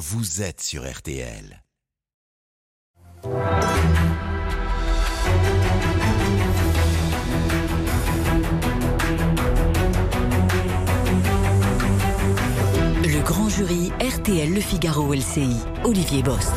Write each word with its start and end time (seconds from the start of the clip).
vous 0.00 0.40
êtes 0.40 0.62
sur 0.62 0.90
RTL. 0.90 1.62
Jury 13.60 13.92
RTL 14.00 14.54
Le 14.54 14.60
Figaro 14.62 15.12
LCI, 15.12 15.54
Olivier 15.84 16.22
Bost. 16.22 16.50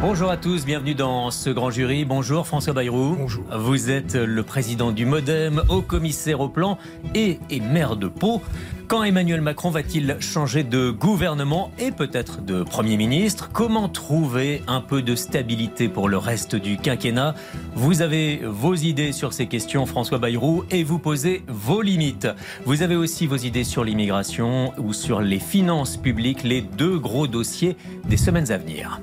Bonjour 0.00 0.30
à 0.30 0.36
tous, 0.36 0.64
bienvenue 0.64 0.94
dans 0.94 1.32
ce 1.32 1.50
grand 1.50 1.70
jury. 1.70 2.04
Bonjour 2.04 2.46
François 2.46 2.72
Bayrou. 2.72 3.16
Bonjour. 3.18 3.42
Vous 3.58 3.90
êtes 3.90 4.14
le 4.14 4.42
président 4.44 4.92
du 4.92 5.04
Modem, 5.04 5.64
haut 5.68 5.82
commissaire 5.82 6.38
au 6.38 6.48
plan 6.48 6.78
et, 7.16 7.40
et 7.50 7.58
maire 7.58 7.96
de 7.96 8.06
Pau. 8.06 8.40
Quand 8.86 9.02
Emmanuel 9.02 9.40
Macron 9.40 9.70
va-t-il 9.70 10.18
changer 10.20 10.62
de 10.62 10.90
gouvernement 10.90 11.72
et 11.78 11.90
peut-être 11.90 12.44
de 12.44 12.62
Premier 12.62 12.98
ministre? 12.98 13.48
Comment 13.50 13.88
trouver 13.88 14.62
un 14.66 14.82
peu 14.82 15.00
de 15.00 15.16
stabilité 15.16 15.88
pour 15.88 16.08
le 16.08 16.18
reste 16.18 16.54
du 16.54 16.76
quinquennat? 16.76 17.34
Vous 17.74 18.02
avez 18.02 18.42
vos 18.44 18.74
idées 18.74 19.12
sur 19.12 19.32
ces 19.32 19.46
questions, 19.46 19.86
François 19.86 20.18
Bayrou, 20.18 20.64
et 20.70 20.84
vous 20.84 20.98
posez 20.98 21.42
vos 21.48 21.80
limites. 21.80 22.28
Vous 22.66 22.82
avez 22.82 22.94
aussi 22.94 23.26
vos 23.26 23.38
idées 23.38 23.64
sur 23.64 23.84
l'immigration 23.84 24.74
ou 24.76 24.92
sur 24.92 25.22
les 25.22 25.40
finances 25.40 25.96
publiques, 25.96 26.43
les 26.44 26.60
deux 26.60 26.98
gros 26.98 27.26
dossiers 27.26 27.76
des 28.08 28.16
semaines 28.16 28.52
à 28.52 28.58
venir. 28.58 29.00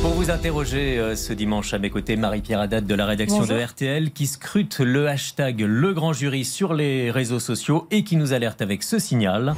Pour 0.00 0.12
vous 0.12 0.30
interroger 0.30 0.98
euh, 0.98 1.16
ce 1.16 1.32
dimanche 1.32 1.74
à 1.74 1.78
mes 1.78 1.90
côtés, 1.90 2.16
Marie-Pierre 2.16 2.60
Haddad 2.60 2.86
de 2.86 2.94
la 2.94 3.04
rédaction 3.04 3.44
de 3.44 3.54
RTL 3.54 4.12
qui 4.12 4.28
scrute 4.28 4.78
le 4.78 5.08
hashtag 5.08 5.60
Le 5.60 5.92
Grand 5.92 6.12
Jury 6.12 6.44
sur 6.44 6.72
les 6.72 7.10
réseaux 7.10 7.40
sociaux 7.40 7.88
et 7.90 8.04
qui 8.04 8.14
nous 8.16 8.32
alerte 8.32 8.62
avec 8.62 8.84
ce 8.84 9.00
signal 9.00 9.54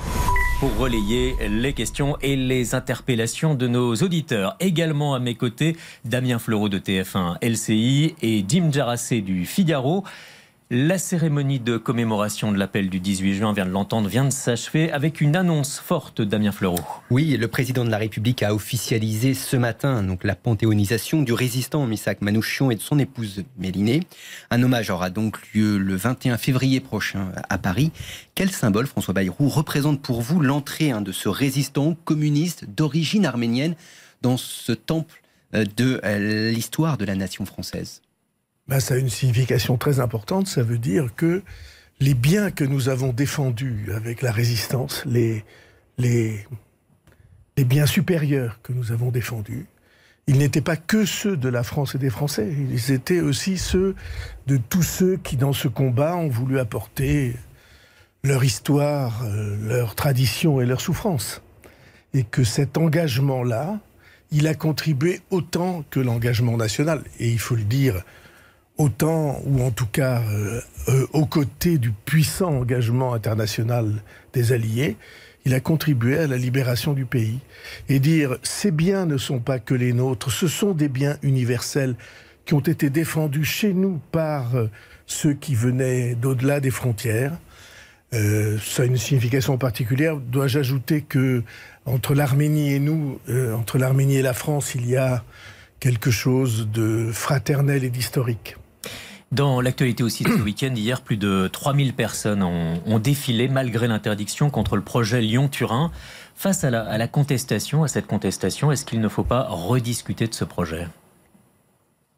pour 0.59 0.75
relayer 0.77 1.37
les 1.49 1.73
questions 1.75 2.17
et 2.23 2.37
les 2.37 2.75
interpellations 2.75 3.55
de 3.55 3.67
nos 3.67 3.95
auditeurs. 3.97 4.57
Également 4.61 5.15
à 5.15 5.19
mes 5.19 5.35
côtés, 5.35 5.77
Damien 6.05 6.39
Fleureau 6.39 6.69
de 6.69 6.79
TF1 6.79 7.37
LCI 7.43 8.15
et 8.23 8.45
Jim 8.49 8.71
Jarassé 8.73 9.21
du 9.21 9.45
Figaro. 9.45 10.05
La 10.73 10.99
cérémonie 10.99 11.59
de 11.59 11.79
commémoration 11.79 12.53
de 12.53 12.57
l'appel 12.57 12.91
du 12.91 13.01
18 13.01 13.35
juin, 13.35 13.53
vient 13.53 13.67
de 13.67 13.73
l'entendre, 13.73 14.09
vient 14.09 14.25
de 14.25 14.31
s'achever 14.31 14.93
avec 14.93 15.21
une 15.21 15.35
annonce 15.35 15.81
forte, 15.81 16.23
Damien 16.23 16.53
Fleureau. 16.53 16.79
Oui, 17.11 17.37
le 17.37 17.49
président 17.49 17.85
de 17.85 17.91
la 17.91 17.99
République 17.99 18.45
a 18.45 18.55
officialisé 18.55 19.35
ce 19.35 19.57
matin 19.57 20.05
donc, 20.05 20.23
la 20.23 20.37
panthéonisation 20.37 21.23
du 21.23 21.33
résistant 21.33 21.85
Missak 21.89 22.21
Manouchian 22.21 22.71
et 22.71 22.77
de 22.77 22.81
son 22.81 23.01
épouse 23.01 23.43
Mélinée. 23.59 24.05
Un 24.53 24.63
hommage 24.63 24.91
aura 24.91 25.11
donc 25.11 25.41
lieu 25.53 25.77
le 25.77 25.97
21 25.97 26.37
février 26.37 26.79
prochain 26.79 27.33
à 27.49 27.59
Paris. 27.59 27.91
Quel 28.37 28.53
symbole, 28.53 28.87
François 28.87 29.13
Bayrou, 29.13 29.49
représente 29.49 30.01
pour 30.01 30.21
vous 30.21 30.41
l'entrée 30.41 30.93
hein, 30.93 31.01
de 31.01 31.11
ce 31.11 31.29
résistant 31.29 31.97
communiste 32.05 32.67
d'origine 32.67 33.27
arménienne 33.27 33.75
dans 34.23 34.37
ce 34.37 34.71
temple 34.71 35.21
euh, 35.53 35.65
de 35.77 36.01
euh, 36.05 36.53
l'histoire 36.53 36.97
de 36.97 37.07
la 37.07 37.17
nation 37.17 37.45
française? 37.45 38.03
Ben, 38.71 38.79
ça 38.79 38.95
a 38.95 38.99
une 38.99 39.11
signification 39.11 39.77
très 39.77 39.99
importante. 39.99 40.47
Ça 40.47 40.63
veut 40.63 40.79
dire 40.79 41.09
que 41.17 41.43
les 41.99 42.15
biens 42.15 42.53
que 42.53 42.63
nous 42.63 42.89
avons 42.89 43.13
défendus 43.13 43.89
avec 43.97 44.23
la 44.23 44.31
résistance, 44.31 45.03
les, 45.07 45.45
les, 45.99 46.47
les 47.57 47.65
biens 47.65 47.87
supérieurs 47.87 48.61
que 48.63 48.73
nous 48.73 48.93
avons 48.93 49.11
défendus, 49.11 49.67
ils 50.29 50.39
n'étaient 50.39 50.61
pas 50.61 50.77
que 50.77 51.05
ceux 51.05 51.37
de 51.37 51.49
la 51.49 51.65
France 51.65 51.97
et 51.97 51.99
des 51.99 52.11
Français, 52.11 52.55
ils 52.71 52.93
étaient 52.93 53.21
aussi 53.21 53.59
ceux 53.59 53.97
de 54.47 54.57
tous 54.57 54.85
ceux 54.85 55.17
qui, 55.17 55.37
dans 55.37 55.53
ce 55.53 55.67
combat, 55.67 56.15
ont 56.15 56.29
voulu 56.29 56.61
apporter 56.61 57.35
leur 58.23 58.45
histoire, 58.45 59.25
euh, 59.25 59.57
leur 59.67 59.97
tradition 59.97 60.61
et 60.61 60.67
leur 60.67 60.81
souffrance. 60.81 61.43
Et 62.15 62.23
que 62.23 62.45
cet 62.45 62.79
engagement-là, 62.79 63.81
il 64.31 64.47
a 64.47 64.55
contribué 64.55 65.23
autant 65.31 65.85
que 65.91 65.99
l'engagement 65.99 66.57
national. 66.57 67.03
Et 67.19 67.31
il 67.31 67.41
faut 67.41 67.57
le 67.57 67.65
dire, 67.65 68.05
autant, 68.81 69.41
ou 69.45 69.63
en 69.63 69.71
tout 69.71 69.87
cas 69.87 70.23
euh, 70.23 70.61
euh, 70.89 71.07
aux 71.13 71.27
côtés 71.27 71.79
du 71.79 71.91
puissant 71.93 72.51
engagement 72.61 73.13
international 73.13 74.03
des 74.33 74.53
Alliés, 74.53 74.97
il 75.45 75.55
a 75.55 75.61
contribué 75.61 76.19
à 76.19 76.27
la 76.27 76.37
libération 76.37 76.95
du 76.95 77.05
pays. 77.05 77.41
Et 77.89 77.99
dire 77.99 78.39
ces 78.43 78.71
biens 78.71 79.05
ne 79.07 79.19
sont 79.19 79.39
pas 79.39 79.59
que 79.59 79.75
les 79.75 79.93
nôtres, 79.93 80.31
ce 80.31 80.49
sont 80.49 80.73
des 80.73 80.89
biens 80.89 81.17
universels 81.23 81.95
qui 82.47 82.55
ont 82.55 82.61
été 82.61 82.89
défendus 82.91 83.45
chez 83.45 83.75
nous 83.75 84.01
par 84.13 84.57
euh, 84.57 84.71
ceux 85.07 85.35
qui 85.35 85.55
venaient 85.55 86.15
d'au-delà 86.15 86.61
des 86.61 86.71
frontières. 86.71 87.33
Euh, 88.13 88.59
ça 88.59 88.83
a 88.83 88.87
une 88.87 88.97
signification 88.97 89.59
particulière. 89.59 90.17
Dois-je 90.17 90.59
ajouter 90.59 91.03
que 91.03 91.43
entre 91.85 92.15
l'Arménie 92.15 92.73
et 92.73 92.81
nous, 92.81 93.21
euh, 93.29 93.55
entre 93.55 93.79
l'Arménie 93.79 94.17
et 94.17 94.23
la 94.23 94.33
France, 94.33 94.75
il 94.75 94.89
y 94.89 94.97
a 94.97 95.23
quelque 95.81 96.11
chose 96.11 96.69
de 96.73 97.11
fraternel 97.13 97.85
et 97.85 97.91
d'historique? 97.91 98.57
Dans 99.33 99.61
l'actualité 99.61 100.03
aussi 100.03 100.25
de 100.25 100.31
ce 100.31 100.43
week-end, 100.43 100.75
hier, 100.75 101.03
plus 101.03 101.17
de 101.17 101.49
3000 101.53 101.95
personnes 101.95 102.43
ont, 102.43 102.99
défilé 102.99 103.47
malgré 103.47 103.87
l'interdiction 103.87 104.51
contre 104.51 104.75
le 104.75 104.83
projet 104.83 105.21
Lyon-Turin. 105.21 105.93
Face 106.35 106.65
à 106.65 106.71
la, 106.71 107.07
contestation, 107.07 107.85
à 107.85 107.89
cette 107.89 108.09
contestation, 108.09 108.73
est-ce 108.73 108.85
qu'il 108.85 109.01
ne 109.01 109.09
faut 109.09 109.23
pas 109.23 109.47
rediscuter 109.49 110.27
de 110.27 110.35
ce 110.35 110.45
projet? 110.45 110.89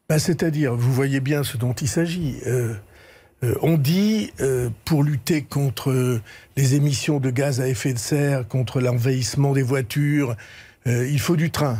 Ben, 0.09 0.17
C'est-à-dire, 0.17 0.75
vous 0.75 0.91
voyez 0.91 1.19
bien 1.19 1.43
ce 1.43 1.55
dont 1.55 1.73
il 1.73 1.87
s'agit. 1.87 2.37
Euh, 2.47 2.73
euh, 3.43 3.53
on 3.61 3.77
dit, 3.77 4.31
euh, 4.41 4.71
pour 4.83 5.03
lutter 5.03 5.43
contre 5.43 6.19
les 6.57 6.73
émissions 6.73 7.19
de 7.19 7.29
gaz 7.29 7.61
à 7.61 7.67
effet 7.67 7.93
de 7.93 7.99
serre, 7.99 8.47
contre 8.47 8.81
l'envahissement 8.81 9.53
des 9.53 9.61
voitures, 9.61 10.35
il 10.87 11.19
faut 11.19 11.35
du 11.35 11.51
train. 11.51 11.77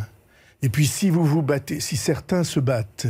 Et 0.62 0.70
puis 0.70 0.86
si 0.86 1.10
vous 1.10 1.26
vous 1.26 1.42
battez, 1.42 1.80
si 1.80 1.98
certains 1.98 2.44
se 2.44 2.60
battent 2.60 3.08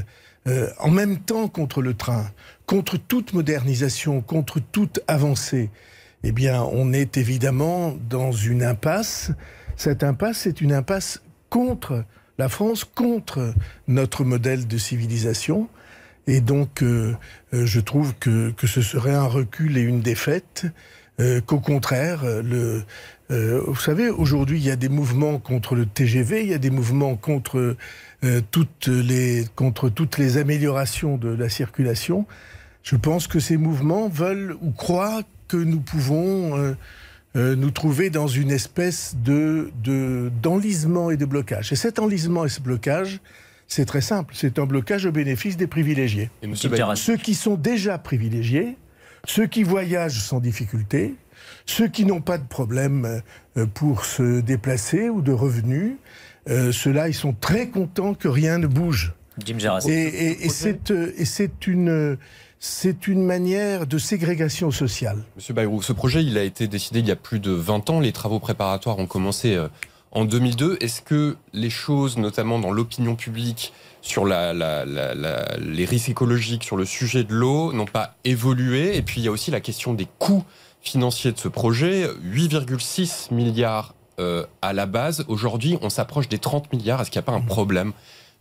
euh, 0.47 0.69
en 0.79 0.89
même 0.89 1.19
temps 1.19 1.47
contre 1.47 1.81
le 1.81 1.93
train, 1.93 2.25
contre 2.65 2.97
toute 2.97 3.33
modernisation, 3.33 4.21
contre 4.21 4.59
toute 4.59 4.99
avancée, 5.07 5.69
eh 6.23 6.31
bien, 6.31 6.63
on 6.63 6.93
est 6.93 7.17
évidemment 7.17 7.95
dans 8.09 8.31
une 8.31 8.63
impasse. 8.63 9.31
Cette 9.75 10.03
impasse, 10.03 10.39
c'est 10.39 10.61
une 10.61 10.73
impasse 10.73 11.21
contre 11.49 12.05
la 12.37 12.49
France, 12.49 12.83
contre 12.85 13.53
notre 13.87 14.23
modèle 14.23 14.67
de 14.67 14.77
civilisation. 14.77 15.67
Et 16.25 16.39
donc, 16.39 16.81
euh, 16.81 17.15
euh, 17.53 17.65
je 17.65 17.79
trouve 17.79 18.13
que, 18.15 18.51
que, 18.51 18.67
ce 18.67 18.81
serait 18.81 19.13
un 19.13 19.27
recul 19.27 19.77
et 19.77 19.81
une 19.81 20.01
défaite, 20.01 20.65
euh, 21.19 21.41
qu'au 21.41 21.59
contraire, 21.59 22.23
le, 22.25 22.83
euh, 23.31 23.61
vous 23.65 23.79
savez, 23.79 24.09
aujourd'hui, 24.09 24.59
il 24.59 24.65
y 24.65 24.71
a 24.71 24.75
des 24.75 24.89
mouvements 24.89 25.39
contre 25.39 25.75
le 25.75 25.85
TGV, 25.85 26.43
il 26.43 26.49
y 26.49 26.53
a 26.53 26.59
des 26.59 26.69
mouvements 26.69 27.15
contre 27.15 27.75
euh, 28.23 28.41
toutes 28.51 28.87
les, 28.87 29.45
contre 29.55 29.89
toutes 29.89 30.17
les 30.17 30.37
améliorations 30.37 31.17
de 31.17 31.27
la 31.27 31.49
circulation. 31.49 32.25
Je 32.81 32.95
pense 32.95 33.27
que 33.27 33.39
ces 33.39 33.57
mouvements 33.57 34.07
veulent 34.07 34.55
ou 34.61 34.71
croient 34.71 35.23
que 35.49 35.57
nous 35.57 35.81
pouvons 35.81 36.57
euh, 36.57 36.73
euh, 37.35 37.55
nous 37.57 37.71
trouver 37.71 38.09
dans 38.09 38.27
une 38.27 38.51
espèce 38.51 39.17
de 39.25 39.71
d'enlisement 40.41 41.11
et 41.11 41.17
de 41.17 41.25
blocage. 41.25 41.73
Et 41.73 41.75
cet 41.75 41.99
enlisement 41.99 42.45
et 42.45 42.49
ce 42.49 42.61
blocage, 42.61 43.19
c'est 43.67 43.85
très 43.85 44.01
simple. 44.01 44.35
C'est 44.37 44.57
un 44.57 44.65
blocage 44.65 45.05
au 45.05 45.11
bénéfice 45.11 45.57
des 45.57 45.67
privilégiés. 45.67 46.29
Et 46.43 46.47
Monsieur. 46.47 46.69
Ceux 46.95 47.17
qui 47.17 47.35
sont 47.35 47.55
déjà 47.55 47.97
privilégiés, 47.97 48.77
ceux 49.27 49.47
qui 49.47 49.63
voyagent 49.63 50.21
sans 50.21 50.39
difficulté, 50.39 51.15
ceux 51.65 51.89
qui 51.89 52.05
n'ont 52.05 52.21
pas 52.21 52.37
de 52.37 52.47
problème 52.47 53.21
pour 53.73 54.05
se 54.05 54.39
déplacer 54.39 55.09
ou 55.09 55.21
de 55.21 55.33
revenus, 55.33 55.97
euh, 56.49 56.71
ceux-là, 56.71 57.07
ils 57.07 57.13
sont 57.13 57.33
très 57.33 57.69
contents 57.69 58.13
que 58.13 58.27
rien 58.27 58.57
ne 58.57 58.67
bouge. 58.67 59.13
Jim. 59.43 59.57
Et, 59.87 59.91
et, 59.91 60.45
et 60.45 60.49
c'est 60.49 60.91
euh, 60.91 61.11
c'est 61.23 61.67
une 61.67 62.17
c'est 62.59 63.07
une 63.07 63.23
manière 63.25 63.87
de 63.87 63.97
ségrégation 63.97 64.71
sociale. 64.71 65.23
Monsieur 65.35 65.53
Bayrou, 65.53 65.81
ce 65.81 65.91
projet, 65.91 66.23
il 66.23 66.37
a 66.37 66.43
été 66.43 66.67
décidé 66.67 66.99
il 66.99 67.07
y 67.07 67.11
a 67.11 67.15
plus 67.15 67.39
de 67.39 67.51
20 67.51 67.89
ans. 67.89 67.99
Les 67.99 68.13
travaux 68.13 68.39
préparatoires 68.39 68.99
ont 68.99 69.05
commencé 69.05 69.55
euh, 69.55 69.67
en 70.11 70.23
2002. 70.23 70.77
Est-ce 70.79 71.01
que 71.01 71.35
les 71.51 71.69
choses, 71.69 72.17
notamment 72.17 72.59
dans 72.59 72.71
l'opinion 72.71 73.15
publique, 73.15 73.73
sur 74.01 74.25
la, 74.25 74.53
la, 74.53 74.85
la, 74.85 75.57
les 75.57 75.85
risques 75.85 76.09
écologiques, 76.09 76.63
sur 76.63 76.77
le 76.77 76.85
sujet 76.85 77.23
de 77.23 77.33
l'eau, 77.33 77.73
n'ont 77.73 77.85
pas 77.85 78.15
évolué? 78.23 78.95
Et 78.95 79.01
puis 79.01 79.19
il 79.19 79.23
y 79.25 79.27
a 79.27 79.31
aussi 79.31 79.51
la 79.51 79.59
question 79.59 79.93
des 79.93 80.07
coûts 80.19 80.45
financiers 80.81 81.31
de 81.31 81.39
ce 81.39 81.47
projet. 81.47 82.07
8,6 82.23 83.33
milliards 83.33 83.95
euh, 84.19 84.45
à 84.61 84.73
la 84.73 84.85
base. 84.85 85.25
Aujourd'hui, 85.27 85.77
on 85.81 85.89
s'approche 85.89 86.29
des 86.29 86.39
30 86.39 86.71
milliards. 86.73 87.01
Est-ce 87.01 87.11
qu'il 87.11 87.19
n'y 87.19 87.23
a 87.23 87.25
pas 87.25 87.33
un 87.33 87.41
problème 87.41 87.93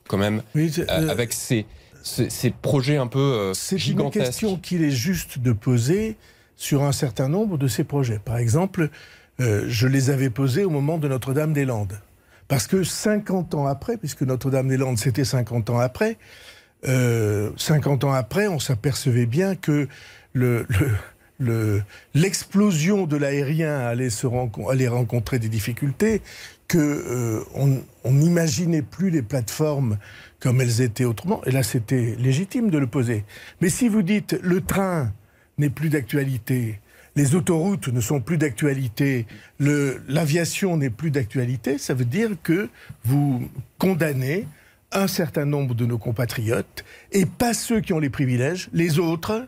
quand 0.08 0.18
même 0.18 0.42
Oui, 0.54 0.72
euh, 0.78 1.08
avec 1.08 1.32
ces, 1.32 1.66
ces, 2.02 2.30
ces, 2.30 2.50
projets 2.50 2.96
un 2.96 3.06
peu 3.06 3.18
euh, 3.18 3.54
C'est 3.54 3.86
une 3.86 4.10
question 4.10 4.56
qu'il 4.56 4.82
est 4.82 4.90
juste 4.90 5.38
de 5.38 5.52
poser 5.52 6.16
sur 6.56 6.82
un 6.82 6.92
certain 6.92 7.28
nombre 7.28 7.58
de 7.58 7.68
ces 7.68 7.84
projets. 7.84 8.18
Par 8.18 8.36
exemple, 8.36 8.90
euh, 9.40 9.64
je 9.66 9.86
les 9.86 10.10
avais 10.10 10.30
posés 10.30 10.64
au 10.64 10.70
moment 10.70 10.98
de 10.98 11.08
Notre-Dame-des-Landes. 11.08 12.00
Parce 12.48 12.66
que 12.66 12.84
50 12.84 13.54
ans 13.54 13.66
après, 13.66 13.96
puisque 13.96 14.22
Notre-Dame-des-Landes 14.22 14.98
c'était 14.98 15.24
50 15.24 15.70
ans 15.70 15.78
après, 15.78 16.18
euh, 16.86 17.50
50 17.56 18.04
ans 18.04 18.12
après, 18.12 18.46
on 18.46 18.58
s'apercevait 18.58 19.26
bien 19.26 19.54
que 19.54 19.88
le, 20.32 20.66
le 20.68 20.90
l'explosion 22.14 23.06
de 23.06 23.16
l'aérien 23.16 23.78
allait, 23.78 24.08
allait 24.70 24.88
rencontrer 24.88 25.38
des 25.38 25.48
difficultés, 25.48 26.22
que 26.68 26.78
euh, 26.78 27.84
on 28.04 28.12
n'imaginait 28.12 28.82
plus 28.82 29.10
les 29.10 29.20
plateformes 29.20 29.98
comme 30.40 30.60
elles 30.60 30.80
étaient 30.80 31.04
autrement. 31.04 31.44
Et 31.44 31.50
là, 31.50 31.62
c'était 31.62 32.16
légitime 32.18 32.70
de 32.70 32.78
le 32.78 32.86
poser. 32.86 33.24
Mais 33.60 33.68
si 33.68 33.88
vous 33.88 34.02
dites 34.02 34.38
le 34.42 34.60
train 34.62 35.12
n'est 35.58 35.70
plus 35.70 35.90
d'actualité, 35.90 36.80
les 37.14 37.34
autoroutes 37.34 37.88
ne 37.88 38.00
sont 38.00 38.20
plus 38.20 38.38
d'actualité, 38.38 39.26
l'aviation 39.60 40.76
n'est 40.76 40.90
plus 40.90 41.10
d'actualité, 41.10 41.76
ça 41.76 41.94
veut 41.94 42.06
dire 42.06 42.30
que 42.42 42.70
vous 43.04 43.48
condamnez 43.78 44.46
un 44.92 45.06
certain 45.06 45.44
nombre 45.44 45.74
de 45.74 45.86
nos 45.86 45.98
compatriotes, 45.98 46.84
et 47.12 47.26
pas 47.26 47.54
ceux 47.54 47.80
qui 47.80 47.92
ont 47.92 47.98
les 47.98 48.10
privilèges, 48.10 48.68
les 48.72 48.98
autres, 48.98 49.46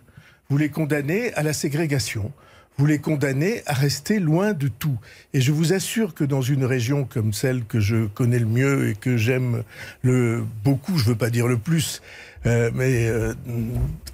vous 0.54 0.58
les 0.58 0.68
condamnez 0.68 1.34
à 1.34 1.42
la 1.42 1.52
ségrégation, 1.52 2.30
vous 2.78 2.86
les 2.86 3.00
condamnez 3.00 3.64
à 3.66 3.72
rester 3.72 4.20
loin 4.20 4.52
de 4.52 4.68
tout. 4.68 4.96
Et 5.32 5.40
je 5.40 5.50
vous 5.50 5.72
assure 5.72 6.14
que 6.14 6.22
dans 6.22 6.42
une 6.42 6.64
région 6.64 7.06
comme 7.06 7.32
celle 7.32 7.64
que 7.64 7.80
je 7.80 8.06
connais 8.06 8.38
le 8.38 8.46
mieux 8.46 8.90
et 8.90 8.94
que 8.94 9.16
j'aime 9.16 9.64
le 10.02 10.44
beaucoup, 10.62 10.96
je 10.96 11.06
veux 11.06 11.16
pas 11.16 11.30
dire 11.30 11.48
le 11.48 11.58
plus, 11.58 12.02
euh, 12.46 12.70
mais 12.72 13.08
euh, 13.08 13.34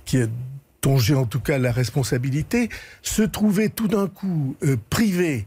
qui 0.07 0.17
est 0.17 0.31
dont 0.81 0.97
j'ai 0.97 1.15
en 1.15 1.27
tout 1.27 1.41
cas 1.41 1.59
la 1.59 1.73
responsabilité, 1.73 2.71
se 3.03 3.21
trouver 3.21 3.69
tout 3.69 3.89
d'un 3.89 4.09
coup 4.09 4.57
euh, 4.63 4.79
privé, 4.89 5.47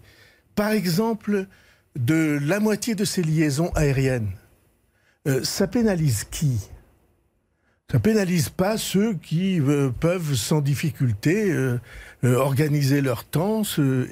par 0.54 0.70
exemple, 0.70 1.48
de 1.96 2.38
la 2.40 2.60
moitié 2.60 2.94
de 2.94 3.04
ses 3.04 3.24
liaisons 3.24 3.72
aériennes, 3.74 4.30
ça 5.42 5.66
pénalise 5.66 6.26
qui? 6.30 6.70
Ça 7.94 8.00
pénalise 8.00 8.50
pas 8.50 8.80
ceux 8.80 9.14
qui 9.14 9.62
euh, 9.62 9.92
peuvent 9.92 10.34
sans 10.34 10.62
difficulté 10.62 11.52
euh, 11.52 11.80
euh, 12.24 12.38
organiser 12.38 13.02
leur 13.02 13.24
temps 13.24 13.62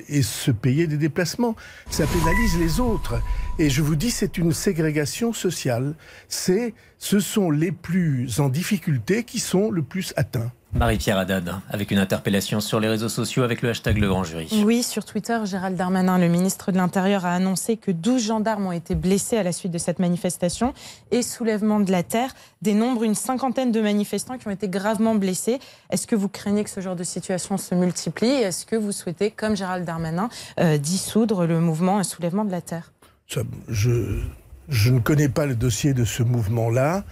et 0.07 0.22
se 0.22 0.51
payer 0.51 0.86
des 0.86 0.98
déplacements. 0.98 1.56
Ça 1.89 2.06
pénalise 2.06 2.60
les 2.60 2.80
autres. 2.80 3.19
Et 3.57 3.72
je 3.72 3.81
vous 3.81 3.95
dis, 3.95 4.12
c'est 4.12 4.38
une 4.38 4.54
ségrégation 4.54 5.33
sociale. 5.33 5.95
C'est, 6.28 6.75
ce 7.00 7.19
sont 7.19 7.50
les 7.50 7.72
plus 7.72 8.39
en 8.39 8.50
difficulté 8.50 9.24
qui 9.24 9.39
sont 9.39 9.72
le 9.72 9.81
plus 9.81 10.13
atteints. 10.16 10.51
Marie-Pierre 10.74 11.18
Haddad, 11.18 11.54
avec 11.70 11.92
une 11.92 11.98
interpellation 11.98 12.62
sur 12.62 12.80
les 12.80 12.88
réseaux 12.88 13.10
sociaux 13.10 13.44
avec 13.44 13.62
le 13.62 13.70
hashtag 13.70 13.98
Le 13.98 14.08
Grand 14.08 14.24
Jury. 14.24 14.64
Oui, 14.66 14.84
sur 14.84 15.04
Twitter, 15.04 15.38
Gérald 15.44 15.76
Darmanin, 15.76 16.18
le 16.18 16.30
ministre 16.30 16.72
de 16.72 16.78
l'Intérieur, 16.78 17.26
a 17.26 17.34
annoncé 17.34 17.76
que 17.76 17.92
12 17.92 18.24
gendarmes 18.24 18.68
ont 18.68 18.72
été 18.72 18.96
blessés 18.96 19.38
à 19.38 19.44
la 19.44 19.52
suite 19.52 19.74
de 19.74 19.78
cette 19.78 20.00
manifestation 20.00 20.74
et 21.12 21.24
soulèvement 21.24 21.82
de 21.82 21.92
la 21.92 22.04
terre 22.04 22.34
dénombre 22.62 23.04
une 23.04 23.16
cinquantaine 23.16 23.74
de 23.74 23.82
manifestants 23.82 24.38
qui 24.38 24.48
ont 24.48 24.52
été 24.52 24.70
gravement 24.70 25.14
blessés. 25.14 25.60
Est-ce 25.90 26.08
que 26.08 26.16
vous 26.16 26.30
craignez 26.30 26.64
que 26.64 26.70
ce 26.70 26.80
genre 26.80 26.96
de 26.96 27.04
situation 27.04 27.58
se 27.58 27.76
multiplie? 27.76 28.30
Est-ce 28.30 28.66
que 28.66 28.78
vous 28.78 28.94
souhaitez, 28.94 29.30
comme 29.30 29.58
Gérald 29.58 29.86
Darmanin, 29.86 30.30
euh, 30.60 30.78
dissoudre 30.78 31.46
le 31.46 31.60
mouvement 31.60 32.00
un 32.00 32.04
soulèvement 32.04 32.46
de 32.46 32.52
la 32.52 32.62
terre? 32.62 32.94
Je, 33.28 34.22
je 34.70 34.92
ne 34.92 35.00
connais 35.00 35.30
pas 35.30 35.46
le 35.46 35.56
dossier 35.56 35.94
de 35.94 36.06
ce 36.06 36.24
mouvement-là 36.24 37.04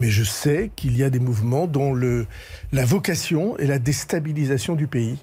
mais 0.00 0.10
je 0.10 0.24
sais 0.24 0.70
qu'il 0.76 0.96
y 0.96 1.02
a 1.02 1.10
des 1.10 1.18
mouvements 1.18 1.66
dont 1.66 1.92
le, 1.92 2.26
la 2.72 2.84
vocation 2.84 3.56
est 3.58 3.66
la 3.66 3.78
déstabilisation 3.78 4.74
du 4.74 4.86
pays. 4.86 5.18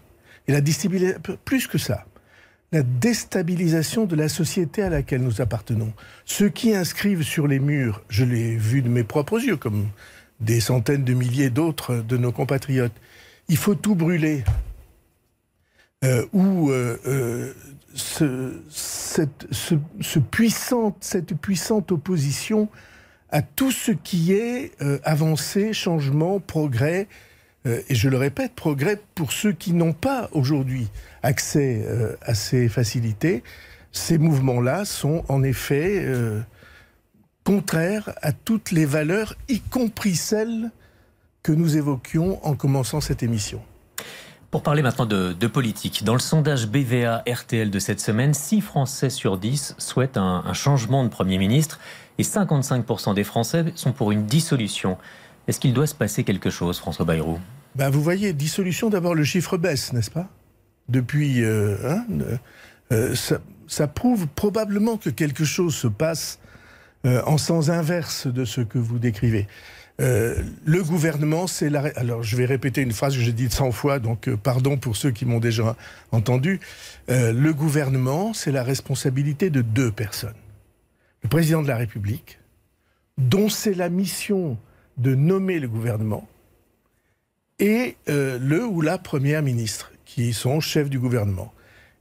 Et 0.48 0.52
la 0.52 0.62
déstabilisation, 0.62 1.22
plus 1.46 1.68
que 1.68 1.78
ça, 1.78 2.06
la 2.72 2.82
déstabilisation 2.82 4.06
de 4.06 4.16
la 4.16 4.28
société 4.28 4.82
à 4.82 4.90
laquelle 4.90 5.22
nous 5.22 5.42
appartenons. 5.42 5.94
Ceux 6.26 6.50
qui 6.50 6.76
inscrivent 6.76 7.24
sur 7.24 7.48
les 7.48 7.60
murs, 7.60 8.02
je 8.10 8.26
l'ai 8.26 8.56
vu 8.56 8.82
de 8.82 8.90
mes 8.90 9.04
propres 9.04 9.40
yeux, 9.40 9.58
comme 9.58 9.88
des 10.40 10.60
centaines 10.60 11.04
de 11.04 11.14
milliers 11.14 11.52
d'autres 11.52 11.98
de 11.98 12.18
nos 12.18 12.32
compatriotes, 12.32 12.96
il 13.48 13.58
faut 13.58 13.76
tout 13.76 13.96
brûler. 13.96 14.44
Euh, 16.04 16.26
ou 16.34 16.70
euh, 16.72 17.00
euh, 17.06 17.54
ce, 17.94 18.60
cette, 18.70 19.48
ce, 19.52 19.76
ce 20.02 20.20
puissante, 20.20 20.98
cette 21.00 21.34
puissante 21.36 21.92
opposition 21.94 22.68
à 23.34 23.42
tout 23.42 23.72
ce 23.72 23.92
qui 23.92 24.32
est 24.34 24.80
euh, 24.82 25.00
avancée, 25.04 25.74
changement, 25.74 26.40
progrès, 26.40 27.08
euh, 27.66 27.82
et 27.90 27.96
je 27.96 28.08
le 28.08 28.18
répète, 28.18 28.54
progrès 28.54 29.02
pour 29.16 29.32
ceux 29.32 29.52
qui 29.52 29.74
n'ont 29.74 29.92
pas 29.92 30.30
aujourd'hui 30.34 30.88
accès 31.24 31.84
euh, 31.84 32.16
à 32.22 32.36
ces 32.36 32.70
facilités. 32.70 33.42
Ces 33.92 34.20
mouvements-là 34.20 34.86
sont 34.86 35.24
en 35.30 35.42
effet 35.44 36.08
contraires 37.44 38.14
à 38.24 38.32
toutes 38.32 38.72
les 38.72 38.86
valeurs, 38.86 39.36
y 39.50 39.60
compris 39.60 40.16
celles 40.16 40.72
que 41.44 41.52
nous 41.52 41.78
évoquions 41.78 42.44
en 42.44 42.56
commençant 42.56 43.02
cette 43.02 43.22
émission. 43.22 43.62
Pour 44.50 44.64
parler 44.64 44.82
maintenant 44.82 45.06
de, 45.06 45.48
politique, 45.48 46.04
dans 46.04 46.14
le 46.14 46.20
sondage 46.20 46.68
BVA 46.68 47.24
RTL 47.28 47.70
de 47.70 47.80
cette 47.80 48.00
semaine, 48.00 48.34
6 48.34 48.62
Français 48.62 49.12
sur 49.12 49.38
10 49.38 49.76
souhaitent 49.78 50.18
un 50.18 50.54
changement 50.54 51.04
de 51.04 51.10
Premier 51.10 51.38
ministre 51.38 51.80
et 52.18 52.24
55% 52.24 53.16
des 53.16 53.24
Français 53.24 53.66
sont 53.76 53.92
pour 53.92 54.12
une 54.12 54.26
dissolution. 54.26 54.98
Est-ce 55.48 55.60
qu'il 55.60 55.74
doit 55.74 55.88
se 55.88 55.96
passer 55.96 56.24
quelque 56.24 56.50
chose, 56.50 56.80
François 56.80 57.06
Bayrou? 57.06 57.40
Ben, 57.76 57.90
Vous 57.90 58.02
voyez, 58.02 58.34
dissolution, 58.34 58.90
d'abord 58.90 59.16
le 59.16 59.24
chiffre 59.24 59.58
baisse, 59.58 59.94
n'est-ce 59.94 60.12
pas? 60.12 60.28
Depuis... 60.90 61.44
Euh, 61.44 61.76
hein, 61.86 62.06
euh, 62.92 63.16
ça, 63.68 63.88
prouve 63.88 64.28
probablement 64.28 64.98
que 64.98 65.10
quelque 65.10 65.46
chose 65.46 65.74
se 65.74 65.88
passe 65.88 66.40
euh, 67.06 67.22
en 67.26 67.38
sens 67.38 67.70
inverse 67.70 68.28
de 68.28 68.46
ce 68.46 68.62
que 68.62 68.78
vous 68.78 69.00
décrivez. 69.00 69.48
le 70.00 70.82
gouvernement, 70.84 71.48
c'est 71.48 71.70
la... 71.70 71.92
Alors, 71.96 72.24
je 72.24 72.36
vais 72.36 72.46
répéter 72.46 72.82
une 72.82 72.92
phrase 72.92 73.16
que 73.16 73.22
j'ai 73.22 73.32
dite 73.32 73.54
100 73.54 73.72
fois, 73.72 74.00
donc 74.00 74.30
pardon 74.36 74.78
pour 74.78 74.96
ceux 74.96 75.12
qui 75.12 75.26
m'ont 75.26 75.40
déjà 75.40 75.76
entendu. 76.12 76.60
le 77.08 77.52
gouvernement, 77.52 78.34
c'est 78.34 78.52
la 78.52 78.64
responsabilité 78.64 79.50
de 79.50 79.62
deux 79.62 79.92
personnes 79.92 80.34
le 81.24 81.30
président 81.30 81.62
de 81.62 81.68
la 81.68 81.78
République, 81.78 82.40
dont 83.18 83.50
c'est 83.50 83.74
la 83.74 83.90
mission 83.90 84.58
de 84.98 85.16
nommer 85.16 85.60
le 85.60 85.68
gouvernement, 85.68 86.28
et 87.60 87.98
euh, 88.10 88.38
le 88.40 88.66
ou 88.66 88.82
la 88.82 88.98
première 88.98 89.42
ministre, 89.42 89.92
qui 90.06 90.34
sont 90.34 90.60
chefs 90.60 90.90
du 90.90 91.00
gouvernement. 91.00 91.54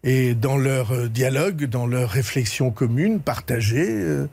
Et 0.05 0.35
dans 0.35 0.57
leur 0.57 0.93
euh, 0.93 1.09
dialogue, 1.09 1.65
dans 1.65 1.87
leur 1.87 2.11
réflexion 2.11 2.71
commune, 2.71 3.21
partagée, 3.21 4.27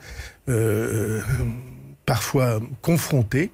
euh, 0.49 1.21
parfois 2.05 2.59
confrontée, 2.81 3.51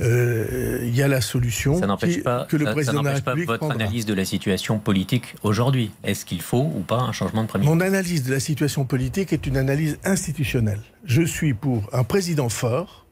il 0.00 0.94
y 0.94 1.02
a 1.02 1.08
la 1.08 1.20
solution 1.20 1.78
ça 1.78 1.86
n'empêche 1.86 2.22
pas, 2.22 2.46
que 2.48 2.56
le 2.56 2.66
président 2.66 3.00
de 3.00 3.08
la 3.08 3.14
République 3.14 3.46
pas 3.46 3.56
votre 3.58 3.70
analyse 3.72 4.06
de 4.06 4.14
la 4.14 4.24
situation 4.24 4.78
politique 4.78 5.34
aujourd'hui. 5.42 5.90
Est-ce 6.04 6.24
qu'il 6.24 6.40
faut 6.40 6.70
ou 6.74 6.80
pas 6.80 7.00
un 7.00 7.12
changement 7.12 7.42
de 7.42 7.48
premier 7.48 7.66
Mon 7.66 7.80
analyse 7.80 8.22
de 8.22 8.32
la 8.32 8.40
situation 8.40 8.84
politique 8.84 9.32
est 9.32 9.46
une 9.46 9.56
analyse 9.56 9.98
institutionnelle. 10.04 10.80
Je 11.04 11.22
suis 11.22 11.54
pour 11.54 11.88
un 11.92 12.04
président 12.04 12.48
fort, 12.48 13.06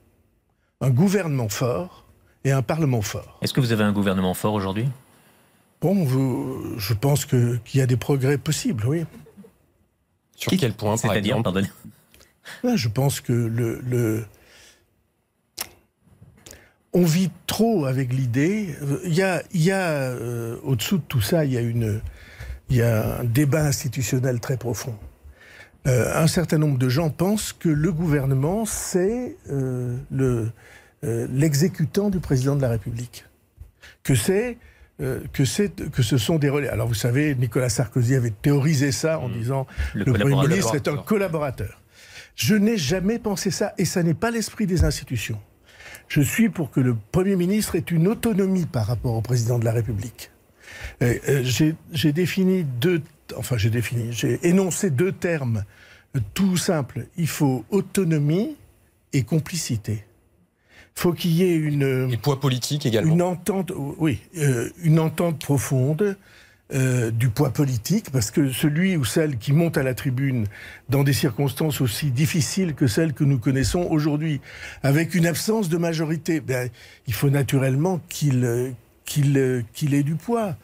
un 0.80 0.90
gouvernement 0.90 1.48
fort 1.48 2.04
et 2.44 2.52
un 2.52 2.62
parlement 2.62 3.02
fort. 3.02 3.38
Est-ce 3.42 3.52
que 3.52 3.60
vous 3.60 3.72
avez 3.72 3.84
un 3.84 3.92
gouvernement 3.92 4.34
fort 4.34 4.54
aujourd'hui? 4.54 4.88
Bon, 5.80 6.04
vous, 6.04 6.78
je 6.78 6.94
pense 6.94 7.24
qu'il 7.26 7.60
y 7.74 7.80
a 7.80 7.86
des 7.86 7.96
progrès 7.96 8.38
possibles, 8.38 8.86
oui. 8.86 9.04
Sur 10.36 10.52
quel 10.56 10.72
point, 10.72 10.96
par 10.96 11.14
exemple? 11.14 11.42
pardonnez. 11.42 11.68
Je 12.62 12.88
pense 12.88 13.20
que 13.20 13.32
le, 13.32 13.80
le 13.80 14.24
on 16.92 17.04
vit 17.04 17.30
trop 17.46 17.86
avec 17.86 18.12
l'idée. 18.12 18.74
Il 19.04 19.14
y 19.14 19.22
a, 19.22 19.42
il 19.52 19.62
y 19.62 19.70
a 19.70 19.90
euh, 19.90 20.56
au-dessous 20.62 20.98
de 20.98 21.02
tout 21.02 21.20
ça, 21.20 21.44
il 21.44 21.52
y 21.52 21.56
a, 21.56 21.60
une, 21.60 22.00
il 22.70 22.76
y 22.76 22.82
a 22.82 23.20
un 23.20 23.24
débat 23.24 23.64
institutionnel 23.64 24.40
très 24.40 24.56
profond. 24.56 24.96
Euh, 25.86 26.12
un 26.14 26.26
certain 26.26 26.58
nombre 26.58 26.78
de 26.78 26.88
gens 26.88 27.10
pensent 27.10 27.52
que 27.52 27.68
le 27.68 27.92
gouvernement, 27.92 28.64
c'est 28.64 29.36
euh, 29.50 29.96
le, 30.10 30.50
l'exécutant 31.02 32.10
du 32.10 32.18
président 32.18 32.56
de 32.56 32.62
la 32.62 32.70
République. 32.70 33.26
Que 34.02 34.14
c'est 34.14 34.58
que, 34.98 35.44
c'est, 35.44 35.90
que 35.90 36.02
ce 36.02 36.16
sont 36.16 36.38
des 36.38 36.48
relais. 36.48 36.68
Alors 36.68 36.88
vous 36.88 36.94
savez, 36.94 37.34
Nicolas 37.34 37.68
Sarkozy 37.68 38.14
avait 38.14 38.30
théorisé 38.30 38.92
ça 38.92 39.18
en 39.18 39.28
mmh. 39.28 39.32
disant 39.32 39.66
le, 39.94 40.04
le 40.04 40.12
Premier 40.14 40.48
ministre 40.48 40.74
est 40.74 40.88
un 40.88 40.96
collaborateur. 40.96 41.82
Je 42.34 42.54
n'ai 42.54 42.78
jamais 42.78 43.18
pensé 43.18 43.50
ça, 43.50 43.74
et 43.78 43.84
ça 43.84 44.02
n'est 44.02 44.14
pas 44.14 44.30
l'esprit 44.30 44.66
des 44.66 44.84
institutions. 44.84 45.38
Je 46.08 46.20
suis 46.20 46.48
pour 46.48 46.70
que 46.70 46.80
le 46.80 46.96
Premier 47.12 47.36
ministre 47.36 47.74
ait 47.74 47.84
une 47.90 48.08
autonomie 48.08 48.66
par 48.66 48.86
rapport 48.86 49.14
au 49.14 49.22
président 49.22 49.58
de 49.58 49.64
la 49.64 49.72
République. 49.72 50.30
Euh, 51.02 51.42
j'ai 51.92 52.12
défini 52.12 52.64
deux, 52.64 53.02
enfin 53.36 53.56
j'ai 53.56 53.70
défini, 53.70 54.12
j'ai 54.12 54.38
énoncé 54.46 54.90
deux 54.90 55.12
termes 55.12 55.64
euh, 56.16 56.20
tout 56.34 56.56
simples. 56.56 57.06
Il 57.16 57.28
faut 57.28 57.64
autonomie 57.70 58.56
et 59.12 59.22
complicité. 59.22 60.04
Il 60.96 61.00
faut 61.00 61.12
qu'il 61.12 61.32
y 61.32 61.42
ait 61.42 61.54
une... 61.54 62.08
Et 62.10 62.16
poids 62.16 62.40
politique 62.40 62.86
également. 62.86 63.12
Une 63.12 63.22
entente, 63.22 63.72
oui, 63.98 64.20
euh, 64.38 64.70
une 64.82 64.98
entente 64.98 65.40
profonde 65.40 66.16
euh, 66.74 67.12
du 67.12 67.28
poids 67.28 67.50
politique, 67.50 68.10
parce 68.10 68.32
que 68.32 68.50
celui 68.50 68.96
ou 68.96 69.04
celle 69.04 69.38
qui 69.38 69.52
monte 69.52 69.78
à 69.78 69.84
la 69.84 69.94
tribune 69.94 70.46
dans 70.88 71.04
des 71.04 71.12
circonstances 71.12 71.80
aussi 71.80 72.10
difficiles 72.10 72.74
que 72.74 72.88
celles 72.88 73.12
que 73.12 73.22
nous 73.22 73.38
connaissons 73.38 73.86
aujourd'hui, 73.88 74.40
avec 74.82 75.14
une 75.14 75.26
absence 75.26 75.68
de 75.68 75.76
majorité, 75.76 76.40
ben, 76.40 76.68
il 77.06 77.14
faut 77.14 77.30
naturellement 77.30 78.00
qu'il 78.08 78.74
qu'il 79.04 79.64
qu'il 79.74 79.94
ait 79.94 80.02
du 80.02 80.16
poids. 80.16 80.56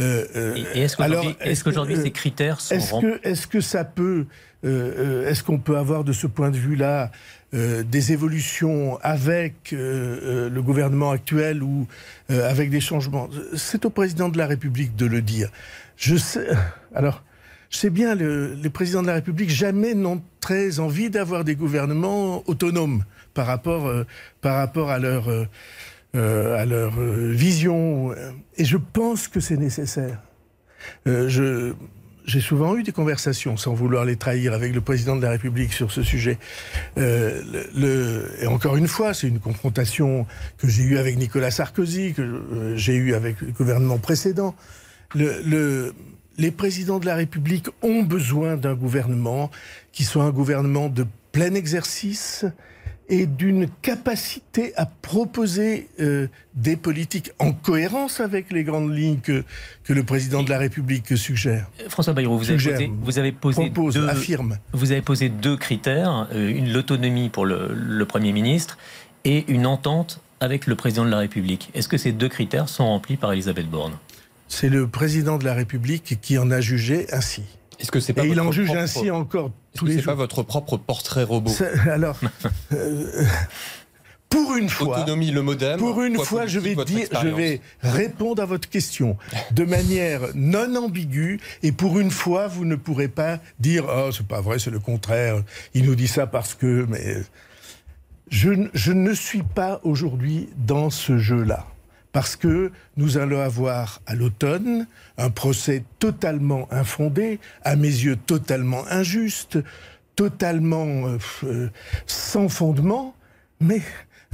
Euh, 0.00 0.24
euh, 0.36 0.54
est-ce 0.72 1.62
qu'aujourd'hui 1.62 1.98
ces 1.98 2.12
critères 2.12 2.62
sont 2.62 2.74
est-ce 2.74 2.92
que, 2.92 3.28
est-ce 3.28 3.46
que 3.46 3.60
ça 3.60 3.84
peut, 3.84 4.24
est-ce 4.62 5.42
qu'on 5.42 5.58
peut 5.58 5.76
avoir 5.76 6.02
de 6.02 6.14
ce 6.14 6.26
point 6.26 6.50
de 6.50 6.56
vue-là 6.56 7.10
des 7.52 8.12
évolutions 8.12 8.98
avec 9.02 9.72
le 9.72 10.60
gouvernement 10.60 11.10
actuel 11.10 11.62
ou 11.62 11.86
avec 12.28 12.70
des 12.70 12.80
changements 12.80 13.28
C'est 13.54 13.84
au 13.84 13.90
président 13.90 14.30
de 14.30 14.38
la 14.38 14.46
République 14.46 14.96
de 14.96 15.06
le 15.06 15.20
dire. 15.20 15.50
Je 15.96 16.16
sais. 16.16 16.48
Alors. 16.94 17.22
Je 17.70 17.88
bien, 17.88 18.14
le, 18.14 18.52
les 18.52 18.68
présidents 18.68 19.00
de 19.00 19.06
la 19.06 19.14
République 19.14 19.48
jamais 19.48 19.94
n'ont 19.94 20.20
très 20.40 20.78
envie 20.78 21.08
d'avoir 21.08 21.42
des 21.42 21.56
gouvernements 21.56 22.42
autonomes 22.46 23.02
par 23.32 23.46
rapport, 23.46 23.90
par 24.42 24.56
rapport 24.56 24.90
à 24.90 24.98
leur, 24.98 25.30
euh, 26.14 26.58
à 26.58 26.66
leur 26.66 27.00
euh, 27.00 27.30
vision. 27.32 28.12
Et 28.58 28.66
je 28.66 28.76
pense 28.76 29.28
que 29.28 29.40
c'est 29.40 29.56
nécessaire. 29.56 30.18
Euh, 31.06 31.26
je, 31.30 31.72
j'ai 32.24 32.40
souvent 32.40 32.76
eu 32.76 32.82
des 32.82 32.92
conversations, 32.92 33.56
sans 33.56 33.74
vouloir 33.74 34.04
les 34.04 34.16
trahir, 34.16 34.52
avec 34.52 34.74
le 34.74 34.80
président 34.80 35.16
de 35.16 35.22
la 35.22 35.30
République 35.30 35.72
sur 35.72 35.90
ce 35.90 36.02
sujet. 36.02 36.38
Euh, 36.98 37.42
le, 37.74 38.30
et 38.40 38.46
encore 38.46 38.76
une 38.76 38.88
fois, 38.88 39.14
c'est 39.14 39.28
une 39.28 39.40
confrontation 39.40 40.26
que 40.58 40.68
j'ai 40.68 40.82
eue 40.82 40.98
avec 40.98 41.16
Nicolas 41.16 41.50
Sarkozy, 41.50 42.14
que 42.14 42.74
j'ai 42.76 42.94
eue 42.94 43.14
avec 43.14 43.40
le 43.40 43.52
gouvernement 43.52 43.98
précédent. 43.98 44.54
Le, 45.14 45.42
le, 45.44 45.94
les 46.38 46.50
présidents 46.50 46.98
de 46.98 47.06
la 47.06 47.14
République 47.14 47.68
ont 47.82 48.02
besoin 48.02 48.56
d'un 48.56 48.74
gouvernement 48.74 49.50
qui 49.92 50.04
soit 50.04 50.24
un 50.24 50.30
gouvernement 50.30 50.88
de 50.88 51.06
plein 51.32 51.54
exercice, 51.54 52.44
et 53.12 53.26
d'une 53.26 53.68
capacité 53.82 54.72
à 54.76 54.86
proposer 54.86 55.90
euh, 56.00 56.28
des 56.54 56.76
politiques 56.76 57.30
en 57.38 57.52
cohérence 57.52 58.20
avec 58.20 58.50
les 58.50 58.64
grandes 58.64 58.90
lignes 58.90 59.18
que, 59.18 59.44
que 59.84 59.92
le 59.92 60.02
président 60.02 60.42
de 60.42 60.48
la 60.48 60.56
République 60.56 61.14
suggère. 61.18 61.68
François 61.90 62.14
Bayrou, 62.14 62.38
vous, 62.38 62.48
avez 62.48 62.56
posé, 62.56 62.90
vous 63.02 63.18
avez 63.18 63.32
posé 63.32 63.68
deux, 63.68 64.08
affirme. 64.08 64.56
Vous 64.72 64.92
avez 64.92 65.02
posé 65.02 65.28
deux 65.28 65.58
critères, 65.58 66.26
euh, 66.32 66.48
une 66.48 66.72
l'autonomie 66.72 67.28
pour 67.28 67.44
le, 67.44 67.74
le 67.74 68.06
Premier 68.06 68.32
ministre 68.32 68.78
et 69.26 69.44
une 69.52 69.66
entente 69.66 70.22
avec 70.40 70.66
le 70.66 70.74
président 70.74 71.04
de 71.04 71.10
la 71.10 71.18
République. 71.18 71.70
Est-ce 71.74 71.88
que 71.88 71.98
ces 71.98 72.12
deux 72.12 72.30
critères 72.30 72.70
sont 72.70 72.86
remplis 72.86 73.18
par 73.18 73.34
Elisabeth 73.34 73.68
Borne? 73.68 73.92
C'est 74.48 74.70
le 74.70 74.88
président 74.88 75.36
de 75.36 75.44
la 75.44 75.52
République 75.52 76.18
qui 76.22 76.38
en 76.38 76.50
a 76.50 76.62
jugé 76.62 77.06
ainsi. 77.12 77.42
Est-ce 77.78 77.90
que 77.90 78.00
c'est 78.00 78.14
pas 78.14 78.24
Et 78.24 78.28
il 78.28 78.40
en 78.40 78.52
juge 78.52 78.70
ainsi 78.70 79.10
encore 79.10 79.50
les 79.80 79.92
jours. 79.92 80.00
C'est 80.00 80.06
pas 80.06 80.14
votre 80.14 80.42
propre 80.42 80.76
portrait 80.76 81.24
robot. 81.24 81.52
Alors, 81.90 82.18
euh, 82.72 83.24
pour 84.28 84.56
une 84.56 84.68
fois, 84.68 85.00
autonomie 85.00 85.30
le 85.30 85.42
modem. 85.42 85.78
Pour 85.78 86.02
une 86.02 86.18
fois, 86.18 86.46
je 86.46 86.58
vais 86.58 86.74
dire, 86.84 87.06
je 87.22 87.28
vais 87.28 87.60
répondre 87.82 88.42
à 88.42 88.46
votre 88.46 88.68
question 88.68 89.16
de 89.50 89.64
manière 89.64 90.22
non 90.34 90.74
ambiguë. 90.76 91.40
Et 91.62 91.72
pour 91.72 91.98
une 91.98 92.10
fois, 92.10 92.48
vous 92.48 92.64
ne 92.64 92.76
pourrez 92.76 93.08
pas 93.08 93.40
dire 93.60 93.84
oh 93.88 94.10
c'est 94.12 94.26
pas 94.26 94.40
vrai, 94.40 94.58
c'est 94.58 94.70
le 94.70 94.80
contraire. 94.80 95.42
Il 95.74 95.84
nous 95.84 95.94
dit 95.94 96.08
ça 96.08 96.26
parce 96.26 96.54
que. 96.54 96.86
Mais 96.88 97.16
je, 98.30 98.68
je 98.72 98.92
ne 98.92 99.12
suis 99.12 99.42
pas 99.42 99.80
aujourd'hui 99.84 100.48
dans 100.56 100.88
ce 100.88 101.18
jeu-là 101.18 101.66
parce 102.12 102.36
que 102.36 102.70
nous 102.96 103.16
allons 103.18 103.40
avoir 103.40 104.00
à 104.06 104.14
l'automne 104.14 104.86
un 105.18 105.30
procès 105.30 105.82
totalement 105.98 106.68
infondé, 106.70 107.40
à 107.62 107.74
mes 107.74 107.88
yeux 107.88 108.16
totalement 108.16 108.86
injuste, 108.88 109.58
totalement 110.14 111.08
euh, 111.08 111.18
euh, 111.44 111.68
sans 112.06 112.48
fondement, 112.48 113.14
mais 113.60 113.80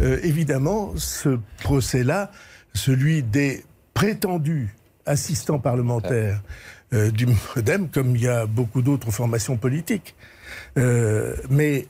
euh, 0.01 0.19
évidemment 0.23 0.93
ce 0.97 1.39
procès-là, 1.63 2.33
celui 2.75 3.23
des 3.23 3.65
prétendus 3.95 4.75
assistants 5.07 5.59
parlementaires 5.59 6.43
du 6.93 7.27
MoDem, 7.27 7.89
comme 7.89 8.17
il 8.17 8.23
y 8.23 8.29
a 8.29 8.47
beaucoup 8.47 8.83
d'autres 8.83 9.11
formations 9.11 9.57
politiques. 9.57 10.15
mais 10.77 11.87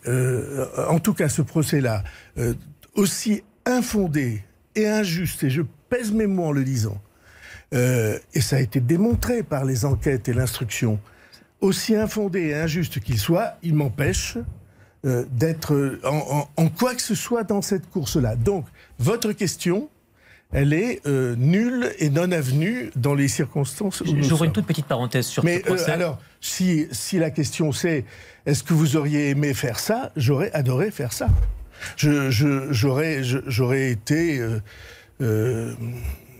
en 0.88 0.98
tout 0.98 1.14
cas, 1.14 1.28
ce 1.28 1.42
procès-là, 1.42 2.04
aussi 2.94 3.42
infondé 3.66 4.42
et 4.78 4.88
injuste, 4.88 5.44
et 5.44 5.50
je 5.50 5.62
pèse 5.88 6.12
mes 6.12 6.26
mots 6.26 6.46
en 6.46 6.52
le 6.52 6.64
disant, 6.64 7.00
euh, 7.74 8.18
et 8.34 8.40
ça 8.40 8.56
a 8.56 8.60
été 8.60 8.80
démontré 8.80 9.42
par 9.42 9.64
les 9.64 9.84
enquêtes 9.84 10.28
et 10.28 10.32
l'instruction, 10.32 10.98
aussi 11.60 11.96
infondé 11.96 12.40
et 12.48 12.54
injuste 12.54 13.00
qu'il 13.00 13.18
soit, 13.18 13.54
il 13.62 13.74
m'empêche 13.74 14.38
euh, 15.04 15.24
d'être 15.32 16.00
en, 16.04 16.68
quoi 16.68 16.94
que 16.94 17.02
ce 17.02 17.14
soit 17.14 17.44
dans 17.44 17.62
cette 17.62 17.90
course-là. 17.90 18.36
Donc, 18.36 18.66
votre 18.98 19.32
question, 19.32 19.88
elle 20.52 20.72
est 20.72 21.06
euh, 21.06 21.34
nulle 21.36 21.92
et 21.98 22.10
non 22.10 22.32
avenue 22.32 22.90
dans 22.96 23.14
les 23.14 23.28
circonstances 23.28 24.02
J'ouvre 24.04 24.44
une 24.44 24.52
toute 24.52 24.66
petite 24.66 24.86
parenthèse 24.86 25.26
sur 25.26 25.44
Mais, 25.44 25.58
ce 25.58 25.62
procès. 25.64 25.90
alors, 25.90 26.18
si, 26.40 26.86
si 26.90 27.18
la 27.18 27.30
question 27.30 27.72
c'est 27.72 28.04
est-ce 28.46 28.62
que 28.62 28.72
vous 28.72 28.96
auriez 28.96 29.28
aimé 29.28 29.52
faire 29.52 29.78
ça 29.78 30.10
J'aurais 30.16 30.50
adoré 30.52 30.90
faire 30.90 31.12
ça. 31.12 31.28
J'aurais 31.96 33.22
je, 33.22 33.74
été 33.74 34.40
euh, 35.20 35.74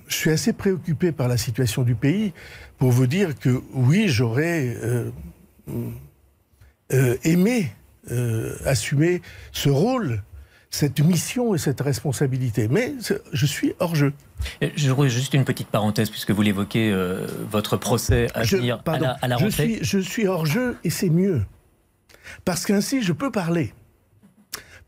je 0.06 0.14
suis 0.14 0.30
assez 0.30 0.52
préoccupé 0.52 1.12
par 1.12 1.28
la 1.28 1.36
situation 1.36 1.82
du 1.82 1.94
pays 1.94 2.32
pour 2.78 2.90
vous 2.90 3.06
dire 3.06 3.38
que 3.38 3.60
oui, 3.72 4.08
j'aurais 4.08 4.76
euh, 4.82 5.10
euh, 6.92 7.16
aimé 7.24 7.72
assumer 8.64 9.20
ce 9.52 9.68
rôle 9.68 10.22
cette 10.70 11.00
mission 11.00 11.54
et 11.54 11.58
cette 11.58 11.82
responsabilité. 11.82 12.68
Mais 12.68 12.94
je 13.32 13.46
suis 13.46 13.74
hors 13.80 13.94
jeu. 13.94 14.14
Je 14.62 14.90
voudrais 14.90 15.10
juste 15.10 15.34
une 15.34 15.44
petite 15.44 15.68
parenthèse, 15.68 16.08
puisque 16.08 16.30
vous 16.30 16.40
l'évoquez, 16.40 16.90
votre 17.50 17.76
procès 17.76 18.28
à 18.34 18.44
venir 18.44 18.82
à, 18.86 18.98
la, 19.28 19.36
rentrée. 19.36 19.50
Je 19.50 19.50
suis, 19.50 19.78
je 19.82 19.98
suis 19.98 20.26
hors 20.26 20.46
jeu 20.46 20.78
et 20.84 20.90
c'est 20.90 21.10
mieux. 21.10 21.42
Parce 22.46 22.64
qu'ainsi, 22.64 23.02
je 23.02 23.12
peux 23.12 23.30
parler. 23.30 23.74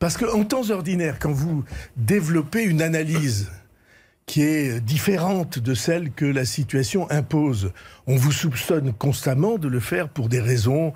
Parce 0.00 0.16
qu'en 0.16 0.44
temps 0.44 0.70
ordinaire, 0.70 1.18
quand 1.20 1.30
vous 1.30 1.62
développez 1.96 2.64
une 2.64 2.82
analyse 2.82 3.50
qui 4.30 4.42
est 4.42 4.80
différente 4.80 5.58
de 5.58 5.74
celle 5.74 6.12
que 6.12 6.24
la 6.24 6.44
situation 6.44 7.10
impose. 7.10 7.72
On 8.06 8.14
vous 8.14 8.30
soupçonne 8.30 8.92
constamment 8.92 9.58
de 9.58 9.66
le 9.66 9.80
faire 9.80 10.08
pour 10.08 10.28
des 10.28 10.40
raisons 10.40 10.92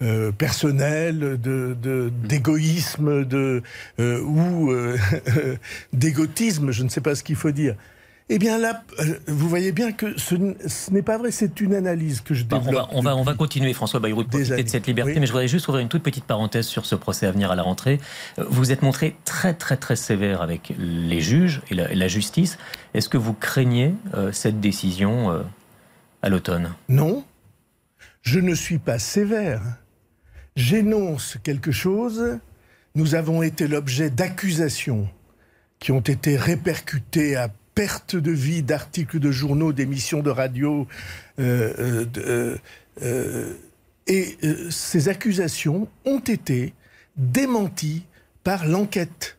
euh, 0.00 0.32
personnelles, 0.32 1.38
d'égoïsme, 1.38 3.26
de, 3.26 3.62
euh, 4.00 4.22
ou 4.22 4.72
euh, 4.72 4.96
d'égotisme, 5.92 6.70
je 6.70 6.82
ne 6.82 6.88
sais 6.88 7.02
pas 7.02 7.14
ce 7.14 7.22
qu'il 7.22 7.36
faut 7.36 7.50
dire. 7.50 7.76
Eh 8.30 8.38
bien 8.38 8.58
là, 8.58 8.84
euh, 9.00 9.18
vous 9.26 9.48
voyez 9.48 9.72
bien 9.72 9.92
que 9.92 10.18
ce, 10.18 10.34
n'est 10.90 11.02
pas 11.02 11.16
vrai, 11.16 11.30
c'est 11.30 11.60
une 11.62 11.74
analyse 11.74 12.20
que 12.20 12.34
je 12.34 12.44
bah, 12.44 12.58
développe. 12.58 12.88
on, 12.92 13.00
va, 13.00 13.16
on, 13.16 13.22
va, 13.22 13.32
continuer, 13.32 13.72
François 13.72 14.00
Bayrou, 14.00 14.22
de 14.22 14.28
profiter 14.28 14.62
de 14.62 14.68
cette 14.68 14.86
liberté, 14.86 15.18
mais 15.18 15.26
je 15.26 15.32
voudrais 15.32 15.48
juste 15.48 15.66
ouvrir 15.68 15.80
une 15.82 15.88
toute 15.88 16.02
petite 16.02 16.24
parenthèse 16.24 16.66
sur 16.66 16.84
ce 16.84 16.94
procès 16.94 17.26
à 17.26 17.32
venir 17.32 17.50
à 17.50 17.56
la 17.56 17.62
rentrée. 17.62 17.98
Euh, 18.38 18.44
vous 18.50 18.70
êtes 18.70 18.82
montré 18.82 19.16
très 19.24 19.54
très 19.54 19.78
très 19.78 19.96
sévère 19.96 20.42
avec 20.42 20.74
les 20.78 21.22
juges 21.22 21.62
et 21.70 21.74
la, 21.74 22.08
justice. 22.08 22.58
Est-ce 22.92 23.08
que 23.08 23.16
vous 23.16 23.32
craignez 23.32 23.94
euh, 24.14 24.30
cette 24.32 24.60
décision 24.60 25.44
à 26.22 26.28
l'automne? 26.28 26.74
Non, 26.88 27.24
je 28.20 28.40
ne 28.40 28.54
suis 28.54 28.78
pas 28.78 28.98
sévère. 28.98 29.62
J'énonce 30.54 31.38
quelque 31.42 31.72
chose. 31.72 32.38
Nous 32.94 33.14
avons 33.14 33.42
été 33.42 33.68
l'objet 33.68 34.10
d'accusations 34.10 35.08
qui 35.78 35.92
ont 35.92 36.00
été 36.00 36.36
répercutées 36.36 37.36
à 37.36 37.48
perte 37.78 38.16
de 38.16 38.32
vie 38.32 38.64
d'articles 38.64 39.20
de 39.20 39.30
journaux, 39.30 39.72
d'émissions 39.72 40.20
de 40.20 40.30
radio. 40.30 40.88
Euh, 41.38 42.04
euh, 42.16 42.56
euh, 43.02 43.54
et 44.08 44.36
ces 44.68 45.08
accusations 45.08 45.86
ont 46.04 46.18
été 46.18 46.74
démenties 47.16 48.02
par 48.42 48.66
l'enquête 48.66 49.38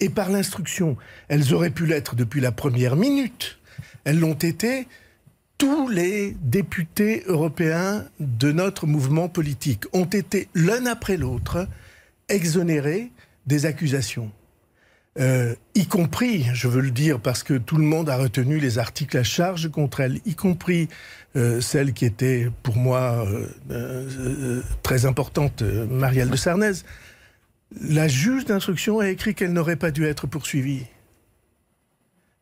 et 0.00 0.10
par 0.10 0.28
l'instruction. 0.28 0.98
Elles 1.28 1.54
auraient 1.54 1.70
pu 1.70 1.86
l'être 1.86 2.14
depuis 2.14 2.42
la 2.42 2.52
première 2.52 2.94
minute. 2.94 3.58
Elles 4.04 4.20
l'ont 4.20 4.34
été 4.34 4.86
tous 5.56 5.88
les 5.88 6.36
députés 6.42 7.22
européens 7.26 8.04
de 8.20 8.52
notre 8.52 8.86
mouvement 8.86 9.30
politique 9.30 9.84
ont 9.94 10.04
été 10.04 10.48
l'un 10.54 10.84
après 10.84 11.16
l'autre 11.16 11.66
exonérés 12.28 13.12
des 13.46 13.64
accusations. 13.64 14.30
Euh, 15.18 15.54
y 15.74 15.86
compris, 15.86 16.46
je 16.54 16.68
veux 16.68 16.80
le 16.80 16.92
dire 16.92 17.18
parce 17.18 17.42
que 17.42 17.54
tout 17.54 17.76
le 17.76 17.84
monde 17.84 18.08
a 18.08 18.16
retenu 18.16 18.58
les 18.58 18.78
articles 18.78 19.16
à 19.16 19.24
charge 19.24 19.68
contre 19.68 20.00
elle, 20.00 20.20
y 20.26 20.34
compris 20.34 20.88
euh, 21.34 21.60
celle 21.60 21.92
qui 21.92 22.04
était 22.04 22.48
pour 22.62 22.76
moi 22.76 23.26
euh, 23.70 24.62
très 24.82 25.06
importante, 25.06 25.62
Marielle 25.62 26.30
de 26.30 26.36
Sarnez. 26.36 26.72
La 27.80 28.06
juge 28.06 28.44
d'instruction 28.44 29.00
a 29.00 29.08
écrit 29.08 29.34
qu'elle 29.34 29.52
n'aurait 29.52 29.76
pas 29.76 29.90
dû 29.90 30.04
être 30.06 30.26
poursuivie. 30.26 30.86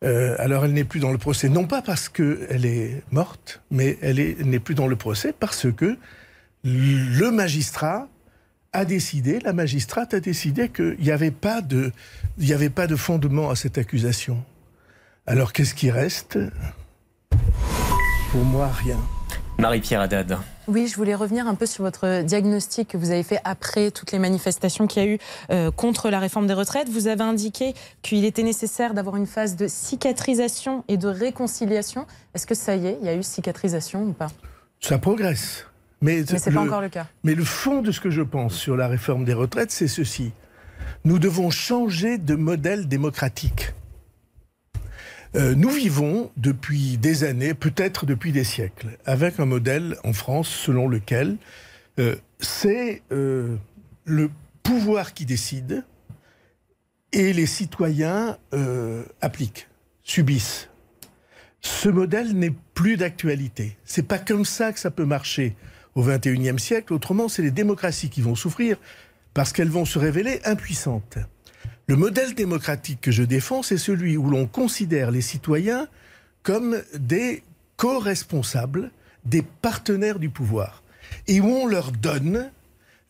alors 0.02 0.66
elle 0.66 0.74
n'est 0.74 0.84
plus 0.84 1.00
dans 1.00 1.12
le 1.12 1.18
procès, 1.18 1.48
non 1.48 1.66
pas 1.66 1.80
parce 1.80 2.10
qu'elle 2.10 2.66
est 2.66 3.02
morte, 3.10 3.62
mais 3.70 3.98
elle 4.02 4.18
n'est 4.44 4.60
plus 4.60 4.74
dans 4.74 4.86
le 4.86 4.96
procès 4.96 5.32
parce 5.32 5.66
que 5.72 5.96
le 6.62 7.30
magistrat 7.30 8.08
a 8.76 8.84
décidé, 8.84 9.38
la 9.40 9.52
magistrate 9.52 10.14
a 10.14 10.20
décidé 10.20 10.68
qu'il 10.68 10.98
n'y 11.00 11.10
avait, 11.10 11.30
pas 11.30 11.62
de, 11.62 11.92
il 12.38 12.52
avait 12.52 12.70
pas 12.70 12.86
de 12.86 12.96
fondement 12.96 13.50
à 13.50 13.56
cette 13.56 13.78
accusation. 13.78 14.44
Alors 15.26 15.52
qu'est-ce 15.52 15.74
qui 15.74 15.90
reste? 15.90 16.38
Pour 18.30 18.44
moi, 18.44 18.68
rien. 18.68 18.98
Marie-Pierre 19.58 20.02
Haddad. 20.02 20.38
Oui, 20.68 20.86
je 20.88 20.96
voulais 20.96 21.14
revenir 21.14 21.46
un 21.46 21.54
peu 21.54 21.64
sur 21.64 21.84
votre 21.84 22.22
diagnostic 22.22 22.88
que 22.88 22.98
vous 22.98 23.10
avez 23.10 23.22
fait 23.22 23.40
après 23.44 23.90
toutes 23.90 24.12
les 24.12 24.18
manifestations 24.18 24.86
qu'il 24.86 25.02
y 25.02 25.06
a 25.06 25.08
eu 25.08 25.18
euh, 25.50 25.70
contre 25.70 26.10
la 26.10 26.20
réforme 26.20 26.46
des 26.46 26.52
retraites. 26.52 26.90
Vous 26.90 27.06
avez 27.06 27.22
indiqué 27.22 27.72
qu'il 28.02 28.26
était 28.26 28.42
nécessaire 28.42 28.92
d'avoir 28.92 29.16
une 29.16 29.26
phase 29.26 29.56
de 29.56 29.68
cicatrisation 29.68 30.84
et 30.88 30.98
de 30.98 31.08
réconciliation. 31.08 32.06
Est-ce 32.34 32.46
que 32.46 32.54
ça 32.54 32.76
y 32.76 32.88
est, 32.88 32.98
il 33.00 33.06
y 33.06 33.08
a 33.08 33.14
eu 33.14 33.22
cicatrisation 33.22 34.02
ou 34.02 34.12
pas? 34.12 34.28
Ça 34.80 34.98
progresse. 34.98 35.64
Mais, 36.02 36.24
Mais 36.30 36.38
ce 36.38 36.48
n'est 36.48 36.54
pas 36.54 36.62
encore 36.62 36.80
le 36.80 36.88
cas. 36.88 37.06
Mais 37.24 37.34
le 37.34 37.44
fond 37.44 37.82
de 37.82 37.90
ce 37.90 38.00
que 38.00 38.10
je 38.10 38.22
pense 38.22 38.54
sur 38.54 38.76
la 38.76 38.88
réforme 38.88 39.24
des 39.24 39.32
retraites, 39.32 39.70
c'est 39.70 39.88
ceci. 39.88 40.32
Nous 41.04 41.18
devons 41.18 41.50
changer 41.50 42.18
de 42.18 42.34
modèle 42.34 42.88
démocratique. 42.88 43.72
Euh, 45.36 45.54
nous 45.54 45.70
vivons 45.70 46.30
depuis 46.36 46.96
des 46.96 47.24
années, 47.24 47.52
peut-être 47.52 48.06
depuis 48.06 48.32
des 48.32 48.44
siècles, 48.44 48.98
avec 49.04 49.38
un 49.38 49.44
modèle 49.44 49.96
en 50.04 50.12
France 50.12 50.48
selon 50.48 50.88
lequel 50.88 51.36
euh, 51.98 52.16
c'est 52.40 53.02
euh, 53.12 53.56
le 54.04 54.30
pouvoir 54.62 55.12
qui 55.12 55.26
décide 55.26 55.84
et 57.12 57.32
les 57.32 57.46
citoyens 57.46 58.36
appliquent, 59.22 59.68
subissent. 60.02 60.68
Ce 61.60 61.88
modèle 61.88 62.36
n'est 62.36 62.52
plus 62.74 62.96
d'actualité. 62.96 63.76
C'est 63.84 64.06
pas 64.06 64.18
comme 64.18 64.44
ça 64.44 64.72
que 64.72 64.80
ça 64.80 64.90
peut 64.90 65.04
marcher 65.04 65.54
au 65.96 66.02
XXIe 66.04 66.58
siècle. 66.60 66.92
Autrement, 66.92 67.28
c'est 67.28 67.42
les 67.42 67.50
démocraties 67.50 68.10
qui 68.10 68.22
vont 68.22 68.36
souffrir 68.36 68.76
parce 69.34 69.52
qu'elles 69.52 69.70
vont 69.70 69.84
se 69.84 69.98
révéler 69.98 70.40
impuissantes. 70.44 71.18
Le 71.88 71.96
modèle 71.96 72.34
démocratique 72.34 73.00
que 73.00 73.10
je 73.10 73.22
défends, 73.22 73.62
c'est 73.62 73.78
celui 73.78 74.16
où 74.16 74.30
l'on 74.30 74.46
considère 74.46 75.10
les 75.10 75.20
citoyens 75.20 75.88
comme 76.42 76.80
des 76.96 77.42
co-responsables, 77.76 78.92
des 79.24 79.42
partenaires 79.42 80.18
du 80.18 80.30
pouvoir, 80.30 80.82
et 81.26 81.40
où 81.40 81.46
on 81.46 81.66
leur 81.66 81.92
donne 81.92 82.50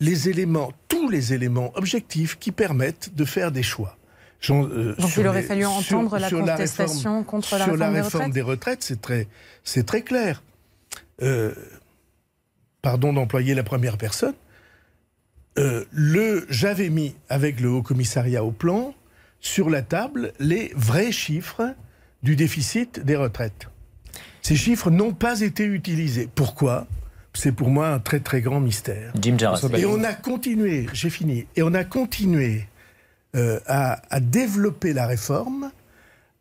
les 0.01 0.29
éléments, 0.29 0.73
tous 0.89 1.09
les 1.09 1.33
éléments 1.33 1.73
objectifs 1.77 2.39
qui 2.39 2.53
permettent 2.53 3.15
de 3.15 3.25
faire 3.25 3.53
des 3.53 3.63
choix. 3.63 3.97
Euh, 4.51 4.95
Donc 4.97 5.17
il 5.17 5.27
aurait 5.27 5.43
fallu 5.43 5.65
entendre 5.65 6.19
la 6.19 6.31
contestation 6.31 7.25
contre 7.25 7.57
la 7.57 7.65
réforme, 7.65 7.81
la 7.81 8.03
réforme 8.03 8.31
des 8.31 8.43
retraites. 8.43 8.83
c'est 8.83 9.01
très, 9.01 9.27
c'est 9.65 9.87
très 9.87 10.03
clair. 10.03 10.43
Euh, 11.23 11.55
pardon 12.87 13.13
d'employer 13.13 13.57
la 13.57 13.65
première 13.65 13.99
personne. 13.99 14.37
Euh, 15.59 15.85
le, 15.91 16.47
j'avais 16.51 16.89
mis 16.89 17.17
avec 17.29 17.59
le 17.59 17.69
Haut 17.69 17.83
Commissariat 17.83 18.45
au 18.45 18.53
plan 18.53 18.95
sur 19.41 19.71
la 19.71 19.83
table 19.83 20.33
les 20.39 20.71
vrais 20.77 21.11
chiffres 21.11 21.75
du 22.23 22.37
déficit 22.37 23.01
des 23.01 23.17
retraites. 23.17 23.67
Ces 24.41 24.55
chiffres 24.55 24.93
n'ont 24.93 25.15
pas 25.15 25.41
été 25.41 25.65
utilisés. 25.65 26.29
Pourquoi? 26.33 26.87
C'est 27.35 27.51
pour 27.51 27.71
moi 27.71 27.89
un 27.89 27.99
très 27.99 28.21
très 28.21 28.41
grand 28.41 28.61
mystère. 28.61 29.13
Jim 29.21 29.37
Et 29.77 29.85
on 29.85 30.05
a 30.05 30.15
continué, 30.15 30.87
j'ai 30.93 31.11
fini, 31.11 31.49
et 31.57 31.65
on 31.65 31.75
a 31.75 31.83
continué 31.83 32.69
euh, 33.35 33.59
à, 33.67 34.21
développer 34.21 34.93
la 34.93 35.09
réforme 35.09 35.73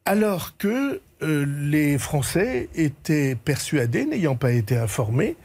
alors 0.05 0.57
que 0.59 1.01
euh, 1.23 1.45
les 1.59 1.97
Français 1.97 2.69
étaient 2.75 3.33
persuadés, 3.33 4.05
n'ayant 4.05 4.35
pas 4.35 4.51
été 4.51 4.77
informés, 4.77 5.37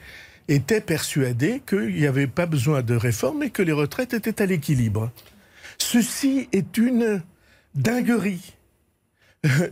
était 0.50 0.80
persuadé 0.80 1.62
qu'il 1.66 1.94
n'y 1.94 2.06
avait 2.06 2.26
pas 2.26 2.46
besoin 2.46 2.82
de 2.82 2.94
réforme 2.94 3.44
et 3.44 3.50
que 3.50 3.62
les 3.62 3.72
retraites 3.72 4.14
étaient 4.14 4.42
à 4.42 4.46
l'équilibre. 4.46 5.10
Ceci 5.78 6.48
est 6.52 6.76
une 6.76 7.22
dinguerie. 7.74 8.54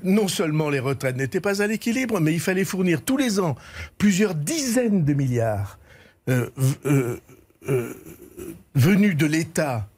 Non 0.03 0.29
seulement 0.29 0.71
les 0.71 0.79
retraites 0.79 1.17
n'étaient 1.17 1.41
pas 1.41 1.63
à 1.63 1.67
l'équilibre, 1.67 2.21
mais 2.21 2.33
il 2.33 2.41
fallait 2.41 2.65
fournir 2.65 3.03
tous 3.03 3.17
les 3.17 3.41
ans 3.41 3.57
plusieurs 3.99 4.35
dizaines 4.35 5.05
de 5.05 5.13
milliards 5.13 5.79
euh, 6.29 6.49
euh, 6.87 7.19
euh, 7.69 7.95
venus 8.75 9.17
de 9.17 9.27
l'État, 9.27 9.89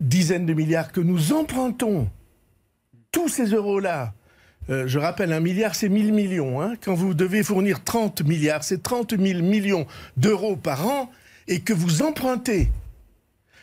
dizaines 0.00 0.46
de 0.46 0.52
milliards 0.52 0.92
que 0.92 1.00
nous 1.00 1.32
empruntons, 1.32 2.08
tous 3.10 3.28
ces 3.28 3.46
euros-là, 3.46 4.14
euh, 4.68 4.86
je 4.86 4.98
rappelle, 4.98 5.32
un 5.32 5.40
milliard, 5.40 5.74
c'est 5.74 5.88
1000 5.88 6.12
millions. 6.12 6.60
Hein. 6.60 6.74
Quand 6.82 6.94
vous 6.94 7.14
devez 7.14 7.42
fournir 7.42 7.82
30 7.82 8.22
milliards, 8.22 8.62
c'est 8.62 8.82
30 8.82 9.18
000 9.18 9.42
millions 9.42 9.86
d'euros 10.16 10.56
par 10.56 10.86
an 10.86 11.10
et 11.48 11.60
que 11.60 11.72
vous 11.72 12.02
empruntez, 12.02 12.68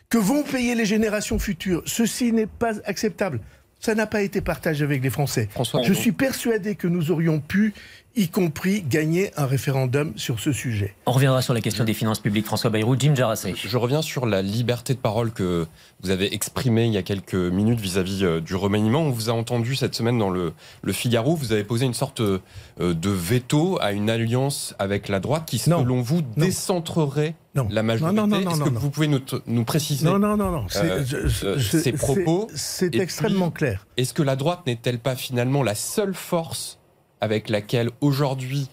que 0.09 0.17
vont 0.17 0.43
payer 0.43 0.75
les 0.75 0.85
générations 0.85 1.39
futures. 1.39 1.83
Ceci 1.85 2.31
n'est 2.31 2.47
pas 2.47 2.73
acceptable. 2.85 3.39
Ça 3.79 3.93
n'a 3.93 4.07
pas 4.07 4.21
été 4.21 4.41
partagé 4.41 4.83
avec 4.83 5.03
les 5.03 5.11
Français. 5.11 5.49
je 5.83 5.93
suis 5.93 6.11
persuadé 6.11 6.75
que 6.75 6.87
nous 6.87 7.11
aurions 7.11 7.39
pu 7.39 7.73
y 8.17 8.29
compris 8.29 8.81
gagner 8.81 9.31
un 9.37 9.45
référendum 9.45 10.11
sur 10.15 10.39
ce 10.39 10.51
sujet. 10.51 10.95
On 11.05 11.11
reviendra 11.11 11.41
sur 11.41 11.53
la 11.53 11.61
question 11.61 11.83
des 11.83 11.93
finances 11.93 12.19
publiques, 12.19 12.47
François 12.47 12.71
Bayrou. 12.71 12.95
Jim 12.97 13.13
Jarassé. 13.15 13.53
Je 13.55 13.77
reviens 13.77 14.01
sur 14.01 14.25
la 14.25 14.41
liberté 14.41 14.95
de 14.95 14.99
parole 14.99 15.31
que 15.31 15.67
vous 16.01 16.09
avez 16.09 16.33
exprimée 16.33 16.85
il 16.85 16.93
y 16.93 16.97
a 16.97 17.03
quelques 17.03 17.35
minutes 17.35 17.79
vis-à-vis 17.79 18.23
euh, 18.23 18.41
du 18.41 18.55
remaniement. 18.55 19.01
On 19.01 19.11
vous 19.11 19.29
a 19.29 19.33
entendu 19.33 19.75
cette 19.75 19.93
semaine 19.93 20.17
dans 20.17 20.31
le, 20.31 20.53
Figaro, 20.91 21.35
vous 21.35 21.51
avez 21.51 21.63
posé 21.63 21.85
une 21.85 21.93
sorte 21.93 22.21
euh, 22.21 22.39
de 22.79 23.09
veto 23.09 23.77
à 23.81 23.91
une 23.91 24.09
alliance 24.09 24.73
avec 24.79 25.09
la 25.09 25.19
droite 25.19 25.43
qui, 25.45 25.59
selon 25.59 26.01
vous, 26.01 26.21
décentrerait 26.35 27.35
la 27.69 27.83
majorité. 27.83 28.15
Non, 28.15 28.27
non, 28.27 28.39
non, 28.39 28.51
Est-ce 28.51 28.63
que 28.63 28.69
vous 28.69 28.89
pouvez 28.89 29.07
nous, 29.07 29.63
préciser 29.63 30.05
Non, 30.05 30.17
non, 30.17 30.37
non, 30.37 30.51
non. 30.51 30.65
Euh, 30.75 31.59
ces 31.59 31.91
propos 31.91 32.47
C'est 32.55 32.95
extrêmement 32.95 33.51
clair. 33.51 33.85
Est-ce 33.97 34.13
que 34.13 34.23
la 34.23 34.35
droite 34.35 34.61
n'est-elle 34.65 34.99
pas 34.99 35.15
finalement 35.15 35.63
la 35.63 35.75
seule 35.75 36.13
force 36.13 36.79
avec 37.21 37.49
laquelle 37.49 37.89
aujourd'hui 38.01 38.69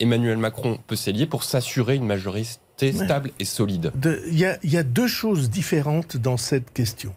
Emmanuel 0.00 0.38
Macron 0.38 0.78
peut 0.86 0.96
s'allier 0.96 1.26
pour 1.26 1.44
s'assurer 1.44 1.96
une 1.96 2.06
majorité 2.06 2.92
stable 2.92 3.30
et 3.38 3.44
solide 3.44 3.92
Il 4.30 4.38
y, 4.38 4.76
a 4.76 4.82
deux 4.82 5.08
choses 5.08 5.50
différentes 5.50 6.16
dans 6.16 6.36
cette 6.36 6.72
question. 6.72 7.14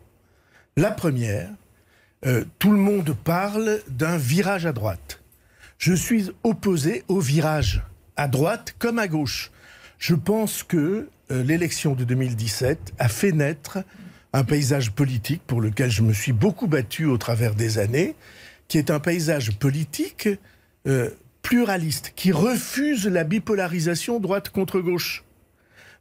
La 0.75 0.89
première, 0.91 1.49
euh, 2.25 2.43
tout 2.57 2.71
le 2.71 2.77
monde 2.77 3.15
parle 3.23 3.81
d'un 3.87 4.17
virage 4.17 4.65
à 4.65 4.73
droite. 4.73 5.21
Je 5.77 5.93
suis 5.93 6.31
opposé 6.43 7.03
au 7.07 7.19
virage 7.19 7.83
à 8.15 8.27
droite 8.27 8.75
comme 8.79 8.99
à 8.99 9.07
gauche. 9.07 9.51
Je 9.99 10.15
pense 10.15 10.63
que 10.63 11.09
euh, 11.31 11.43
l'élection 11.43 11.93
de 11.93 12.03
2017 12.03 12.93
a 12.97 13.07
fait 13.07 13.31
naître 13.31 13.79
un 14.33 14.43
paysage 14.43 14.91
politique 14.91 15.41
pour 15.45 15.61
lequel 15.61 15.91
je 15.91 16.01
me 16.01 16.13
suis 16.13 16.31
beaucoup 16.31 16.67
battu 16.67 17.05
au 17.05 17.17
travers 17.17 17.53
des 17.53 17.77
années, 17.77 18.15
qui 18.67 18.77
est 18.77 18.89
un 18.89 18.99
paysage 18.99 19.57
politique 19.57 20.29
euh, 20.87 21.09
pluraliste, 21.41 22.13
qui 22.15 22.31
refuse 22.31 23.07
la 23.07 23.23
bipolarisation 23.23 24.19
droite 24.19 24.49
contre 24.49 24.79
gauche, 24.79 25.23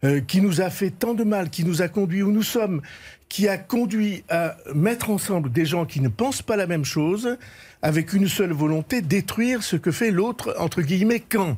euh, 0.05 0.21
qui 0.21 0.41
nous 0.41 0.61
a 0.61 0.71
fait 0.71 0.91
tant 0.91 1.15
de 1.15 1.25
mal, 1.25 1.51
qui 1.51 1.65
nous 1.65 1.83
a 1.83 1.89
conduit 1.89 2.23
où 2.23 2.31
nous 2.31 2.43
sommes, 2.43 2.83
qui 3.29 3.49
a 3.49 3.57
conduit 3.59 4.25
à 4.29 4.57
mettre 4.75 5.11
ensemble 5.11 5.51
des 5.51 5.65
gens 5.65 5.87
qui 5.87 6.01
ne 6.01 6.09
pensent 6.09 6.43
pas 6.43 6.57
la 6.57 6.67
même 6.67 6.85
chose, 6.85 7.37
avec 7.83 8.13
une 8.13 8.29
seule 8.29 8.53
volonté, 8.53 9.03
détruire 9.03 9.63
ce 9.63 9.77
que 9.77 9.91
fait 9.91 10.11
l'autre, 10.11 10.55
entre 10.59 10.83
guillemets, 10.83 11.21
quand. 11.21 11.57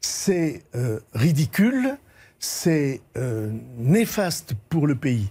C'est 0.00 0.62
euh, 0.74 0.98
ridicule, 1.14 1.96
c'est 2.40 3.00
néfaste 3.78 4.54
pour 4.68 4.88
le 4.88 4.96
pays. 4.96 5.30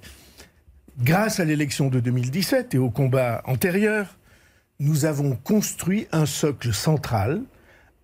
Grâce 1.00 1.40
à 1.40 1.46
l'élection 1.46 1.90
de 1.90 2.00
2017 2.00 2.76
et 2.76 2.78
au 2.78 2.90
combat 2.90 3.42
antérieur, 3.46 4.16
nous 4.82 5.06
avons 5.06 5.36
construit 5.36 6.08
un 6.12 6.26
socle 6.26 6.74
central 6.74 7.44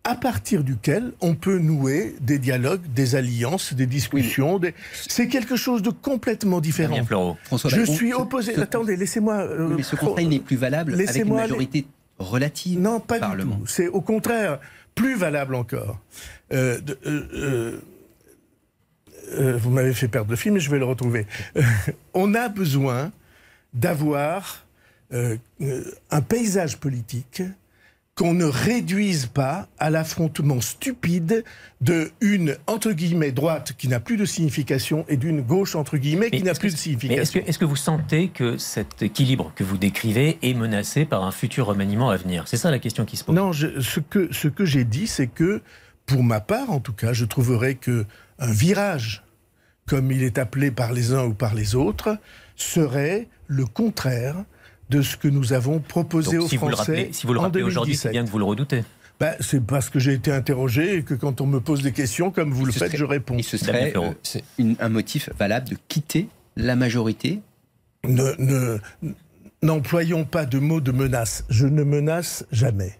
à 0.03 0.15
partir 0.15 0.63
duquel 0.63 1.11
on 1.19 1.35
peut 1.35 1.57
nouer 1.57 2.15
des 2.21 2.39
dialogues, 2.39 2.81
des 2.93 3.15
alliances, 3.15 3.73
des 3.73 3.87
discussions. 3.87 4.61
C'est 4.93 5.27
quelque 5.27 5.57
chose 5.57 5.81
de 5.81 5.89
complètement 5.89 6.61
différent. 6.61 7.03
François 7.43 7.69
Je 7.69 7.81
suis 7.81 8.13
opposé. 8.13 8.55
Attendez, 8.57 8.95
laissez-moi. 8.95 9.35
Euh, 9.35 9.67
mais 9.75 9.83
ce 9.83 9.97
conseil 9.97 10.27
n'est 10.27 10.39
plus 10.39 10.55
valable 10.55 10.93
avec 10.93 11.13
une 11.13 11.33
majorité 11.33 11.87
relative. 12.19 12.79
Non, 12.79 13.01
pas 13.01 13.19
du 13.19 13.41
tout. 13.41 13.63
C'est 13.65 13.87
au 13.87 14.01
contraire 14.01 14.59
plus 14.95 15.15
valable 15.15 15.55
encore. 15.55 15.99
Euh, 16.53 16.79
euh, 17.05 17.81
vous 19.57 19.71
m'avez 19.71 19.93
fait 19.93 20.07
perdre 20.07 20.29
le 20.29 20.37
film, 20.37 20.55
mais 20.55 20.61
je 20.61 20.71
vais 20.71 20.79
le 20.79 20.85
retrouver. 20.85 21.25
on 22.13 22.33
a 22.33 22.47
besoin 22.49 23.11
d'avoir 23.73 24.66
euh, 25.13 25.37
euh, 25.61 25.83
un 26.11 26.21
paysage 26.21 26.77
politique 26.77 27.41
qu'on 28.17 28.33
ne 28.33 28.45
réduise 28.45 29.27
pas 29.27 29.67
à 29.77 29.91
l'affrontement 29.91 30.59
stupide 30.59 31.43
de 31.81 32.09
une 32.19 32.57
entre 32.65 32.91
guillemets 32.91 33.31
droite 33.31 33.73
qui 33.77 33.87
n'a 33.87 33.99
plus 33.99 34.17
de 34.17 34.25
signification 34.25 35.05
et 35.07 35.17
d'une 35.17 35.41
gauche 35.41 35.75
entre 35.75 35.97
guillemets 35.97 36.31
qui 36.31 36.41
n'a 36.41 36.55
plus 36.55 36.73
de 36.73 36.77
signification. 36.77 37.43
Est-ce 37.45 37.59
que, 37.59 37.65
vous 37.65 37.75
sentez 37.75 38.29
que 38.29 38.57
cet 38.57 39.03
équilibre 39.03 39.53
que 39.55 39.63
vous 39.63 39.77
décrivez 39.77 40.39
est 40.41 40.55
menacé 40.55 41.05
par 41.05 41.23
un 41.23 41.31
futur 41.31 41.67
remaniement 41.67 42.09
à 42.09 42.17
venir? 42.17 42.45
C'est 42.47 42.57
ça 42.57 42.71
la 42.71 42.79
question 42.79 43.05
qui 43.05 43.17
se 43.17 43.23
pose. 43.23 43.35
Non, 43.35 43.53
ce 43.53 43.99
que 43.99 44.33
ce 44.33 44.47
que 44.47 44.65
j'ai 44.65 44.83
dit, 44.83 45.05
c'est 45.05 45.27
que 45.27 45.61
pour 46.07 46.23
ma 46.23 46.39
part, 46.39 46.71
en 46.71 46.79
tout 46.79 46.93
cas, 46.93 47.13
je 47.13 47.25
trouverais 47.25 47.75
que 47.75 48.05
un 48.39 48.51
virage, 48.51 49.23
comme 49.85 50.11
il 50.11 50.23
est 50.23 50.39
appelé 50.39 50.71
par 50.71 50.91
les 50.91 51.13
uns 51.13 51.25
ou 51.25 51.33
par 51.33 51.53
les 51.53 51.75
autres, 51.75 52.17
serait 52.55 53.27
le 53.45 53.65
contraire 53.65 54.35
de 54.89 55.01
ce 55.01 55.17
que 55.17 55.27
nous 55.27 55.53
avons 55.53 55.79
proposé 55.79 56.37
aux 56.37 56.47
si 56.47 56.57
Français. 56.57 56.91
Vous 57.01 57.07
le 57.07 57.13
si 57.13 57.27
vous 57.27 57.33
le 57.33 57.39
rappelez 57.39 57.63
aujourd'hui, 57.63 57.95
c'est 57.95 58.09
bien 58.11 58.23
que 58.25 58.29
vous 58.29 58.39
le 58.39 58.45
redoutez. 58.45 58.83
bah, 59.19 59.33
C'est 59.39 59.61
parce 59.65 59.89
que 59.89 59.99
j'ai 59.99 60.13
été 60.13 60.31
interrogé 60.31 60.95
et 60.97 61.03
que 61.03 61.13
quand 61.13 61.41
on 61.41 61.45
me 61.45 61.59
pose 61.59 61.81
des 61.81 61.91
questions, 61.91 62.31
comme 62.31 62.51
vous 62.53 62.65
le 62.65 62.71
faites, 62.71 62.87
serait- 62.89 62.97
je 62.97 63.05
réponds. 63.05 63.37
Et 63.37 63.43
ce 63.43 63.57
serait 63.57 63.93
euh, 63.95 64.11
une- 64.57 64.75
un 64.79 64.89
motif 64.89 65.29
valable 65.37 65.69
de 65.69 65.77
quitter 65.87 66.27
la 66.55 66.75
majorité 66.75 67.41
Ne- 68.07 68.35
ne- 68.39 68.77
N'employons 69.63 70.23
pas 70.23 70.45
de 70.45 70.59
mots 70.59 70.81
de 70.81 70.91
menace. 70.91 71.43
Je 71.49 71.65
ne 71.65 71.83
menace 71.83 72.45
jamais. 72.51 72.93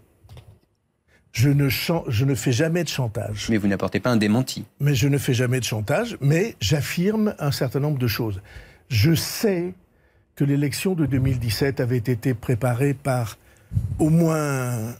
Je 1.31 1.49
ne, 1.49 1.69
chan- 1.69 2.03
je 2.07 2.25
ne 2.25 2.33
fais 2.33 2.51
jamais 2.51 2.83
de 2.83 2.89
chantage. 2.89 3.45
Mais 3.49 3.57
vous 3.57 3.67
n'apportez 3.67 3.99
pas 3.99 4.09
un 4.09 4.17
démenti. 4.17 4.65
mais 4.79 4.95
je 4.95 5.07
ne 5.07 5.19
fais 5.19 5.35
jamais 5.35 5.59
de 5.59 5.65
chantage, 5.65 6.17
mais 6.19 6.55
j'affirme 6.59 7.35
un 7.37 7.51
certain 7.51 7.79
nombre 7.79 7.99
de 7.99 8.07
choses. 8.07 8.41
Je 8.89 9.13
sais 9.13 9.75
que 10.37 10.45
l'élection 10.45 10.93
de 10.93 11.07
2017 11.07 11.81
avait 11.81 11.97
été 11.97 12.33
préparée 12.35 12.93
par 12.93 13.37
au 13.99 14.09
moins 14.09 14.95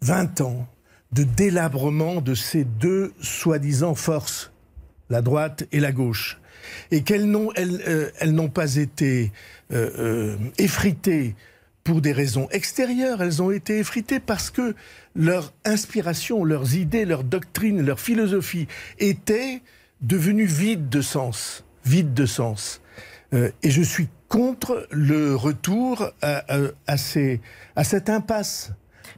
20 0.00 0.40
ans 0.40 0.66
de 1.12 1.22
délabrement 1.22 2.22
de 2.22 2.34
ces 2.34 2.64
deux 2.64 3.12
soi-disant 3.20 3.94
forces, 3.94 4.52
la 5.10 5.20
droite 5.20 5.64
et 5.70 5.80
la 5.80 5.92
gauche, 5.92 6.40
et 6.90 7.02
qu'elles 7.02 7.30
n'ont 7.30 7.52
euh, 7.58 8.48
pas 8.48 8.76
été 8.76 9.32
euh, 9.70 9.90
euh, 9.98 10.36
effritées 10.56 11.36
pour 11.84 12.00
des 12.00 12.12
raisons 12.12 12.48
extérieures, 12.50 13.22
elles 13.22 13.42
ont 13.42 13.50
été 13.50 13.78
effritées 13.80 14.20
parce 14.20 14.50
que 14.50 14.74
leur 15.14 15.52
inspiration, 15.64 16.42
leurs 16.42 16.74
idées, 16.74 17.04
leur 17.04 17.24
doctrine, 17.24 17.84
leur 17.84 18.00
philosophie 18.00 18.66
étaient 18.98 19.60
devenues 20.00 20.46
vides 20.46 20.88
de 20.88 21.02
sens, 21.02 21.64
vides 21.84 22.14
de 22.14 22.26
sens. 22.26 22.80
Euh, 23.32 23.50
et 23.62 23.70
je 23.70 23.82
suis 23.82 24.08
contre 24.28 24.86
le 24.90 25.34
retour 25.34 26.10
à, 26.22 26.42
à- 26.54 26.68
à 26.86 26.96
ces, 26.96 27.40
à 27.76 27.84
cette 27.84 28.08
impasse. 28.08 28.72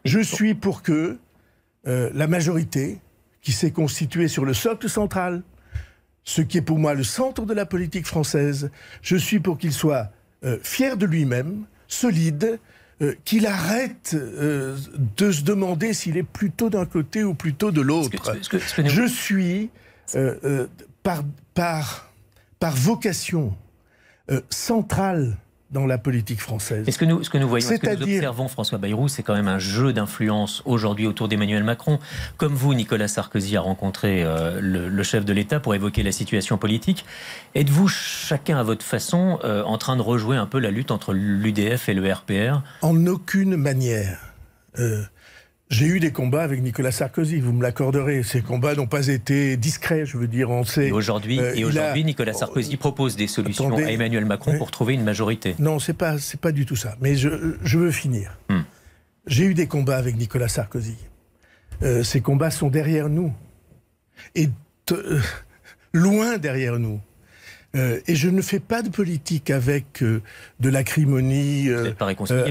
Je 0.04 0.20
suis 0.20 0.54
pour 0.54 0.82
que 0.82 1.18
euh, 1.86 2.10
la 2.14 2.26
majorité, 2.26 3.00
qui 3.40 3.52
s'est 3.52 3.70
constituée 3.72 4.28
sur 4.28 4.44
le 4.44 4.54
socle 4.54 4.88
central, 4.88 5.42
ce 6.24 6.42
qui 6.42 6.58
est 6.58 6.62
pour 6.62 6.78
moi 6.78 6.94
le 6.94 7.02
centre 7.02 7.44
de 7.44 7.54
la 7.54 7.66
politique 7.66 8.06
française, 8.06 8.70
je 9.02 9.16
suis 9.16 9.40
pour 9.40 9.58
qu'il 9.58 9.72
soit 9.72 10.10
euh, 10.44 10.58
fier 10.62 10.96
de 10.96 11.06
lui-même, 11.06 11.64
solide, 11.88 12.58
euh, 13.00 13.14
qu'il 13.24 13.46
arrête 13.46 14.14
euh, 14.14 14.76
de 15.16 15.32
se 15.32 15.42
demander 15.42 15.92
s'il 15.92 16.16
est 16.16 16.22
plutôt 16.22 16.70
d'un 16.70 16.86
côté 16.86 17.24
ou 17.24 17.34
plutôt 17.34 17.72
de 17.72 17.80
l'autre. 17.80 18.10
Je 18.88 19.06
suis, 19.08 19.70
euh, 20.14 20.66
par, 21.02 21.22
par, 21.54 22.12
par 22.60 22.76
vocation, 22.76 23.56
euh, 24.30 24.40
centrale 24.50 25.36
dans 25.72 25.86
la 25.86 25.98
politique 25.98 26.40
française. 26.40 26.86
Et 26.86 26.92
ce 26.92 26.98
que 26.98 27.04
nous, 27.04 27.24
ce 27.24 27.30
que 27.30 27.38
nous 27.38 27.48
voyons, 27.48 27.66
ce 27.66 27.74
que 27.74 27.86
nous 27.86 28.02
observons, 28.02 28.48
François 28.48 28.78
Bayrou, 28.78 29.08
c'est 29.08 29.22
quand 29.22 29.34
même 29.34 29.48
un 29.48 29.58
jeu 29.58 29.92
d'influence 29.92 30.62
aujourd'hui 30.66 31.06
autour 31.06 31.28
d'Emmanuel 31.28 31.64
Macron. 31.64 31.98
Comme 32.36 32.54
vous, 32.54 32.74
Nicolas 32.74 33.08
Sarkozy 33.08 33.56
a 33.56 33.62
rencontré 33.62 34.22
euh, 34.22 34.60
le, 34.60 34.88
le 34.88 35.02
chef 35.02 35.24
de 35.24 35.32
l'État 35.32 35.60
pour 35.60 35.74
évoquer 35.74 36.02
la 36.02 36.12
situation 36.12 36.58
politique. 36.58 37.06
Êtes-vous 37.54 37.88
chacun 37.88 38.58
à 38.58 38.62
votre 38.62 38.84
façon 38.84 39.38
euh, 39.44 39.62
en 39.64 39.78
train 39.78 39.96
de 39.96 40.02
rejouer 40.02 40.36
un 40.36 40.46
peu 40.46 40.58
la 40.58 40.70
lutte 40.70 40.90
entre 40.90 41.14
l'UDF 41.14 41.88
et 41.88 41.94
le 41.94 42.12
RPR 42.12 42.60
En 42.82 43.06
aucune 43.06 43.56
manière. 43.56 44.18
Euh, 44.78 45.02
j'ai 45.72 45.86
eu 45.86 46.00
des 46.00 46.12
combats 46.12 46.42
avec 46.42 46.62
Nicolas 46.62 46.92
Sarkozy, 46.92 47.40
vous 47.40 47.52
me 47.52 47.62
l'accorderez. 47.62 48.22
Ces 48.22 48.42
combats 48.42 48.74
n'ont 48.74 48.86
pas 48.86 49.08
été 49.08 49.56
discrets, 49.56 50.04
je 50.04 50.18
veux 50.18 50.28
dire, 50.28 50.50
on 50.50 50.64
sait. 50.64 50.88
Et 50.88 50.92
aujourd'hui, 50.92 51.40
euh, 51.40 51.54
et 51.54 51.60
il 51.60 51.64
aujourd'hui 51.64 52.02
a- 52.02 52.04
Nicolas 52.04 52.34
Sarkozy 52.34 52.76
propose 52.76 53.16
des 53.16 53.26
solutions 53.26 53.68
Attendez. 53.68 53.84
à 53.84 53.90
Emmanuel 53.90 54.26
Macron 54.26 54.52
Oui. 54.52 54.58
pour 54.58 54.70
trouver 54.70 54.92
une 54.94 55.02
majorité. 55.02 55.54
Non, 55.58 55.78
c'est 55.78 55.94
pas, 55.94 56.18
c'est 56.18 56.38
pas 56.40 56.52
du 56.52 56.66
tout 56.66 56.76
ça. 56.76 56.96
Mais 57.00 57.16
je, 57.16 57.56
je 57.64 57.78
veux 57.78 57.90
finir. 57.90 58.36
Hmm. 58.50 58.60
J'ai 59.26 59.44
eu 59.46 59.54
des 59.54 59.66
combats 59.66 59.96
avec 59.96 60.16
Nicolas 60.16 60.48
Sarkozy. 60.48 60.96
Euh, 61.82 62.02
ces 62.04 62.20
combats 62.20 62.50
sont 62.50 62.68
derrière 62.68 63.08
nous. 63.08 63.32
Et 64.34 64.50
euh, 64.92 65.20
loin 65.94 66.36
derrière 66.38 66.78
nous. 66.78 67.00
Euh, 67.74 68.00
et 68.06 68.16
je 68.16 68.28
ne 68.28 68.42
fais 68.42 68.60
pas 68.60 68.82
de 68.82 68.90
politique 68.90 69.50
avec 69.50 70.02
euh, 70.02 70.20
de 70.60 70.68
l'acrimonie, 70.68 71.70
euh, 71.70 71.92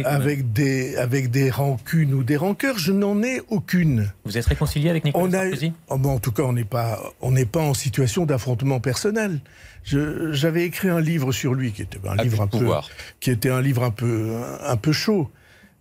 avec, 0.05 0.51
des, 0.51 0.95
avec 0.95 1.29
des 1.29 1.51
rancunes 1.51 2.13
ou 2.15 2.23
des 2.23 2.37
rancœurs. 2.37 2.79
Je 2.79 2.91
n'en 2.91 3.21
ai 3.21 3.41
aucune. 3.49 4.11
Vous 4.25 4.37
êtes 4.39 4.47
réconcilié 4.47 4.89
avec 4.89 5.05
Nicolas 5.05 5.23
On 5.23 5.33
a, 5.33 5.41
Sarkozy? 5.41 5.73
Oh, 5.89 5.97
bon, 5.99 6.15
en 6.15 6.19
tout 6.19 6.31
cas, 6.31 6.41
on 6.43 6.53
n'est 6.53 6.63
pas, 6.63 6.99
on 7.21 7.35
pas 7.45 7.61
en 7.61 7.75
situation 7.75 8.25
d'affrontement 8.25 8.79
personnel. 8.79 9.41
J'avais 9.83 10.65
écrit 10.65 10.89
un 10.89 11.01
livre 11.01 11.31
sur 11.31 11.53
lui, 11.53 11.71
qui 11.71 11.83
était 11.83 11.99
un 12.07 12.15
livre 12.15 12.41
un 12.41 12.47
peu, 12.47 12.57
pouvoir. 12.57 12.89
qui 13.19 13.29
était 13.29 13.49
un 13.49 13.61
livre 13.61 13.83
un 13.83 13.91
peu, 13.91 14.35
un, 14.35 14.71
un 14.71 14.77
peu 14.77 14.91
chaud, 14.91 15.29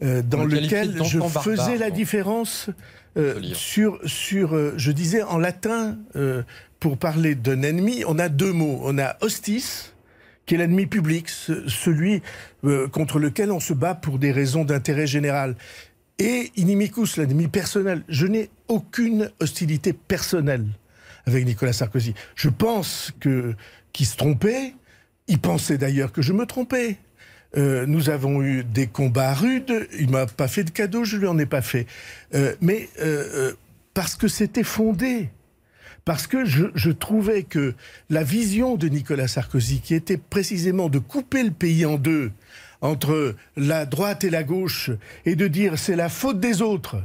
dans 0.02 0.40
On 0.40 0.44
lequel 0.44 0.96
je 1.04 1.18
faisais 1.18 1.56
barbare, 1.56 1.78
la 1.78 1.90
différence 1.90 2.70
euh, 3.16 3.40
sur, 3.54 3.98
sur, 4.04 4.54
euh, 4.54 4.74
je 4.76 4.92
disais 4.92 5.22
en 5.22 5.38
latin, 5.38 5.98
euh, 6.16 6.42
pour 6.78 6.96
parler 6.98 7.34
d'un 7.34 7.62
ennemi, 7.62 8.04
on 8.06 8.18
a 8.18 8.28
deux 8.28 8.52
mots. 8.52 8.80
On 8.84 8.98
a 8.98 9.16
hostis, 9.20 9.94
qui 10.46 10.54
est 10.54 10.58
l'ennemi 10.58 10.86
public, 10.86 11.28
ce- 11.28 11.68
celui 11.68 12.22
contre 12.92 13.18
lequel 13.18 13.52
on 13.52 13.60
se 13.60 13.72
bat 13.74 13.94
pour 13.94 14.18
des 14.18 14.32
raisons 14.32 14.64
d'intérêt 14.64 15.06
général. 15.06 15.56
Et 16.18 16.50
inimicus, 16.56 17.16
l'ennemi 17.16 17.48
personnel. 17.48 18.02
Je 18.08 18.26
n'ai 18.26 18.50
aucune 18.68 19.30
hostilité 19.40 19.92
personnelle 19.92 20.66
avec 21.26 21.44
Nicolas 21.46 21.72
Sarkozy. 21.72 22.14
Je 22.34 22.48
pense 22.48 23.12
que 23.20 23.54
qu'il 23.92 24.06
se 24.06 24.16
trompait. 24.16 24.74
Il 25.28 25.38
pensait 25.38 25.78
d'ailleurs 25.78 26.12
que 26.12 26.22
je 26.22 26.32
me 26.32 26.44
trompais. 26.46 26.98
Euh, 27.56 27.84
nous 27.86 28.10
avons 28.10 28.42
eu 28.42 28.64
des 28.64 28.86
combats 28.86 29.34
rudes. 29.34 29.88
Il 29.98 30.10
m'a 30.10 30.26
pas 30.26 30.48
fait 30.48 30.64
de 30.64 30.70
cadeau, 30.70 31.04
je 31.04 31.16
lui 31.16 31.26
en 31.26 31.38
ai 31.38 31.46
pas 31.46 31.62
fait. 31.62 31.86
Euh, 32.34 32.54
mais 32.60 32.88
euh, 33.00 33.28
euh, 33.34 33.52
parce 33.94 34.14
que 34.14 34.28
c'était 34.28 34.62
fondé. 34.62 35.30
Parce 36.04 36.26
que 36.26 36.44
je, 36.44 36.66
je 36.74 36.90
trouvais 36.90 37.42
que 37.42 37.74
la 38.08 38.22
vision 38.22 38.76
de 38.76 38.88
Nicolas 38.88 39.28
Sarkozy, 39.28 39.80
qui 39.80 39.94
était 39.94 40.16
précisément 40.16 40.88
de 40.88 40.98
couper 40.98 41.42
le 41.42 41.50
pays 41.50 41.84
en 41.84 41.98
deux, 41.98 42.32
entre 42.80 43.34
la 43.56 43.84
droite 43.84 44.24
et 44.24 44.30
la 44.30 44.42
gauche, 44.42 44.90
et 45.26 45.36
de 45.36 45.46
dire 45.46 45.78
c'est 45.78 45.96
la 45.96 46.08
faute 46.08 46.40
des 46.40 46.62
autres, 46.62 46.96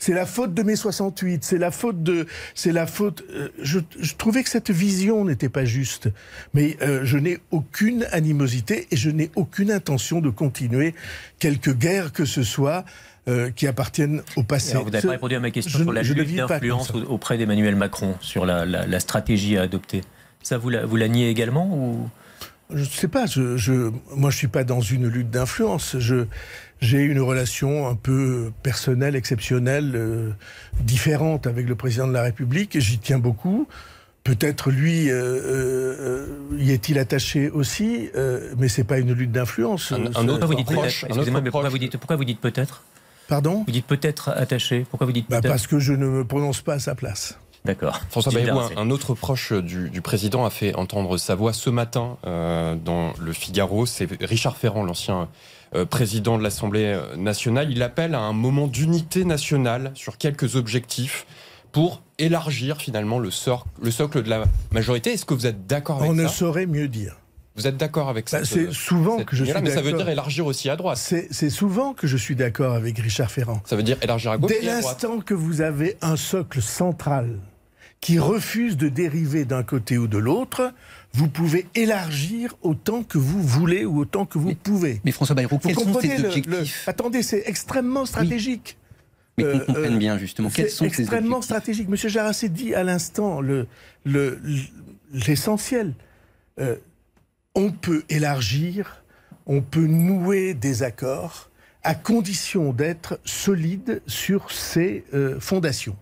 c'est 0.00 0.12
la 0.14 0.26
faute 0.26 0.52
de 0.54 0.62
mai 0.64 0.74
68, 0.74 1.44
c'est 1.44 1.58
la 1.58 1.70
faute 1.70 2.02
de, 2.02 2.26
c'est 2.56 2.72
la 2.72 2.86
faute. 2.88 3.22
euh, 3.32 3.50
je, 3.62 3.78
je 4.00 4.14
trouvais 4.16 4.42
que 4.42 4.48
cette 4.48 4.70
vision 4.70 5.24
n'était 5.24 5.48
pas 5.50 5.64
juste, 5.64 6.08
mais 6.54 6.76
euh, 6.82 7.02
je 7.04 7.18
n'ai 7.18 7.38
aucune 7.52 8.06
animosité 8.10 8.88
et 8.90 8.96
je 8.96 9.10
n'ai 9.10 9.30
aucune 9.36 9.70
intention 9.70 10.20
de 10.20 10.30
continuer 10.30 10.94
quelque 11.38 11.70
guerre 11.70 12.12
que 12.12 12.24
ce 12.24 12.42
soit 12.42 12.84
euh, 13.28 13.50
qui 13.50 13.66
appartienne 13.66 14.22
au 14.36 14.42
passé. 14.42 14.72
Alors, 14.72 14.84
vous 14.84 14.90
n'avez 14.90 15.06
pas 15.06 15.12
répondu 15.12 15.34
à 15.36 15.40
ma 15.40 15.50
question 15.50 15.78
je- 15.78 15.84
sur 15.84 15.92
la 15.92 16.02
lutte 16.02 16.34
d'influence 16.48 16.90
auprès 17.06 17.36
d'Emmanuel 17.38 17.76
Macron, 17.76 18.16
sur 18.20 18.46
la, 18.46 18.64
la- 18.64 18.86
la 18.86 19.00
stratégie 19.00 19.56
à 19.58 19.62
adopter. 19.62 20.00
Ça, 20.42 20.56
vous 20.56 20.70
la, 20.70 20.86
vous 20.86 20.96
la 20.96 21.06
niez 21.08 21.28
également 21.28 21.68
ou... 21.76 22.08
Je 22.72 22.80
ne 22.80 22.84
sais 22.84 23.08
pas. 23.08 23.26
Je, 23.26 23.56
je, 23.56 23.90
moi, 24.14 24.30
je 24.30 24.36
suis 24.36 24.48
pas 24.48 24.64
dans 24.64 24.80
une 24.80 25.06
lutte 25.08 25.30
d'influence. 25.30 25.96
Je, 25.98 26.26
j'ai 26.80 27.00
une 27.02 27.20
relation 27.20 27.88
un 27.88 27.94
peu 27.94 28.52
personnelle, 28.62 29.16
exceptionnelle, 29.16 29.92
euh, 29.94 30.30
différente 30.80 31.46
avec 31.46 31.68
le 31.68 31.74
président 31.74 32.06
de 32.08 32.12
la 32.12 32.22
République. 32.22 32.78
J'y 32.78 32.98
tiens 32.98 33.18
beaucoup. 33.18 33.66
Peut-être 34.22 34.70
lui 34.70 35.10
euh, 35.10 35.16
euh, 35.16 36.26
y 36.58 36.72
est-il 36.72 36.98
attaché 36.98 37.48
aussi, 37.48 38.10
euh, 38.16 38.52
mais 38.58 38.68
c'est 38.68 38.84
pas 38.84 38.98
une 38.98 39.12
lutte 39.14 39.32
d'influence. 39.32 39.92
Un- 39.92 39.96
un 40.14 40.28
autre 40.28 40.40
Pourquoi 40.40 40.46
vous 40.46 40.54
dites 40.54 40.66
proche, 40.66 41.00
peut-être 41.02 41.16
un 41.16 41.20
autre 41.22 41.40
mais 41.42 41.50
pourquoi 41.50 41.68
vous 41.70 41.78
dites, 41.78 41.96
pourquoi 41.96 42.16
vous 42.16 42.24
dites 42.24 42.40
peut-être? 42.40 42.82
Pardon? 43.28 43.64
Vous 43.66 43.72
dites 43.72 43.86
peut-être 43.86 44.28
attaché. 44.28 44.84
Pourquoi 44.90 45.06
vous 45.06 45.12
dites 45.12 45.26
bah, 45.30 45.40
peut-être? 45.40 45.50
Parce 45.52 45.66
que 45.66 45.78
je 45.78 45.94
ne 45.94 46.06
me 46.06 46.24
prononce 46.24 46.60
pas 46.60 46.74
à 46.74 46.78
sa 46.78 46.94
place. 46.94 47.38
D'accord. 47.64 48.00
François 48.08 48.32
Bayrou, 48.32 48.58
un, 48.58 48.70
un 48.76 48.90
autre 48.90 49.14
proche 49.14 49.52
du, 49.52 49.90
du 49.90 50.00
président 50.00 50.44
a 50.46 50.50
fait 50.50 50.74
entendre 50.74 51.18
sa 51.18 51.34
voix 51.34 51.52
ce 51.52 51.68
matin 51.68 52.16
euh, 52.26 52.74
dans 52.74 53.12
le 53.20 53.32
Figaro. 53.32 53.84
C'est 53.84 54.08
Richard 54.22 54.56
Ferrand, 54.56 54.82
l'ancien 54.82 55.28
euh, 55.74 55.84
président 55.84 56.38
de 56.38 56.42
l'Assemblée 56.42 56.86
euh, 56.86 57.16
nationale. 57.16 57.70
Il 57.70 57.82
appelle 57.82 58.14
à 58.14 58.20
un 58.20 58.32
moment 58.32 58.66
d'unité 58.66 59.24
nationale 59.24 59.92
sur 59.94 60.16
quelques 60.16 60.56
objectifs 60.56 61.26
pour 61.70 62.02
élargir 62.18 62.78
finalement 62.78 63.18
le, 63.18 63.30
sort, 63.30 63.66
le 63.82 63.90
socle 63.90 64.22
de 64.22 64.30
la 64.30 64.44
majorité. 64.72 65.12
Est-ce 65.12 65.26
que 65.26 65.34
vous 65.34 65.46
êtes 65.46 65.66
d'accord 65.66 65.98
avec 65.98 66.10
On 66.10 66.14
ne 66.14 66.26
ça 66.26 66.32
saurait 66.32 66.66
mieux 66.66 66.88
dire. 66.88 67.16
Vous 67.56 67.66
êtes 67.66 67.76
d'accord 67.76 68.08
avec 68.08 68.30
Bah, 68.32 68.38
ça 68.38 68.44
c'est 68.44 68.72
souvent 68.72 69.22
que 69.22 69.36
je 69.36 69.44
suis 69.44 69.52
Mais 69.62 69.68
ça 69.70 69.80
veut 69.82 69.90
d'accord. 69.90 69.98
dire 70.04 70.08
élargir 70.08 70.46
aussi 70.46 70.70
à 70.70 70.76
droite. 70.76 70.96
C'est 70.98 71.50
souvent 71.50 71.92
que 71.92 72.06
je 72.06 72.16
suis 72.16 72.36
d'accord 72.36 72.72
avec 72.74 72.98
Richard 72.98 73.30
Ferrand. 73.30 73.60
Ça 73.66 73.76
veut 73.76 73.82
dire 73.82 73.98
élargir 74.00 74.30
à 74.30 74.38
gauche 74.38 74.48
Dès 74.50 74.64
et 74.64 74.70
à 74.70 74.80
droite. 74.80 75.02
l'instant 75.02 75.20
que 75.20 75.34
vous 75.34 75.60
avez 75.60 75.98
un 76.00 76.16
socle 76.16 76.62
central 76.62 77.38
qui 78.00 78.18
refuse 78.18 78.76
de 78.76 78.88
dériver 78.88 79.44
d'un 79.44 79.62
côté 79.62 79.98
ou 79.98 80.06
de 80.06 80.16
l'autre, 80.18 80.72
vous 81.12 81.28
pouvez 81.28 81.66
élargir 81.74 82.56
autant 82.62 83.02
que 83.02 83.18
vous 83.18 83.42
voulez 83.42 83.84
ou 83.84 83.98
autant 83.98 84.24
que 84.24 84.38
vous 84.38 84.54
pouvez. 84.54 85.00
Mais 85.04 85.12
François 85.12 85.34
Bayrou, 85.34 85.56
Vous 85.62 85.68
quels 85.68 85.74
sont 85.76 85.84
comprenez 85.84 86.16
ces 86.16 86.24
objectifs 86.24 86.84
le- 86.86 86.90
Attendez, 86.90 87.22
c'est 87.22 87.42
extrêmement 87.46 88.06
stratégique. 88.06 88.78
Mais 89.36 89.44
euh, 89.44 89.58
qu'on 89.58 89.66
comprenne 89.66 89.94
euh, 89.94 89.98
bien 89.98 90.18
justement, 90.18 90.48
quels 90.50 90.70
sont 90.70 90.86
extrêmement 90.86 91.42
stratégique. 91.42 91.88
Monsieur 91.88 92.08
Jarassi 92.08 92.48
dit 92.48 92.74
à 92.74 92.84
l'instant 92.84 93.40
le- 93.40 93.66
le- 94.04 94.38
l'essentiel. 95.12 95.94
Euh, 96.58 96.76
on 97.54 97.70
peut 97.70 98.04
élargir, 98.08 99.02
on 99.46 99.60
peut 99.60 99.86
nouer 99.86 100.54
des 100.54 100.82
accords 100.82 101.50
à 101.82 101.94
condition 101.94 102.72
d'être 102.72 103.18
solide 103.24 104.00
sur 104.06 104.50
ses 104.52 105.04
euh, 105.14 105.38
fondations. 105.40 105.96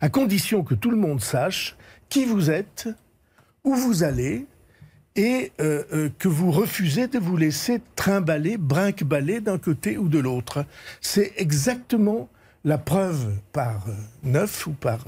À 0.00 0.08
condition 0.08 0.62
que 0.62 0.74
tout 0.74 0.90
le 0.90 0.96
monde 0.96 1.20
sache 1.20 1.76
qui 2.08 2.24
vous 2.24 2.50
êtes, 2.50 2.88
où 3.64 3.74
vous 3.74 4.04
allez, 4.04 4.46
et 5.16 5.52
euh, 5.60 5.82
euh, 5.92 6.08
que 6.18 6.28
vous 6.28 6.52
refusez 6.52 7.08
de 7.08 7.18
vous 7.18 7.36
laisser 7.36 7.80
trimballer, 7.96 8.56
brinque-baller 8.58 9.40
d'un 9.40 9.58
côté 9.58 9.96
ou 9.98 10.08
de 10.08 10.18
l'autre. 10.18 10.64
C'est 11.00 11.32
exactement 11.36 12.28
la 12.64 12.78
preuve 12.78 13.32
par 13.52 13.84
euh, 13.88 13.92
neuf 14.24 14.66
ou 14.66 14.72
par 14.72 15.04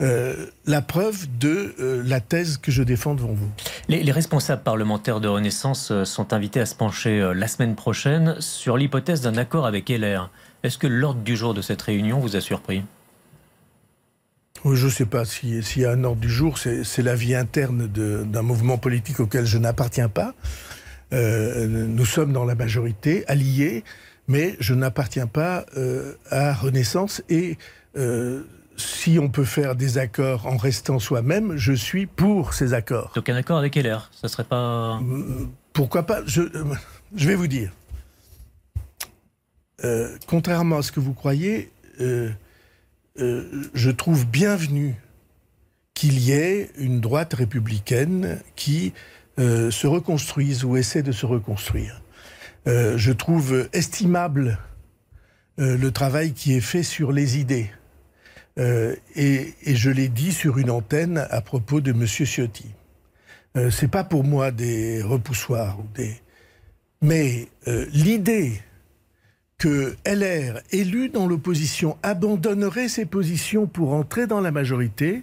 la 0.00 0.82
preuve 0.82 1.26
de 1.38 1.74
la 2.04 2.20
thèse 2.20 2.58
que 2.58 2.70
je 2.70 2.82
défends 2.82 3.14
devant 3.14 3.32
vous. 3.32 3.48
Les, 3.88 4.02
les, 4.02 4.12
responsables 4.12 4.62
parlementaires 4.62 5.20
de 5.20 5.28
Renaissance 5.28 6.04
sont 6.04 6.32
invités 6.32 6.60
à 6.60 6.66
se 6.66 6.74
pencher 6.74 7.32
la 7.34 7.48
semaine 7.48 7.74
prochaine 7.74 8.36
sur 8.40 8.76
l'hypothèse 8.76 9.22
d'un 9.22 9.36
accord 9.36 9.66
avec 9.66 9.88
LR. 9.88 10.30
Est-ce 10.62 10.78
que 10.78 10.86
l'ordre 10.86 11.20
du 11.20 11.36
jour 11.36 11.54
de 11.54 11.62
cette 11.62 11.82
réunion 11.82 12.20
vous 12.20 12.36
a 12.36 12.40
surpris? 12.40 12.84
Je 14.72 14.86
ne 14.86 14.90
sais 14.90 15.04
pas 15.04 15.24
s'il 15.24 15.62
y 15.76 15.84
a 15.84 15.90
un 15.90 16.04
ordre 16.04 16.20
du 16.20 16.30
jour, 16.30 16.56
c'est 16.58 17.02
la 17.02 17.14
vie 17.14 17.34
interne 17.34 17.86
d'un 17.86 18.42
mouvement 18.42 18.78
politique 18.78 19.20
auquel 19.20 19.44
je 19.44 19.58
n'appartiens 19.58 20.08
pas. 20.08 20.34
Euh, 21.12 21.66
nous 21.66 22.06
sommes 22.06 22.32
dans 22.32 22.44
la 22.44 22.54
majorité, 22.54 23.24
alliés, 23.28 23.84
mais 24.26 24.56
je 24.60 24.74
n'appartiens 24.74 25.26
pas 25.26 25.66
euh, 25.76 26.14
à 26.30 26.54
Renaissance 26.54 27.22
et 27.28 27.58
euh, 27.96 28.42
si 28.76 29.18
on 29.20 29.28
peut 29.28 29.44
faire 29.44 29.76
des 29.76 29.98
accords 29.98 30.46
en 30.46 30.56
restant 30.56 30.98
soi-même, 30.98 31.56
je 31.56 31.72
suis 31.72 32.06
pour 32.06 32.54
ces 32.54 32.72
accords. 32.72 33.12
Donc 33.14 33.28
un 33.28 33.36
accord 33.36 33.58
avec 33.58 33.76
LR, 33.76 34.10
ça 34.12 34.28
serait 34.28 34.44
pas... 34.44 34.98
Pourquoi 35.74 36.04
pas? 36.04 36.22
Je, 36.26 36.42
je, 37.14 37.28
vais 37.28 37.34
vous 37.34 37.48
dire. 37.48 37.70
contrairement 40.26 40.78
à 40.78 40.82
ce 40.82 40.90
que 40.90 41.00
vous 41.00 41.14
croyez, 41.14 41.70
euh, 43.20 43.44
je 43.74 43.90
trouve 43.90 44.26
bienvenu 44.26 44.96
qu'il 45.94 46.18
y 46.18 46.32
ait 46.32 46.70
une 46.76 47.00
droite 47.00 47.34
républicaine 47.34 48.40
qui 48.56 48.92
euh, 49.38 49.70
se 49.70 49.86
reconstruise 49.86 50.64
ou 50.64 50.76
essaie 50.76 51.04
de 51.04 51.12
se 51.12 51.24
reconstruire. 51.24 52.02
Euh, 52.66 52.98
je 52.98 53.12
trouve 53.12 53.68
estimable 53.72 54.58
le 55.56 55.90
travail 55.90 56.32
qui 56.32 56.54
est 56.54 56.60
fait 56.60 56.82
sur 56.82 57.12
les 57.12 57.38
idées. 57.38 57.70
Et, 58.56 59.54
je 59.64 59.88
l'ai 59.88 60.08
dit 60.08 60.32
sur 60.32 60.58
une 60.58 60.68
antenne 60.68 61.28
à 61.30 61.40
propos 61.42 61.80
de 61.80 61.92
M. 61.92 62.04
Ciotti. 62.06 62.74
C'est 63.70 63.86
pas 63.86 64.02
pour 64.02 64.24
moi 64.24 64.50
des 64.50 65.00
repoussoirs 65.00 65.78
ou 65.78 65.84
des. 65.94 66.20
Mais 67.02 67.46
l'idée 67.92 68.60
que 69.58 69.96
LR, 70.04 70.60
élu 70.70 71.08
dans 71.08 71.26
l'opposition, 71.26 71.96
abandonnerait 72.02 72.88
ses 72.88 73.06
positions 73.06 73.66
pour 73.66 73.92
entrer 73.92 74.26
dans 74.26 74.40
la 74.40 74.50
majorité, 74.50 75.22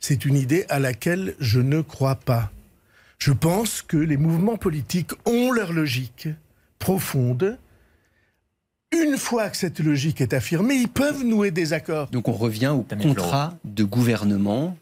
c'est 0.00 0.24
une 0.24 0.36
idée 0.36 0.64
à 0.68 0.78
laquelle 0.78 1.34
je 1.40 1.60
ne 1.60 1.80
crois 1.80 2.16
pas. 2.16 2.50
Je 3.18 3.32
pense 3.32 3.82
que 3.82 3.96
les 3.96 4.16
mouvements 4.16 4.56
politiques 4.56 5.12
ont 5.24 5.50
leur 5.50 5.72
logique 5.72 6.28
profonde. 6.78 7.58
Une 8.92 9.16
fois 9.16 9.48
que 9.48 9.56
cette 9.56 9.80
logique 9.80 10.20
est 10.20 10.34
affirmée, 10.34 10.74
ils 10.74 10.88
peuvent 10.88 11.24
nouer 11.24 11.50
des 11.50 11.72
accords. 11.72 12.08
Donc 12.08 12.28
on 12.28 12.32
revient 12.32 12.74
au 12.76 12.82
contrat 12.82 13.56
de 13.64 13.82
gouvernement 13.82 14.76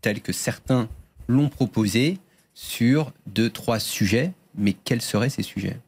tel 0.00 0.20
que 0.20 0.32
certains 0.32 0.88
l'ont 1.28 1.48
proposé 1.48 2.18
sur 2.54 3.12
deux, 3.26 3.50
trois 3.50 3.78
sujets. 3.78 4.32
Mais 4.56 4.72
quels 4.72 5.02
seraient 5.02 5.28
ces 5.28 5.42
sujets? 5.42 5.78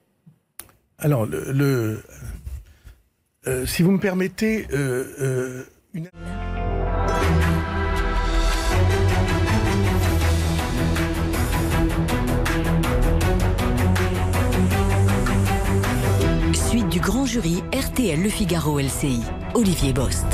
Alors, 0.98 1.26
le, 1.26 2.02
euh, 3.48 3.66
si 3.66 3.82
vous 3.82 3.90
me 3.90 3.98
permettez, 3.98 4.68
euh, 4.72 5.04
euh, 5.20 5.64
une... 5.94 6.08
Suite 16.54 16.88
du 16.88 17.00
grand 17.00 17.26
jury 17.26 17.62
RTL 17.74 18.22
Le 18.22 18.28
Figaro 18.28 18.78
LCI. 18.78 19.22
Olivier 19.54 19.92
Bost. 19.92 20.26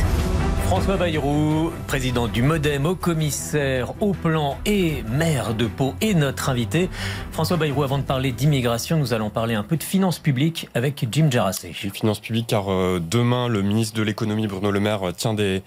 François 0.69 0.99
Bayrou, 0.99 1.73
président 1.87 2.29
du 2.29 2.43
Modem, 2.43 2.85
au 2.85 2.95
commissaire 2.95 3.95
au 4.03 4.13
plan 4.13 4.59
et 4.67 5.03
maire 5.11 5.55
de 5.55 5.67
Pau, 5.67 5.95
est 6.03 6.13
notre 6.13 6.51
invité. 6.51 6.91
François 7.33 7.57
Bayrou, 7.57 7.85
avant 7.85 7.97
de 7.97 8.03
parler 8.03 8.33
d'immigration, 8.33 8.99
nous 8.99 9.15
allons 9.15 9.31
parler 9.31 9.55
un 9.55 9.63
peu 9.63 9.79
de 9.79 9.83
finances 9.83 10.19
publiques 10.19 10.69
avec 10.75 11.09
Jim 11.11 11.31
Jarassé. 11.31 11.73
Finances 11.73 12.21
publiques, 12.21 12.49
car 12.49 12.71
euh, 12.71 13.01
demain, 13.01 13.49
le 13.49 13.63
ministre 13.63 13.97
de 13.97 14.03
l'économie, 14.03 14.47
Bruno 14.47 14.71
Le 14.71 14.79
Maire, 14.79 15.15
tient 15.17 15.33
des, 15.33 15.63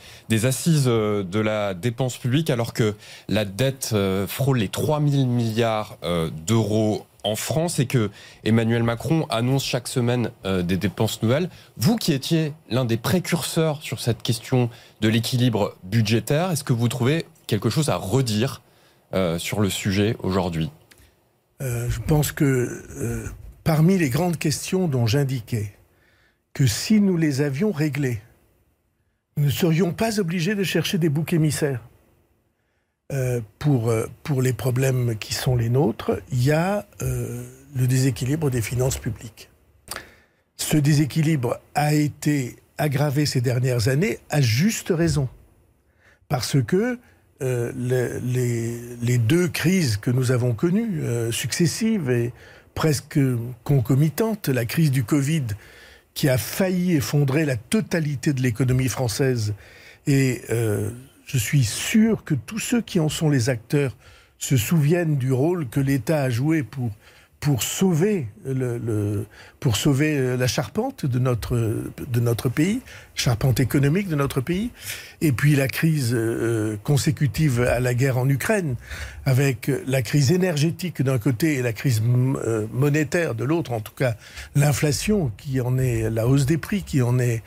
assises 0.46 0.86
euh, 0.86 1.24
de 1.24 1.40
la 1.40 1.74
dépense 1.74 2.18
publique, 2.18 2.52
alors 2.52 2.72
que 2.72 2.94
la 3.28 3.44
dette 3.44 3.90
euh, 3.94 4.28
frôle 4.28 4.60
les 4.60 4.70
3 4.70 5.02
000 5.04 5.26
milliards 5.26 5.98
d'euros 6.46 7.08
en 7.24 7.36
France 7.36 7.80
et 7.80 7.86
que 7.86 8.10
Emmanuel 8.44 8.84
Macron 8.84 9.26
annonce 9.30 9.64
chaque 9.64 9.88
semaine 9.88 10.32
euh, 10.46 10.62
des 10.62 10.78
dépenses 10.78 11.22
nouvelles. 11.22 11.50
Vous 11.78 11.96
qui 11.96 12.14
étiez 12.14 12.54
l'un 12.70 12.86
des 12.86 12.98
précurseurs 12.98 13.82
sur 13.82 14.00
cette 14.00 14.22
question 14.22 14.70
de 15.02 15.10
l'équilibre 15.10 15.76
budgétaire, 15.84 16.52
est-ce 16.52 16.64
que 16.64 16.74
vous 16.74 16.88
trouvez 16.88 17.26
quelque 17.48 17.70
chose 17.70 17.90
à 17.90 17.96
redire 17.96 18.62
euh, 19.14 19.38
sur 19.38 19.60
le 19.60 19.70
sujet 19.70 20.16
aujourd'hui? 20.24 20.72
Euh, 21.62 21.90
Je 21.90 22.00
pense 22.00 22.32
que 22.32 23.30
parmi 23.64 23.98
les 23.98 24.10
grandes 24.10 24.38
questions 24.38 24.88
dont 24.88 25.06
j'indiquais 25.06 25.74
que 26.54 26.66
si 26.66 27.00
nous 27.00 27.18
les 27.18 27.42
avions 27.42 27.72
réglées, 27.72 28.22
nous 29.38 29.46
ne 29.46 29.50
serions 29.50 29.94
pas 29.94 30.20
obligés 30.20 30.56
de 30.56 30.64
chercher 30.64 30.98
des 30.98 31.10
boucs 31.10 31.34
émissaires. 31.34 31.82
Euh, 33.12 33.42
pour, 33.60 33.90
euh, 33.90 34.08
pour 34.24 34.42
les 34.42 34.54
problèmes 34.54 35.18
qui 35.18 35.34
sont 35.34 35.58
les 35.58 35.68
nôtres, 35.68 36.22
il 36.32 36.46
y 36.46 36.52
a 36.52 36.88
euh, 37.02 37.44
le 37.76 37.86
déséquilibre 37.86 38.50
des 38.50 38.62
finances 38.62 38.98
publiques. 38.98 39.50
Ce 40.56 40.78
déséquilibre 40.78 41.60
a 41.76 41.94
été 41.94 42.56
aggravé 42.78 43.26
ces 43.26 43.42
dernières 43.42 43.90
années 43.90 44.20
à 44.30 44.40
juste 44.40 44.94
raison. 44.96 45.28
Parce 46.30 46.62
que 46.62 47.00
les, 47.42 48.20
les, 49.02 49.18
deux 49.18 49.48
crises 49.48 49.98
que 49.98 50.12
nous 50.12 50.32
avons 50.32 50.54
connues, 50.54 51.02
successives 51.32 52.12
et 52.12 52.34
presque 52.76 53.20
concomitantes, 53.64 54.48
la 54.48 54.66
crise 54.66 54.92
du 54.92 55.04
Covid 55.04 55.46
qui 56.14 56.30
a 56.30 56.38
failli 56.38 56.96
effondrer 56.96 57.46
la 57.46 57.58
totalité 57.58 58.32
de 58.34 58.42
l'économie 58.42 58.90
française 58.90 59.56
et 60.06 60.44
je 61.32 61.38
suis 61.38 61.64
sûr 61.64 62.26
que 62.26 62.34
tous 62.34 62.60
ceux 62.60 62.82
qui 62.82 63.00
en 63.00 63.08
sont 63.08 63.30
les 63.30 63.50
acteurs 63.50 63.96
se 64.38 64.58
souviennent 64.58 65.16
du 65.16 65.32
rôle 65.32 65.70
que 65.70 65.80
l'État 65.80 66.24
a 66.24 66.30
joué 66.30 66.62
pour 66.62 67.62
sauver 67.64 68.28
euh, 68.46 69.24
la 70.38 70.48
charpente 70.48 71.06
de 71.06 71.20
notre 71.20 71.56
de 71.56 72.20
notre 72.20 72.50
pays, 72.50 72.82
charpente 73.16 73.62
économique 73.62 74.10
de 74.10 74.16
notre 74.16 74.42
pays, 74.42 74.72
et 75.22 75.32
puis 75.32 75.56
la 75.56 75.70
crise 75.70 76.12
euh, 76.14 76.76
consécutive 76.84 77.62
à 77.62 77.80
la 77.80 77.94
guerre 77.94 78.18
en 78.18 78.28
Ukraine, 78.28 78.76
avec 79.26 79.72
la 79.88 80.02
crise 80.02 80.34
énergétique 80.34 81.02
d'un 81.02 81.18
côté 81.18 81.54
et 81.56 81.62
la 81.62 81.72
crise 81.72 82.02
euh, 82.04 82.68
monétaire 82.74 83.36
de 83.36 83.46
l'autre, 83.46 83.72
en 83.72 83.80
tout 83.80 83.96
cas 83.96 84.16
l'inflation 84.56 85.32
qui 85.38 85.62
en 85.62 85.78
est 85.78 86.10
la 86.10 86.28
hausse 86.28 86.46
des 86.46 86.58
prix 86.58 86.84
qui 86.84 87.02
en 87.02 87.20
est 87.20 87.42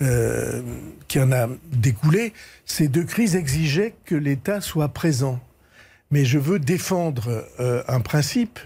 euh, 0.00 0.62
qui 1.08 1.18
en 1.18 1.32
a 1.32 1.48
découlé, 1.72 2.32
ces 2.64 2.86
deux 2.86 3.02
crises 3.02 3.34
exigeaient 3.34 3.94
que 4.04 4.14
l'État 4.14 4.60
soit 4.60 4.90
présent. 4.90 5.40
Mais 6.12 6.24
je 6.24 6.38
veux 6.38 6.60
défendre 6.60 7.44
euh, 7.58 7.82
un 7.88 7.98
principe. 7.98 8.60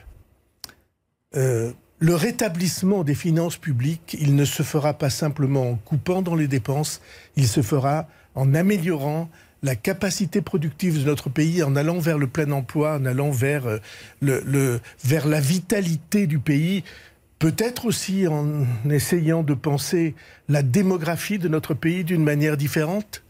Euh, 1.34 1.72
le 2.00 2.14
rétablissement 2.14 3.02
des 3.02 3.14
finances 3.14 3.56
publiques, 3.56 4.14
il 4.20 4.36
ne 4.36 4.44
se 4.44 4.62
fera 4.62 4.92
pas 4.92 5.08
simplement 5.08 5.70
en 5.70 5.76
coupant 5.76 6.20
dans 6.20 6.34
les 6.34 6.48
dépenses, 6.48 7.00
il 7.36 7.48
se 7.48 7.62
fera 7.62 8.08
en 8.34 8.54
améliorant 8.54 9.30
la 9.62 9.74
capacité 9.74 10.42
productive 10.42 11.00
de 11.00 11.06
notre 11.06 11.30
pays, 11.30 11.62
en 11.62 11.76
allant 11.76 11.98
vers 11.98 12.18
le 12.18 12.26
plein 12.26 12.50
emploi, 12.50 12.96
en 12.96 13.06
allant 13.06 13.30
vers, 13.30 13.78
le, 14.20 14.80
vers 15.04 15.26
la 15.26 15.40
vitalité 15.40 16.26
du 16.26 16.40
pays 16.40 16.82
peut-être 17.42 17.86
aussi 17.86 18.28
en 18.28 18.64
essayant 18.88 19.42
de 19.42 19.54
penser 19.54 20.14
la 20.48 20.62
démographie 20.62 21.40
de 21.40 21.48
notre 21.48 21.74
pays 21.74 22.04
d'une 22.04 22.22
manière 22.22 22.56
différente. 22.56 23.24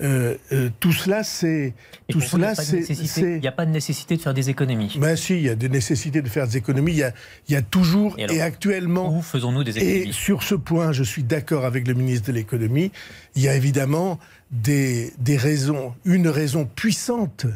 Euh, 0.00 0.36
euh, 0.52 0.70
tout 0.78 0.92
cela, 0.92 1.24
c'est 1.24 1.74
tout 2.08 2.20
cela, 2.20 2.54
c'est. 2.54 2.82
Il 3.18 3.40
n'y 3.40 3.48
a 3.48 3.52
pas 3.52 3.66
de 3.66 3.72
nécessité 3.72 4.16
de 4.16 4.22
faire 4.22 4.32
des 4.32 4.48
économies. 4.48 4.96
Ben 5.00 5.16
si, 5.16 5.34
il 5.34 5.42
y 5.42 5.48
a 5.48 5.56
des 5.56 5.68
nécessités 5.68 6.22
de 6.22 6.28
faire 6.28 6.46
des 6.46 6.56
économies. 6.56 6.92
Il 6.92 6.98
y 6.98 7.02
a, 7.02 7.12
il 7.48 7.54
y 7.54 7.56
a 7.56 7.62
toujours 7.62 8.16
et, 8.16 8.40
actuellement. 8.40 9.18
Où 9.18 9.22
faisons-nous 9.22 9.64
des 9.64 9.76
économies 9.76 10.08
Et 10.10 10.12
sur 10.12 10.44
ce 10.44 10.54
point, 10.54 10.92
je 10.92 11.02
suis 11.02 11.24
d'accord 11.24 11.64
avec 11.64 11.88
le 11.88 11.94
ministre 11.94 12.28
de 12.28 12.34
l'économie. 12.34 12.92
Il 13.34 13.42
y 13.42 13.48
a 13.48 13.56
évidemment 13.56 14.20
des, 14.52 15.12
des 15.18 15.36
raisons, 15.36 15.94
une 16.04 16.28
raison 16.28 16.64
puissante, 16.64 17.46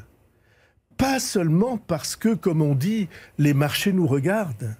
pas 0.97 1.21
seulement 1.21 1.77
parce 1.77 2.17
que, 2.17 2.35
comme 2.35 2.61
on 2.61 2.75
dit, 2.75 3.09
les 3.39 3.55
marchés 3.55 3.93
nous 3.93 4.09
regardent 4.09 4.75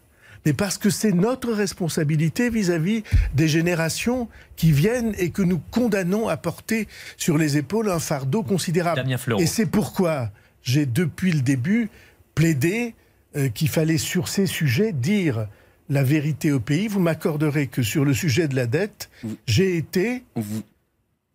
mais 0.45 0.53
parce 0.53 0.79
que 0.79 0.91
c'est 0.91 1.13
notre 1.13 1.53
responsabilité 1.53 2.51
vis-à-vis 2.51 3.03
des 3.35 3.49
générations 3.49 4.29
qui 4.57 4.73
viennent 4.73 5.15
et 5.19 5.31
que 5.31 5.43
nous 5.43 5.61
condamnons 5.71 6.29
à 6.29 6.37
porter 6.37 6.89
sur 7.17 7.39
les 7.39 7.57
épaules 7.57 7.91
un 7.91 8.01
fardeau 8.01 8.43
considérable. 8.43 9.05
Et 9.39 9.47
c'est 9.47 9.67
pourquoi 9.67 10.31
j'ai 10.63 10.87
depuis 10.87 11.33
le 11.33 11.41
début 11.41 11.91
plaidé 12.35 12.95
euh, 13.37 13.49
qu'il 13.49 13.69
fallait 13.69 13.99
sur 13.99 14.29
ces 14.29 14.47
sujets 14.47 14.93
dire 14.93 15.47
la 15.89 16.03
vérité 16.03 16.53
au 16.53 16.61
pays. 16.61 16.89
Vous 16.89 17.01
m'accorderez 17.01 17.67
que 17.67 17.83
sur 17.83 18.05
le 18.05 18.15
sujet 18.15 18.49
de 18.49 18.57
la 18.57 18.67
dette, 18.67 19.11
j'ai 19.47 19.77
été 19.77 20.25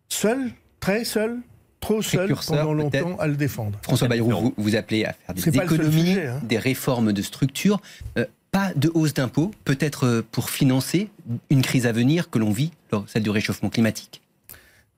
seul, 0.08 0.50
très 0.80 1.04
seul, 1.04 1.38
trop 1.80 2.02
seul 2.02 2.34
pendant 2.46 2.72
longtemps 2.72 3.16
à 3.18 3.26
le 3.26 3.36
défendre. 3.36 3.78
François 3.82 4.08
Bayrou, 4.08 4.30
vous, 4.30 4.54
vous 4.56 4.76
appelez 4.76 5.04
à 5.04 5.12
faire 5.12 5.34
des 5.34 5.58
économies, 5.58 6.18
hein. 6.18 6.40
des 6.42 6.58
réformes 6.58 7.12
de 7.12 7.22
structure. 7.22 7.80
Euh, 8.16 8.26
pas 8.50 8.72
de 8.74 8.90
hausse 8.94 9.14
d'impôts, 9.14 9.52
peut-être 9.64 10.06
euh, 10.06 10.22
pour 10.30 10.50
financer 10.50 11.10
une 11.50 11.62
crise 11.62 11.86
à 11.86 11.92
venir 11.92 12.30
que 12.30 12.38
l'on 12.38 12.50
vit, 12.50 12.72
celle 13.06 13.22
du 13.22 13.30
réchauffement 13.30 13.70
climatique? 13.70 14.22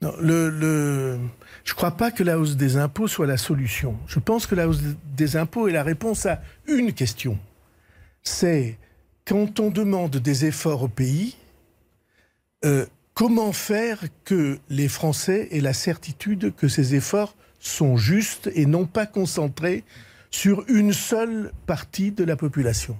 Je 0.02 0.08
ne 0.08 1.74
crois 1.74 1.90
pas 1.90 2.10
que 2.10 2.22
la 2.22 2.38
hausse 2.38 2.56
des 2.56 2.76
impôts 2.76 3.08
soit 3.08 3.26
la 3.26 3.36
solution. 3.36 3.96
Je 4.06 4.18
pense 4.18 4.46
que 4.46 4.54
la 4.54 4.68
hausse 4.68 4.80
des 5.16 5.36
impôts 5.36 5.68
est 5.68 5.72
la 5.72 5.82
réponse 5.82 6.24
à 6.26 6.40
une 6.66 6.92
question. 6.92 7.38
C'est 8.22 8.78
quand 9.26 9.60
on 9.60 9.70
demande 9.70 10.16
des 10.16 10.46
efforts 10.46 10.82
au 10.84 10.88
pays, 10.88 11.36
euh, 12.64 12.86
comment 13.14 13.52
faire 13.52 14.00
que 14.24 14.58
les 14.70 14.88
Français 14.88 15.48
aient 15.50 15.60
la 15.60 15.74
certitude 15.74 16.54
que 16.56 16.68
ces 16.68 16.94
efforts 16.94 17.34
sont 17.58 17.98
justes 17.98 18.50
et 18.54 18.64
non 18.64 18.86
pas 18.86 19.06
concentrés 19.06 19.84
sur 20.30 20.64
une 20.68 20.94
seule 20.94 21.52
partie 21.66 22.10
de 22.10 22.24
la 22.24 22.36
population? 22.36 22.96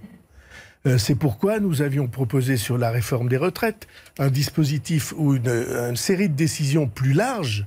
C'est 0.97 1.15
pourquoi 1.15 1.61
nous 1.61 1.83
avions 1.83 2.09
proposé 2.09 2.57
sur 2.57 2.79
la 2.79 2.91
réforme 2.91 3.29
des 3.29 3.37
retraites 3.37 3.87
un 4.19 4.31
dispositif 4.31 5.13
ou 5.17 5.35
une, 5.35 5.97
série 5.97 6.29
de 6.29 6.35
décisions 6.35 6.87
plus 6.87 7.13
larges 7.13 7.67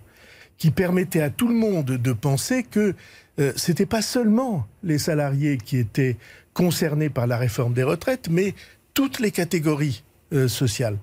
qui 0.57 0.71
permettaient 0.71 1.21
à 1.21 1.29
tout 1.29 1.47
le 1.47 1.53
monde 1.53 1.85
de 1.85 2.13
penser 2.13 2.63
que 2.63 2.95
euh, 3.39 3.51
ce 3.55 3.71
n'était 3.71 3.85
pas 3.85 4.01
seulement 4.01 4.67
les 4.83 4.97
salariés 4.97 5.57
qui 5.57 5.77
étaient 5.77 6.17
concernés 6.53 7.09
par 7.09 7.27
la 7.27 7.37
réforme 7.37 7.73
des 7.73 7.83
retraites, 7.83 8.29
mais 8.29 8.53
toutes 8.93 9.19
les 9.19 9.31
catégories 9.31 10.03
euh, 10.33 10.47
sociales. 10.47 10.97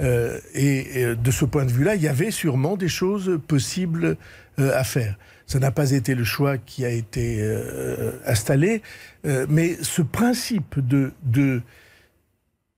et, 0.00 1.14
de 1.16 1.30
ce 1.30 1.44
point 1.44 1.64
de 1.64 1.72
vue-là, 1.72 1.94
il 1.94 2.02
y 2.02 2.08
avait 2.08 2.32
sûrement 2.32 2.76
des 2.76 2.88
choses 2.88 3.38
possibles 3.46 4.16
à 4.58 4.82
faire. 4.82 5.16
Ça 5.46 5.58
n'a 5.58 5.70
pas 5.70 5.90
été 5.90 6.14
le 6.14 6.24
choix 6.24 6.58
qui 6.58 6.84
a 6.84 6.90
été 6.90 7.38
euh, 7.40 8.12
installé, 8.26 8.82
euh, 9.26 9.46
mais 9.48 9.76
ce 9.82 10.02
principe 10.02 10.80
de, 10.80 11.12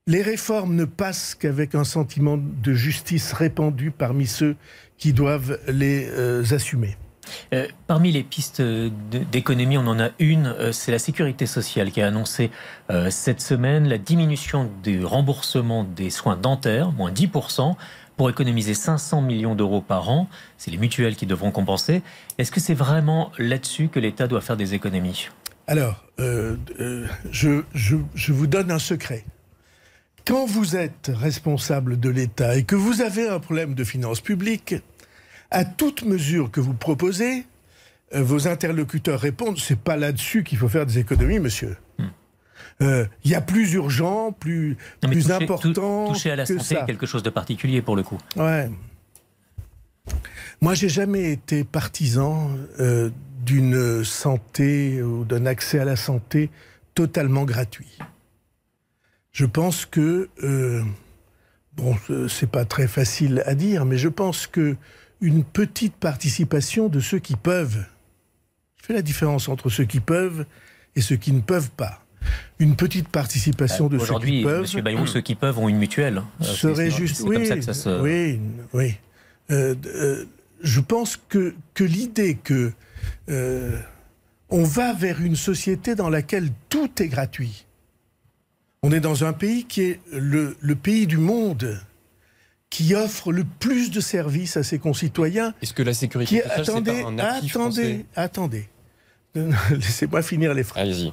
les 0.06 0.22
réformes 0.22 0.74
ne 0.74 0.84
passent 0.84 1.34
qu'avec 1.34 1.74
un 1.74 1.84
sentiment 1.84 2.38
de 2.38 2.74
justice 2.74 3.32
répandu 3.32 3.90
parmi 3.90 4.26
ceux 4.26 4.56
qui 4.98 5.12
doivent 5.12 5.58
les 5.68 6.08
euh, 6.10 6.42
assumer. 6.50 6.96
parmi 7.86 8.12
les 8.12 8.22
pistes 8.22 8.62
d'économie, 8.62 9.78
on 9.78 9.86
en 9.86 9.98
a 9.98 10.10
une, 10.18 10.72
c'est 10.72 10.92
la 10.92 11.00
sécurité 11.00 11.46
sociale 11.46 11.90
qui 11.90 12.00
a 12.00 12.06
annoncé 12.06 12.50
cette 13.10 13.40
semaine 13.40 13.88
la 13.88 13.98
diminution 13.98 14.70
du 14.84 15.04
remboursement 15.04 15.82
des 15.82 16.10
soins 16.10 16.36
dentaires, 16.36 16.92
moins 16.92 17.10
10%, 17.10 17.74
pour 18.16 18.30
économiser 18.30 18.74
500 18.74 19.22
millions 19.22 19.54
d'euros 19.54 19.80
par 19.80 20.08
an. 20.08 20.28
C'est 20.58 20.70
les 20.70 20.78
mutuelles 20.78 21.16
qui 21.16 21.26
devront 21.26 21.50
compenser. 21.50 22.02
Est-ce 22.38 22.50
que 22.50 22.60
c'est 22.60 22.74
vraiment 22.74 23.30
là-dessus 23.38 23.88
que 23.88 24.00
l'État 24.00 24.26
doit 24.26 24.40
faire 24.40 24.56
des 24.56 24.74
économies? 24.74 25.28
Alors, 25.66 26.04
euh, 26.20 26.56
euh, 26.80 27.06
je, 27.30 27.62
je, 27.74 28.32
vous 28.32 28.46
donne 28.46 28.70
un 28.70 28.78
secret. 28.78 29.24
Quand 30.24 30.46
vous 30.46 30.76
êtes 30.76 31.10
responsable 31.12 31.98
de 31.98 32.08
l'État 32.08 32.56
et 32.56 32.64
que 32.64 32.76
vous 32.76 33.02
avez 33.02 33.28
un 33.28 33.40
problème 33.40 33.74
de 33.74 33.84
finances 33.84 34.20
publiques, 34.20 34.76
à 35.50 35.64
toute 35.64 36.04
mesure 36.04 36.50
que 36.50 36.60
vous 36.60 36.74
proposez, 36.74 37.46
euh, 38.14 38.22
vos 38.22 38.46
interlocuteurs 38.46 39.20
répondent 39.20 39.58
c'est 39.58 39.78
pas 39.78 39.96
là-dessus 39.96 40.44
qu'il 40.44 40.58
faut 40.58 40.68
faire 40.68 40.86
des 40.86 40.98
économies, 40.98 41.40
monsieur. 41.40 41.76
Hmm. 42.80 42.84
Euh, 42.84 43.06
il 43.24 43.30
y 43.30 43.34
a 43.34 43.40
plus 43.40 43.72
urgent, 43.72 44.32
plus, 44.32 44.76
plus 45.02 45.30
important. 45.30 46.12
toucher 46.12 46.30
à 46.30 46.36
la 46.36 46.46
santé 46.46 46.76
quelque 46.86 47.06
chose 47.06 47.22
de 47.22 47.30
particulier 47.30 47.82
pour 47.82 47.96
le 47.96 48.02
coup. 48.02 48.18
Ouais. 48.36 48.70
Moi, 50.60 50.74
j'ai 50.74 50.88
jamais 50.88 51.32
été 51.32 51.64
partisan 51.64 52.50
euh, 52.80 53.10
d'une 53.44 54.04
santé 54.04 55.02
ou 55.02 55.24
d'un 55.24 55.46
accès 55.46 55.78
à 55.78 55.84
la 55.84 55.96
santé 55.96 56.50
totalement 56.94 57.44
gratuit. 57.44 57.98
Je 59.32 59.44
pense 59.44 59.84
que 59.84 60.30
euh, 60.42 60.82
bon, 61.76 61.94
c'est 62.28 62.50
pas 62.50 62.64
très 62.64 62.88
facile 62.88 63.42
à 63.46 63.54
dire, 63.54 63.84
mais 63.84 63.98
je 63.98 64.08
pense 64.08 64.46
que 64.46 64.76
une 65.20 65.44
petite 65.44 65.94
participation 65.94 66.88
de 66.88 67.00
ceux 67.00 67.18
qui 67.18 67.36
peuvent. 67.36 67.84
Je 68.76 68.86
fais 68.86 68.94
la 68.94 69.02
différence 69.02 69.48
entre 69.48 69.68
ceux 69.68 69.84
qui 69.84 70.00
peuvent 70.00 70.46
et 70.94 71.00
ceux 71.00 71.16
qui 71.16 71.32
ne 71.32 71.40
peuvent 71.40 71.70
pas 71.70 72.05
une 72.58 72.76
petite 72.76 73.08
participation 73.08 73.88
de 73.88 73.98
ceux 73.98 74.18
qui 74.20 74.42
peuvent. 74.42 74.62
Monsieur 74.62 74.82
Bayrou, 74.82 75.06
ceux 75.06 75.20
qui 75.20 75.34
peuvent 75.34 75.58
ont 75.58 75.68
une 75.68 75.78
mutuelle. 75.78 76.22
Euh, 76.40 76.44
serait 76.44 76.90
juste. 76.90 77.22
Oui, 77.24 77.36
comme 77.36 77.44
ça 77.46 77.56
que 77.56 77.62
ça 77.62 77.74
se... 77.74 78.00
oui, 78.00 78.40
oui. 78.72 78.94
Euh, 79.50 79.74
euh, 79.86 80.24
je 80.62 80.80
pense 80.80 81.16
que, 81.28 81.54
que 81.74 81.84
l'idée 81.84 82.36
que 82.42 82.72
on 84.48 84.62
va 84.64 84.92
vers 84.92 85.20
une 85.20 85.36
société 85.36 85.94
dans 85.94 86.08
laquelle 86.08 86.50
tout 86.68 86.90
est 87.02 87.08
gratuit. 87.08 87.66
On 88.82 88.92
est 88.92 89.00
dans 89.00 89.24
un 89.24 89.32
pays 89.32 89.64
qui 89.64 89.82
est 89.82 90.00
le, 90.12 90.56
le 90.60 90.74
pays 90.76 91.06
du 91.06 91.18
monde 91.18 91.80
qui 92.70 92.94
offre 92.94 93.32
le 93.32 93.44
plus 93.44 93.90
de 93.90 94.00
services 94.00 94.56
à 94.56 94.62
ses 94.62 94.78
concitoyens. 94.78 95.54
Est-ce 95.62 95.72
que 95.72 95.82
la 95.82 95.94
sécurité 95.94 96.42
sociale, 96.42 96.60
attendez, 96.60 97.02
pas 97.02 97.08
un 97.08 97.18
attendez, 97.18 98.06
attendez. 98.14 98.68
Laissez-moi 99.70 100.22
finir 100.22 100.54
les 100.54 100.64
phrases. 100.64 100.82
Allez-y. 100.82 101.12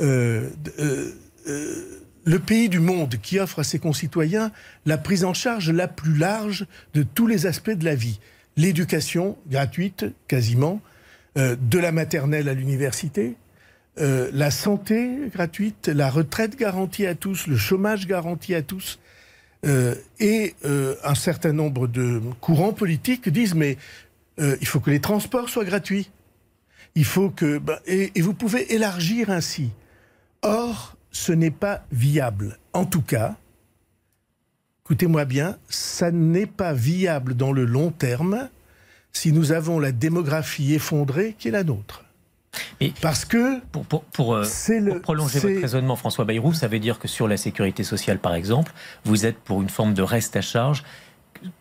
Euh, 0.00 0.48
euh, 0.78 1.12
euh, 1.48 2.00
le 2.24 2.38
pays 2.38 2.68
du 2.68 2.80
monde 2.80 3.16
qui 3.20 3.38
offre 3.38 3.58
à 3.60 3.64
ses 3.64 3.78
concitoyens 3.78 4.50
la 4.86 4.96
prise 4.96 5.24
en 5.24 5.34
charge 5.34 5.70
la 5.70 5.88
plus 5.88 6.16
large 6.16 6.66
de 6.94 7.02
tous 7.02 7.26
les 7.26 7.46
aspects 7.46 7.70
de 7.70 7.84
la 7.84 7.94
vie. 7.94 8.18
L'éducation 8.56 9.36
gratuite, 9.48 10.06
quasiment, 10.26 10.80
de 11.36 11.78
la 11.78 11.92
maternelle 11.92 12.48
à 12.48 12.54
l'université, 12.54 13.34
la 13.98 14.50
santé 14.50 15.18
gratuite, 15.34 15.88
la 15.88 16.08
retraite 16.08 16.56
garantie 16.56 17.04
à 17.04 17.14
tous, 17.14 17.46
le 17.46 17.58
chômage 17.58 18.06
garanti 18.06 18.54
à 18.54 18.62
tous. 18.62 19.00
et 20.20 20.54
un 20.62 21.14
certain 21.14 21.52
nombre 21.52 21.88
de 21.88 22.22
courants 22.40 22.72
politiques 22.72 23.28
disent 23.28 23.56
mais 23.56 23.76
il 24.38 24.66
faut 24.66 24.80
que 24.80 24.90
les 24.90 25.00
transports 25.00 25.50
soient 25.50 25.66
gratuits. 25.66 26.08
Il 26.94 27.04
faut 27.04 27.30
que. 27.30 27.58
Bah, 27.58 27.80
et, 27.86 28.10
vous 28.20 28.34
pouvez 28.34 28.72
élargir 28.74 29.30
ainsi. 29.30 29.70
Or, 30.42 30.96
ce 31.10 31.32
n'est 31.32 31.50
pas 31.50 31.84
viable. 31.90 32.58
En 32.72 32.84
tout 32.84 33.02
cas, 33.02 33.36
écoutez-moi 34.84 35.24
bien, 35.24 35.58
ça 35.68 36.10
n'est 36.10 36.46
pas 36.46 36.72
viable 36.72 37.34
dans 37.34 37.52
le 37.52 37.64
long 37.64 37.90
terme 37.90 38.48
si 39.12 39.32
nous 39.32 39.52
avons 39.52 39.78
la 39.78 39.92
démographie 39.92 40.74
effondrée 40.74 41.36
qui 41.38 41.48
est 41.48 41.52
la 41.52 41.64
nôtre. 41.64 42.04
Parce 43.00 43.24
que. 43.24 43.60
Pour, 43.72 43.84
pour, 43.84 44.04
pour, 44.04 44.34
euh, 44.34 44.44
prolonger 45.02 45.38
votre 45.40 45.60
raisonnement, 45.60 45.96
François 45.96 46.24
Bayrou, 46.24 46.52
ça 46.52 46.68
veut 46.68 46.78
dire 46.78 46.98
que 46.98 47.08
sur 47.08 47.26
la 47.26 47.36
sécurité 47.36 47.82
sociale, 47.82 48.18
par 48.18 48.34
exemple, 48.34 48.72
vous 49.04 49.26
êtes 49.26 49.38
pour 49.38 49.62
une 49.62 49.68
forme 49.68 49.94
de 49.94 50.02
reste 50.02 50.36
à 50.36 50.40
charge, 50.40 50.84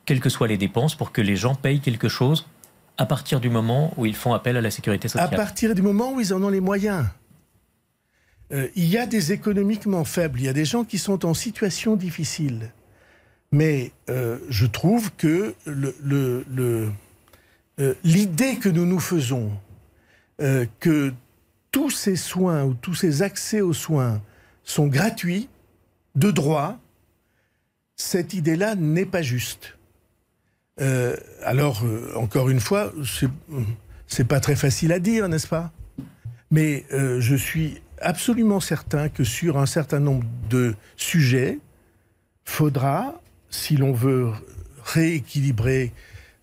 quelles 0.05 0.19
que 0.19 0.29
soient 0.29 0.47
les 0.47 0.57
dépenses, 0.57 0.95
pour 0.95 1.11
que 1.11 1.21
les 1.21 1.35
gens 1.35 1.55
payent 1.55 1.79
quelque 1.79 2.09
chose 2.09 2.47
à 2.97 3.05
partir 3.05 3.39
du 3.39 3.49
moment 3.49 3.93
où 3.97 4.05
ils 4.05 4.15
font 4.15 4.33
appel 4.33 4.57
à 4.57 4.61
la 4.61 4.71
sécurité 4.71 5.07
sociale 5.07 5.33
À 5.33 5.35
partir 5.35 5.73
du 5.73 5.81
moment 5.81 6.13
où 6.13 6.19
ils 6.19 6.33
en 6.33 6.41
ont 6.43 6.49
les 6.49 6.61
moyens. 6.61 7.05
Euh, 8.51 8.67
il 8.75 8.85
y 8.85 8.97
a 8.97 9.05
des 9.05 9.31
économiquement 9.31 10.03
faibles, 10.03 10.39
il 10.39 10.45
y 10.45 10.49
a 10.49 10.53
des 10.53 10.65
gens 10.65 10.83
qui 10.83 10.99
sont 10.99 11.25
en 11.25 11.33
situation 11.33 11.95
difficile. 11.95 12.71
Mais 13.51 13.91
euh, 14.09 14.39
je 14.49 14.65
trouve 14.65 15.11
que 15.15 15.55
le, 15.65 16.45
euh, 17.79 17.93
l'idée 18.03 18.57
que 18.57 18.69
nous 18.69 18.85
nous 18.85 18.99
faisons, 18.99 19.51
que 20.79 21.13
tous 21.71 21.89
ces 21.89 22.17
soins 22.17 22.63
ou 22.63 22.73
tous 22.73 22.95
ces 22.95 23.21
accès 23.21 23.61
aux 23.61 23.71
soins 23.71 24.21
sont 24.65 24.87
gratuits, 24.87 25.47
de 26.15 26.31
droit, 26.31 26.77
cette 27.95 28.33
idée-là 28.33 28.75
n'est 28.75 29.05
pas 29.05 29.21
juste. 29.21 29.77
Euh, 30.81 31.15
alors, 31.43 31.83
euh, 31.83 32.11
encore 32.15 32.49
une 32.49 32.59
fois, 32.59 32.91
c'est 34.07 34.27
pas 34.27 34.39
très 34.39 34.55
facile 34.55 34.91
à 34.91 34.99
dire, 34.99 35.27
n'est-ce 35.29 35.47
pas? 35.47 35.71
Mais 36.51 36.85
euh, 36.93 37.19
je 37.19 37.35
suis 37.35 37.81
absolument 37.99 38.59
certain 38.59 39.09
que 39.09 39.23
sur 39.23 39.57
un 39.57 39.65
certain 39.65 39.99
nombre 39.99 40.25
de 40.49 40.75
sujets, 40.97 41.59
faudra, 42.45 43.21
si 43.49 43.77
l'on 43.77 43.93
veut 43.93 44.29
rééquilibrer, 44.83 45.93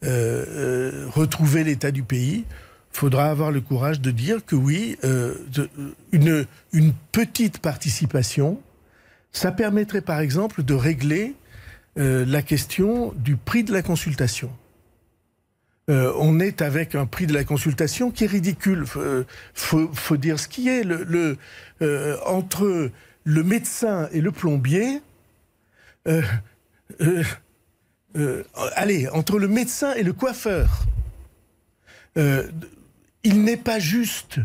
retrouver 0.02 1.62
l'état 1.62 1.90
du 1.90 2.02
pays, 2.02 2.46
faudra 2.90 3.26
avoir 3.26 3.50
le 3.50 3.60
courage 3.60 4.00
de 4.00 4.10
dire 4.10 4.44
que 4.46 4.56
oui, 4.56 4.96
une, 6.12 6.46
une 6.72 6.92
petite 7.12 7.58
participation 7.58 8.58
Ça 9.32 9.52
permettrait 9.52 10.00
par 10.00 10.20
exemple 10.20 10.62
de 10.62 10.72
régler 10.72 11.34
euh, 11.98 12.24
la 12.24 12.42
question 12.42 13.12
du 13.16 13.36
prix 13.36 13.64
de 13.64 13.72
la 13.72 13.82
consultation. 13.82 14.50
Euh, 15.88 16.12
on 16.18 16.38
est 16.38 16.62
avec 16.62 16.94
un 16.94 17.06
prix 17.06 17.26
de 17.26 17.32
la 17.32 17.44
consultation 17.44 18.10
qui 18.10 18.24
est 18.24 18.28
ridicule. 18.28 18.84
Il 18.96 19.24
faut, 19.54 20.16
dire 20.16 20.38
ce 20.38 20.46
qui 20.46 20.68
est. 20.68 20.84
Le, 20.84 21.36
entre 22.26 22.90
le 23.24 23.42
médecin 23.42 24.08
et 24.12 24.20
le 24.20 24.30
plombier, 24.30 25.00
allez, 28.76 29.08
entre 29.08 29.38
le 29.38 29.48
médecin 29.48 29.94
et 29.94 30.02
le 30.02 30.12
coiffeur, 30.12 30.84
il 32.16 33.42
n'est 33.44 33.56
pas 33.56 33.78
juste 33.78 34.40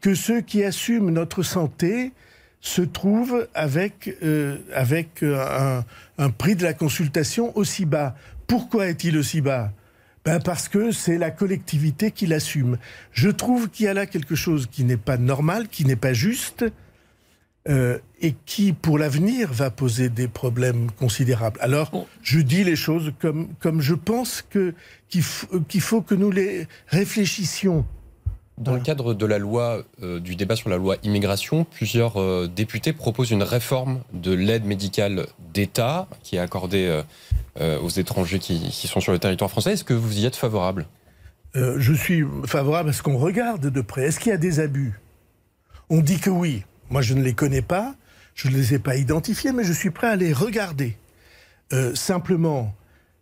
que 0.00 0.14
ceux 0.14 0.40
qui 0.40 0.62
assument 0.64 1.10
notre 1.10 1.42
santé 1.42 2.12
se 2.60 2.82
trouvent 2.82 3.46
avec, 3.54 4.16
euh, 4.22 4.58
avec 4.74 5.22
euh, 5.22 5.80
un, 6.18 6.30
prix 6.30 6.56
de 6.56 6.64
la 6.64 6.72
consultation 6.72 7.56
aussi 7.56 7.86
bas. 7.86 8.16
Pourquoi 8.46 8.88
est-il 8.88 9.16
aussi 9.18 9.40
bas? 9.40 9.72
Ben 10.24 10.40
Parce 10.40 10.68
que 10.68 10.90
c'est 10.90 11.18
la 11.18 11.30
collectivité 11.30 12.10
qui 12.10 12.26
l'assume. 12.26 12.78
Je 13.12 13.28
trouve 13.28 13.70
qu'il 13.70 13.86
y 13.86 13.88
a 13.88 13.94
là 13.94 14.06
quelque 14.06 14.34
chose 14.34 14.66
qui 14.70 14.82
n'est 14.84 14.96
pas 14.96 15.16
normal, 15.16 15.68
qui 15.68 15.84
n'est 15.84 15.94
pas 15.94 16.12
juste, 16.12 16.64
euh, 17.68 17.98
et 18.20 18.34
qui, 18.46 18.72
pour 18.72 18.98
l'avenir, 18.98 19.52
va 19.52 19.70
poser 19.70 20.08
des 20.08 20.26
problèmes 20.26 20.90
considérables. 20.92 21.58
Alors, 21.60 21.90
je 22.22 22.40
dis 22.40 22.64
les 22.64 22.76
choses 22.76 23.12
comme, 23.20 23.48
comme 23.60 23.80
je 23.80 23.94
pense 23.94 24.42
que, 24.42 24.74
qu'il, 25.08 25.22
qu'il 25.68 25.80
faut 25.80 26.00
que 26.00 26.14
nous 26.14 26.30
les 26.30 26.66
réfléchissions 26.88 27.84
dans 28.58 28.74
le 28.74 28.80
cadre 28.80 29.12
de 29.12 29.26
la 29.26 29.38
loi, 29.38 29.82
euh, 30.02 30.18
du 30.18 30.34
débat 30.34 30.56
sur 30.56 30.70
la 30.70 30.76
loi 30.76 30.96
immigration, 31.02 31.64
plusieurs 31.64 32.20
euh, 32.20 32.48
députés 32.54 32.92
proposent 32.92 33.30
une 33.30 33.42
réforme 33.42 34.00
de 34.14 34.32
l'aide 34.32 34.64
médicale 34.64 35.26
d'État 35.52 36.08
qui 36.22 36.36
est 36.36 36.38
accordée 36.38 37.02
euh, 37.60 37.78
aux 37.80 37.90
étrangers 37.90 38.38
qui, 38.38 38.70
sont 38.86 39.00
sur 39.00 39.12
le 39.12 39.18
territoire 39.18 39.50
français. 39.50 39.72
Est-ce 39.72 39.84
que 39.84 39.94
vous 39.94 40.18
y 40.18 40.26
êtes 40.26 40.36
favorable? 40.36 40.86
Je 41.54 41.94
suis 41.94 42.22
favorable 42.44 42.90
à 42.90 42.92
ce 42.92 43.02
qu'on 43.02 43.16
regarde 43.16 43.70
de 43.70 43.80
près. 43.80 44.04
Est-ce 44.04 44.20
qu'il 44.20 44.28
y 44.28 44.34
a 44.34 44.38
des 44.38 44.60
abus? 44.60 45.00
On 45.88 46.02
dit 46.02 46.18
que 46.18 46.28
oui. 46.28 46.64
Moi, 46.90 47.00
je 47.00 47.14
ne 47.14 47.22
les 47.22 47.32
connais 47.32 47.62
pas, 47.62 47.94
je 48.34 48.48
ne 48.48 48.54
les 48.54 48.74
ai 48.74 48.78
pas 48.78 48.96
identifiés, 48.96 49.52
mais 49.52 49.64
je 49.64 49.72
suis 49.72 49.90
prêt 49.90 50.08
à 50.08 50.16
les 50.16 50.34
regarder. 50.34 50.98
simplement, 51.94 52.74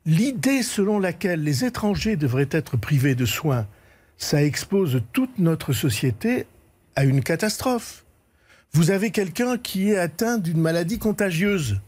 l'idée 0.05 0.65
selon 0.65 0.99
laquelle 0.99 1.45
les 1.45 1.65
étrangers 1.65 2.17
devraient 2.17 2.49
être 2.51 2.77
privés 2.77 3.15
de 3.15 3.25
soins 3.25 3.69
ça 4.25 4.43
expose 4.43 5.03
toute 5.13 5.39
notre 5.39 5.73
société 5.73 6.47
à 6.97 7.05
une 7.05 7.23
catastrophe. 7.23 8.05
Vous 8.73 8.91
avez 8.91 9.11
quelqu'un 9.11 9.59
qui 9.59 9.91
est 9.91 9.99
atteint 9.99 10.39
d'une 10.39 10.61
maladie 10.61 10.99
contagieuse. 10.99 11.79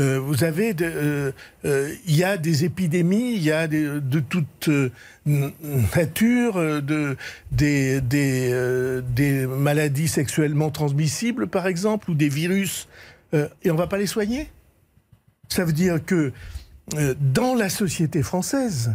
Euh, 0.00 0.18
vous 0.18 0.42
avez, 0.42 0.74
euh, 0.80 1.32
euh, 1.66 1.94
il 2.06 2.16
y 2.16 2.24
a 2.24 2.38
des 2.38 2.64
épidémies, 2.64 3.34
il 3.34 3.42
y 3.42 3.52
a 3.52 3.68
de 3.68 4.20
toute 4.20 4.70
nature, 5.94 6.82
de, 6.82 7.16
des, 7.52 8.00
des, 8.00 9.46
maladies 9.46 10.08
sexuellement 10.08 10.70
transmissibles, 10.70 11.46
par 11.46 11.66
exemple, 11.66 12.10
ou 12.10 12.14
des 12.14 12.30
virus, 12.30 12.88
et 13.34 13.70
on 13.70 13.74
ne 13.74 13.78
va 13.78 13.86
pas 13.86 13.98
les 13.98 14.06
soigner? 14.06 14.48
Ça 15.48 15.64
veut 15.64 15.74
dire 15.74 16.02
que 16.04 16.32
dans 17.20 17.54
la 17.54 17.68
société 17.68 18.22
française, 18.22 18.92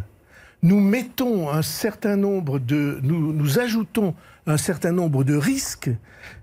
nous 0.65 0.79
mettons 0.79 1.51
un 1.51 1.61
certain 1.61 2.15
nombre 2.15 2.57
de, 2.57 2.99
nous, 3.03 3.31
nous 3.33 3.59
ajoutons 3.59 4.15
un 4.47 4.57
certain 4.57 4.91
nombre 4.91 5.23
de 5.23 5.35
risques 5.35 5.91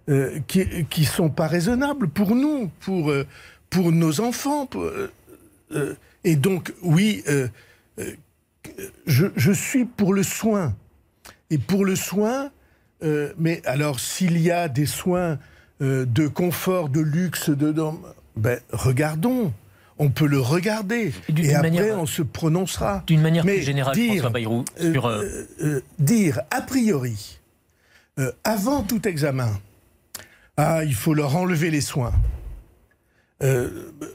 euh, 0.08 0.38
qui, 0.46 0.64
qui 0.88 1.04
sont 1.04 1.28
pas 1.28 1.48
raisonnables 1.48 2.08
pour 2.08 2.36
nous, 2.36 2.70
pour 2.80 3.10
euh, 3.10 3.26
pour 3.68 3.90
nos 3.90 4.20
enfants. 4.20 4.68
Euh, 4.76 5.94
et 6.22 6.36
donc 6.36 6.72
oui, 6.82 7.24
je, 9.06 9.26
je, 9.34 9.52
suis 9.52 9.86
pour 9.86 10.14
le 10.14 10.22
soin 10.22 10.74
et 11.50 11.58
pour 11.58 11.84
le 11.84 11.96
soin. 11.96 12.50
mais 13.38 13.62
alors 13.64 13.98
s'il 13.98 14.38
y 14.38 14.50
a 14.50 14.68
des 14.68 14.86
soins 14.86 15.38
de 15.80 16.28
confort, 16.28 16.90
de 16.90 17.00
luxe, 17.00 17.48
de, 17.48 17.74
ben 18.36 18.60
regardons 18.70 19.52
on 19.99 20.11
peut 20.11 20.26
le 20.26 20.40
regarder. 20.40 21.12
Et, 21.36 21.55
après, 21.55 21.93
on 21.93 22.07
se 22.07 22.22
prononcera. 22.22 23.03
D'une 23.07 23.20
manière 23.20 23.45
plus 23.45 23.62
générale, 23.62 23.97
François 23.97 24.30
Bayrou, 24.30 24.64
euh, 24.80 24.93
sur... 24.93 25.07
Euh, 25.07 25.49
euh, 25.62 25.80
dire, 25.99 26.40
a 26.51 26.62
priori, 26.62 27.38
avant 28.45 28.82
tout 28.82 29.07
examen, 29.07 29.51
ah, 30.57 30.84
il 30.84 30.95
faut 30.95 31.14
leur 31.14 31.36
enlever 31.36 31.70
les 31.70 31.80
soins. 31.80 32.12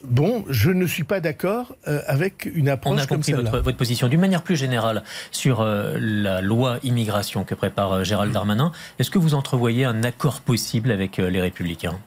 bon, 0.04 0.46
je 0.50 0.72
ne 0.72 0.86
suis 0.86 1.04
pas 1.04 1.20
d'accord 1.20 1.76
avec 1.86 2.50
une 2.54 2.70
approche 2.70 3.00
On 3.00 3.04
a 3.04 3.08
compris 3.08 3.34
votre, 3.34 3.60
votre, 3.60 3.78
position. 3.78 4.08
D'une 4.08 4.22
manière 4.22 4.44
plus 4.44 4.56
générale, 4.56 5.04
sur 5.32 5.64
la 5.64 6.42
loi 6.42 6.80
immigration 6.84 7.44
que 7.44 7.56
prépare 7.56 8.04
Gérald 8.04 8.32
Darmanin, 8.32 8.72
est-ce 9.00 9.12
que 9.12 9.20
vous 9.20 9.34
entrevoyez 9.34 9.84
un 9.84 10.04
accord 10.04 10.42
possible 10.42 10.92
avec 10.92 11.18
les 11.18 11.42
Républicains? 11.42 12.00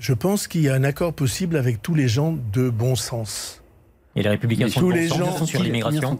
Je 0.00 0.14
pense 0.14 0.48
qu'il 0.48 0.62
y 0.62 0.68
a 0.68 0.74
un 0.74 0.82
accord 0.82 1.12
possible 1.12 1.56
avec 1.56 1.82
tous 1.82 1.94
les 1.94 2.08
gens 2.08 2.36
de 2.52 2.70
bon 2.70 2.96
sens. 2.96 3.62
Et 4.16 4.22
les 4.22 4.30
républicains 4.30 4.68
sont 4.68 4.80
tous 4.80 4.90
les 4.90 5.06
gens 5.06 5.46
sur 5.46 5.62
l'immigration 5.62 6.18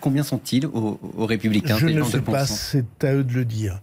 Combien 0.00 0.22
sont-ils 0.22 0.66
aux, 0.66 0.98
républicains 1.26 1.78
Je 1.78 1.86
ne 1.86 2.04
sais 2.04 2.20
pas, 2.20 2.46
c'est 2.46 3.02
à 3.02 3.14
eux 3.14 3.24
de 3.24 3.32
le 3.32 3.44
dire. 3.44 3.80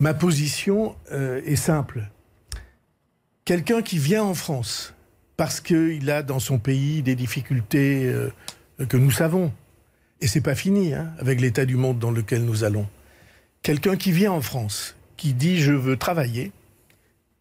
Ma 0.00 0.14
position 0.14 0.96
euh, 1.12 1.40
est 1.46 1.56
simple. 1.56 2.08
Quelqu'un 3.44 3.82
qui 3.82 3.98
vient 3.98 4.24
en 4.24 4.34
France 4.34 4.94
parce 5.36 5.60
qu'il 5.60 6.10
a 6.10 6.22
dans 6.22 6.40
son 6.40 6.58
pays 6.58 7.02
des 7.02 7.14
difficultés 7.14 8.06
euh, 8.06 8.30
que 8.88 8.96
nous 8.96 9.10
savons, 9.10 9.52
et 10.20 10.26
c'est 10.26 10.40
pas 10.40 10.54
fini 10.54 10.92
hein, 10.92 11.12
avec 11.18 11.40
l'état 11.40 11.64
du 11.64 11.76
monde 11.76 11.98
dans 11.98 12.10
lequel 12.10 12.44
nous 12.44 12.64
allons. 12.64 12.86
Quelqu'un 13.62 13.96
qui 13.96 14.10
vient 14.10 14.32
en 14.32 14.42
France, 14.42 14.96
qui 15.16 15.34
dit 15.34 15.60
je 15.60 15.72
veux 15.72 15.96
travailler, 15.96 16.52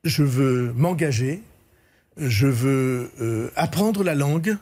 je 0.04 0.24
veux 0.24 0.74
m'engager, 0.74 1.42
je 2.18 2.48
veux 2.48 3.12
euh, 3.22 3.52
apprendre 3.56 4.04
la 4.04 4.16
langue, 4.16 4.58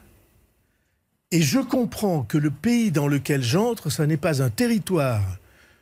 et 1.31 1.41
je 1.41 1.59
comprends 1.59 2.23
que 2.23 2.37
le 2.37 2.49
pays 2.49 2.91
dans 2.91 3.07
lequel 3.07 3.43
j'entre, 3.43 3.89
ça 3.89 4.07
n'est 4.07 4.17
pas 4.17 4.41
un 4.41 4.49
territoire 4.49 5.21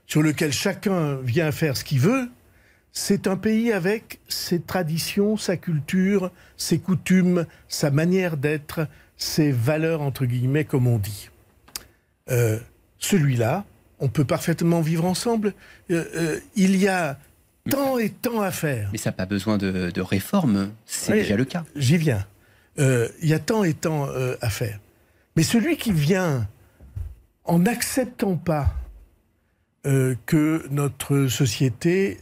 sur 0.05 0.21
lequel 0.21 0.51
chacun 0.51 1.15
vient 1.17 1.51
faire 1.51 1.77
ce 1.77 1.83
qu'il 1.83 1.99
veut, 1.99 2.29
c'est 2.91 3.27
un 3.27 3.37
pays 3.37 3.71
avec 3.71 4.19
ses 4.27 4.59
traditions, 4.59 5.37
sa 5.37 5.55
culture, 5.55 6.31
ses 6.57 6.79
coutumes, 6.79 7.45
sa 7.67 7.91
manière 7.91 8.37
d'être, 8.37 8.87
ses 9.17 9.51
valeurs, 9.51 10.01
entre 10.01 10.25
guillemets, 10.25 10.65
comme 10.65 10.87
on 10.87 10.97
dit. 10.97 11.29
Euh, 12.29 12.59
celui-là, 12.97 13.65
on 13.99 14.09
peut 14.09 14.25
parfaitement 14.25 14.81
vivre 14.81 15.05
ensemble. 15.05 15.53
Euh, 15.91 16.39
il 16.55 16.75
y 16.75 16.87
a 16.87 17.19
tant 17.69 17.97
et 17.97 18.09
tant 18.09 18.41
à 18.41 18.51
faire. 18.51 18.89
Mais 18.91 18.97
ça 18.97 19.09
n'a 19.09 19.15
pas 19.15 19.25
besoin 19.25 19.57
de, 19.57 20.01
réforme, 20.01 20.71
c'est 20.85 21.13
déjà 21.13 21.35
le 21.35 21.45
cas. 21.45 21.63
J'y 21.75 21.97
viens. 21.97 22.25
Euh, 22.79 23.09
il 23.21 23.29
y 23.29 23.33
a 23.33 23.39
tant 23.39 23.63
et 23.63 23.73
tant 23.73 24.07
euh, 24.09 24.35
à 24.41 24.49
faire. 24.49 24.79
Mais 25.35 25.43
celui 25.43 25.77
qui 25.77 25.91
vient 25.91 26.47
en 27.43 27.59
n'acceptant 27.59 28.35
pas 28.35 28.75
euh, 29.85 30.15
que 30.25 30.65
notre 30.69 31.27
société 31.27 32.19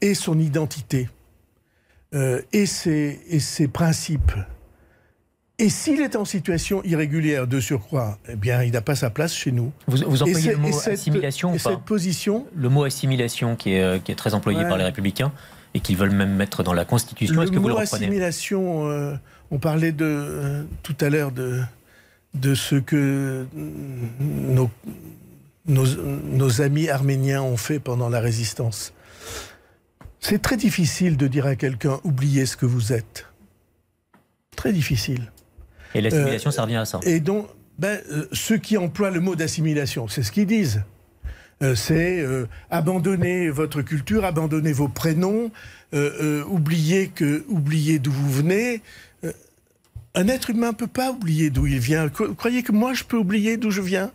ait 0.00 0.14
son 0.14 0.38
identité 0.38 1.08
et 2.52 2.66
ses, 2.66 3.20
et 3.28 3.40
ses 3.40 3.66
principes, 3.66 4.32
et 5.58 5.68
s'il 5.68 6.00
est 6.00 6.16
en 6.16 6.24
situation 6.24 6.82
irrégulière 6.82 7.46
de 7.46 7.60
surcroît, 7.60 8.18
eh 8.28 8.34
bien, 8.34 8.62
il 8.64 8.72
n'a 8.72 8.80
pas 8.80 8.96
sa 8.96 9.10
place 9.10 9.32
chez 9.32 9.52
nous. 9.52 9.72
Vous, 9.86 9.98
vous 10.06 10.22
employez 10.22 10.52
le 10.52 10.56
mot 10.56 10.76
assimilation 10.88 11.50
ou 11.50 11.58
pas 11.58 11.70
cette 11.70 11.82
position 11.82 12.46
Le 12.56 12.68
mot 12.68 12.82
assimilation 12.82 13.54
qui 13.54 13.74
est, 13.74 13.82
euh, 13.82 13.98
qui 13.98 14.10
est 14.10 14.16
très 14.16 14.34
employé 14.34 14.62
par 14.62 14.76
les 14.76 14.84
Républicains 14.84 15.32
et 15.74 15.80
qu'ils 15.80 15.96
veulent 15.96 16.10
même 16.10 16.34
mettre 16.34 16.64
dans 16.64 16.72
la 16.72 16.84
Constitution. 16.84 17.40
Est-ce 17.40 17.52
que 17.52 17.58
vous 17.58 17.68
le 17.68 17.74
reprenez? 17.74 18.04
assimilation, 18.06 18.88
euh, 18.88 19.14
on 19.52 19.58
parlait 19.58 19.92
de, 19.92 20.04
euh, 20.04 20.64
tout 20.82 20.96
à 21.00 21.08
l'heure 21.08 21.30
de, 21.30 21.62
de 22.34 22.54
ce 22.56 22.74
que 22.74 23.46
nos, 24.18 24.70
nos, 25.66 25.86
nos 25.86 26.62
amis 26.62 26.88
arméniens 26.88 27.42
ont 27.42 27.56
fait 27.56 27.78
pendant 27.78 28.08
la 28.08 28.18
résistance. 28.18 28.92
C'est 30.18 30.42
très 30.42 30.56
difficile 30.56 31.16
de 31.16 31.28
dire 31.28 31.46
à 31.46 31.54
quelqu'un 31.54 32.00
oubliez 32.02 32.46
ce 32.46 32.56
que 32.56 32.66
vous 32.66 32.92
êtes. 32.92 33.26
Très 34.56 34.72
difficile. 34.72 35.30
Et 35.94 36.00
l'assimilation, 36.00 36.50
ça 36.50 36.62
revient 36.62 36.76
à 36.76 36.84
ça. 36.84 37.00
Et 37.04 37.20
donc, 37.20 37.48
ben, 37.78 38.00
euh, 38.10 38.26
ceux 38.32 38.58
qui 38.58 38.76
emploient 38.76 39.10
le 39.10 39.20
mot 39.20 39.36
d'assimilation, 39.36 40.08
c'est 40.08 40.22
ce 40.22 40.32
qu'ils 40.32 40.46
disent. 40.46 40.82
Euh, 41.62 41.74
c'est 41.74 42.20
euh, 42.20 42.46
abandonner 42.70 43.48
votre 43.48 43.82
culture, 43.82 44.24
abandonner 44.24 44.72
vos 44.72 44.88
prénoms, 44.88 45.50
oublier 46.48 47.08
que, 47.08 47.44
oublier 47.48 48.00
d'où 48.00 48.10
vous 48.10 48.30
venez. 48.30 48.82
un 50.16 50.26
être 50.26 50.50
humain 50.50 50.70
ne 50.70 50.76
peut 50.76 50.88
pas 50.88 51.12
oublier 51.12 51.50
d'où 51.50 51.68
il 51.68 51.78
vient. 51.78 52.08
Croyez 52.08 52.64
que 52.64 52.72
moi, 52.72 52.94
je 52.94 53.04
peux 53.04 53.16
oublier 53.16 53.56
d'où 53.56 53.70
je 53.70 53.80
viens? 53.80 54.10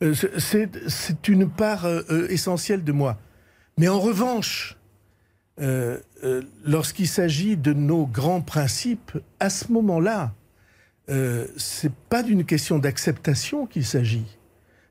C'est 0.00 1.28
une 1.28 1.48
part 1.50 1.88
essentielle 2.30 2.84
de 2.84 2.92
moi. 2.92 3.18
Mais 3.76 3.88
en 3.88 3.98
revanche, 3.98 4.76
euh, 5.60 5.98
euh, 6.24 6.42
lorsqu'il 6.64 7.06
s'agit 7.06 7.56
de 7.56 7.72
nos 7.72 8.06
grands 8.06 8.40
principes, 8.40 9.18
à 9.38 9.50
ce 9.50 9.70
moment-là, 9.70 10.32
euh, 11.10 11.46
c'est 11.56 11.92
pas 11.92 12.22
d'une 12.22 12.44
question 12.44 12.78
d'acceptation 12.78 13.66
qu'il 13.66 13.84
s'agit. 13.84 14.26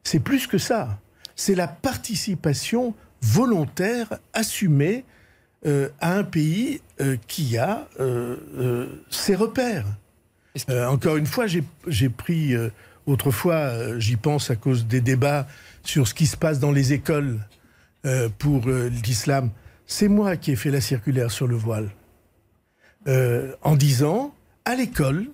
C'est 0.03 0.19
plus 0.19 0.47
que 0.47 0.57
ça. 0.57 0.99
C'est 1.35 1.55
la 1.55 1.67
participation 1.67 2.93
volontaire, 3.21 4.19
assumée 4.33 5.05
euh, 5.65 5.89
à 5.99 6.15
un 6.15 6.23
pays 6.23 6.81
euh, 7.01 7.17
qui 7.27 7.57
a 7.57 7.87
ses 9.09 9.35
repères. 9.35 9.85
Encore 10.69 11.17
une 11.17 11.25
fois, 11.25 11.45
j'ai 11.47 12.09
pris 12.09 12.53
autrefois, 13.07 13.97
j'y 13.97 14.17
pense 14.17 14.51
à 14.51 14.55
cause 14.55 14.85
des 14.85 15.01
débats 15.01 15.47
sur 15.83 16.07
ce 16.07 16.13
qui 16.13 16.27
se 16.27 16.37
passe 16.37 16.59
dans 16.59 16.71
les 16.71 16.93
écoles 16.93 17.39
pour 18.37 18.67
l'islam. 18.67 19.49
C'est 19.87 20.07
moi 20.07 20.37
qui 20.37 20.51
ai 20.51 20.55
fait 20.55 20.69
la 20.69 20.79
circulaire 20.79 21.31
sur 21.31 21.47
le 21.47 21.55
voile 21.55 21.89
en 23.07 23.75
disant 23.75 24.35
à 24.65 24.75
l'école, 24.75 25.25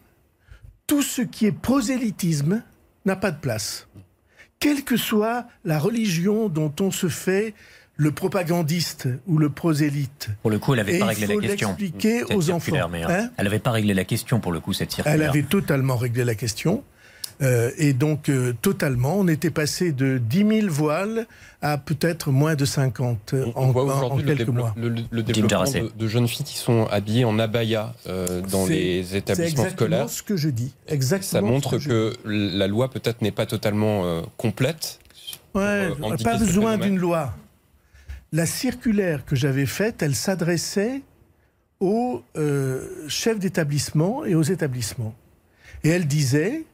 tout 0.89 1.03
ce 1.03 1.21
qui 1.21 1.45
est 1.45 1.51
prosélytisme 1.51 2.63
n'a 3.05 3.15
pas 3.15 3.29
de 3.29 3.37
place. 3.37 3.87
Quelle 4.59 4.83
que 4.83 4.97
soit 4.97 5.45
la 5.63 5.77
religion 5.77 6.49
dont 6.49 6.73
on 6.81 6.89
se 6.91 7.07
fait 7.07 7.53
le 7.95 8.11
propagandiste 8.11 9.07
ou 9.27 9.37
le 9.37 9.49
prosélyte. 9.49 10.29
Pour 10.41 10.49
le 10.49 10.57
coup, 10.57 10.73
elle 10.73 10.79
n'avait 10.79 10.99
pas 10.99 11.07
réglé 11.07 11.27
la 11.27 11.35
question. 11.35 11.69
l'expliquer 11.77 12.19
cette 12.19 12.35
aux 12.35 12.49
enfants. 12.49 12.89
mais, 12.89 13.03
Hein 13.03 13.29
elle 13.37 13.43
n'avait 13.43 13.59
pas 13.59 13.71
réglé 13.71 13.93
la 13.93 14.05
question 14.05 14.39
pour 14.39 14.51
le 14.51 14.61
coup, 14.61 14.73
cette 14.73 14.91
circulaire. 14.91 15.21
Elle 15.21 15.29
avait 15.29 15.43
totalement 15.43 15.97
réglé 15.97 16.23
la 16.23 16.33
question. 16.33 16.83
Euh, 17.41 17.71
et 17.77 17.93
donc, 17.93 18.27
euh, 18.27 18.51
totalement, 18.61 19.15
on 19.17 19.27
était 19.29 19.49
passé 19.49 19.93
de 19.93 20.17
10 20.17 20.61
000 20.63 20.67
voiles 20.69 21.25
à 21.61 21.77
peut-être 21.77 22.31
moins 22.31 22.55
de 22.55 22.65
50 22.65 23.33
euh, 23.33 23.45
On, 23.55 23.59
en, 23.61 23.63
on 23.67 23.71
voit 23.71 23.95
en- 24.11 24.17
le, 24.17 24.23
quelques 24.23 24.39
dévelop- 24.41 24.51
mois. 24.53 24.73
le- 24.77 24.89
le 25.09 25.23
développement 25.23 25.63
de, 25.63 25.91
de 25.97 26.07
jeunes 26.09 26.27
filles 26.27 26.45
qui 26.45 26.57
sont 26.57 26.85
habillées 26.87 27.23
en 27.23 27.39
abaya 27.39 27.93
euh, 28.07 28.41
dans 28.41 28.65
C'est- 28.65 28.73
les 28.73 29.03
C'est 29.05 29.17
établissements 29.19 29.63
exactement 29.63 29.71
scolaires. 29.77 30.09
ce 30.09 30.21
que 30.21 30.35
je 30.35 30.49
dis. 30.49 30.73
Exactement 30.89 31.31
Ça 31.31 31.41
montre 31.41 31.77
que 31.77 32.13
la 32.25 32.67
loi 32.67 32.89
peut-être 32.89 33.21
n'est 33.21 33.31
pas 33.31 33.45
totalement 33.45 34.03
euh, 34.05 34.21
complète. 34.35 34.99
Ouais, 35.55 35.61
euh, 35.63 35.89
on 36.01 36.09
n'a 36.09 36.13
endiguer 36.15 36.23
pas 36.25 36.37
besoin 36.37 36.77
d'une 36.77 36.97
loi. 36.99 37.33
La 38.33 38.45
circulaire 38.45 39.23
que 39.25 39.35
j'avais 39.37 39.65
faite, 39.65 40.01
elle 40.03 40.13
s'adressait 40.15 41.01
aux 41.79 42.21
euh, 42.37 42.85
chefs 43.07 43.39
d'établissement 43.39 44.25
et 44.25 44.35
aux 44.35 44.43
établissements. 44.43 45.15
Et 45.85 45.89
elle 45.89 46.05
disait, 46.05 46.65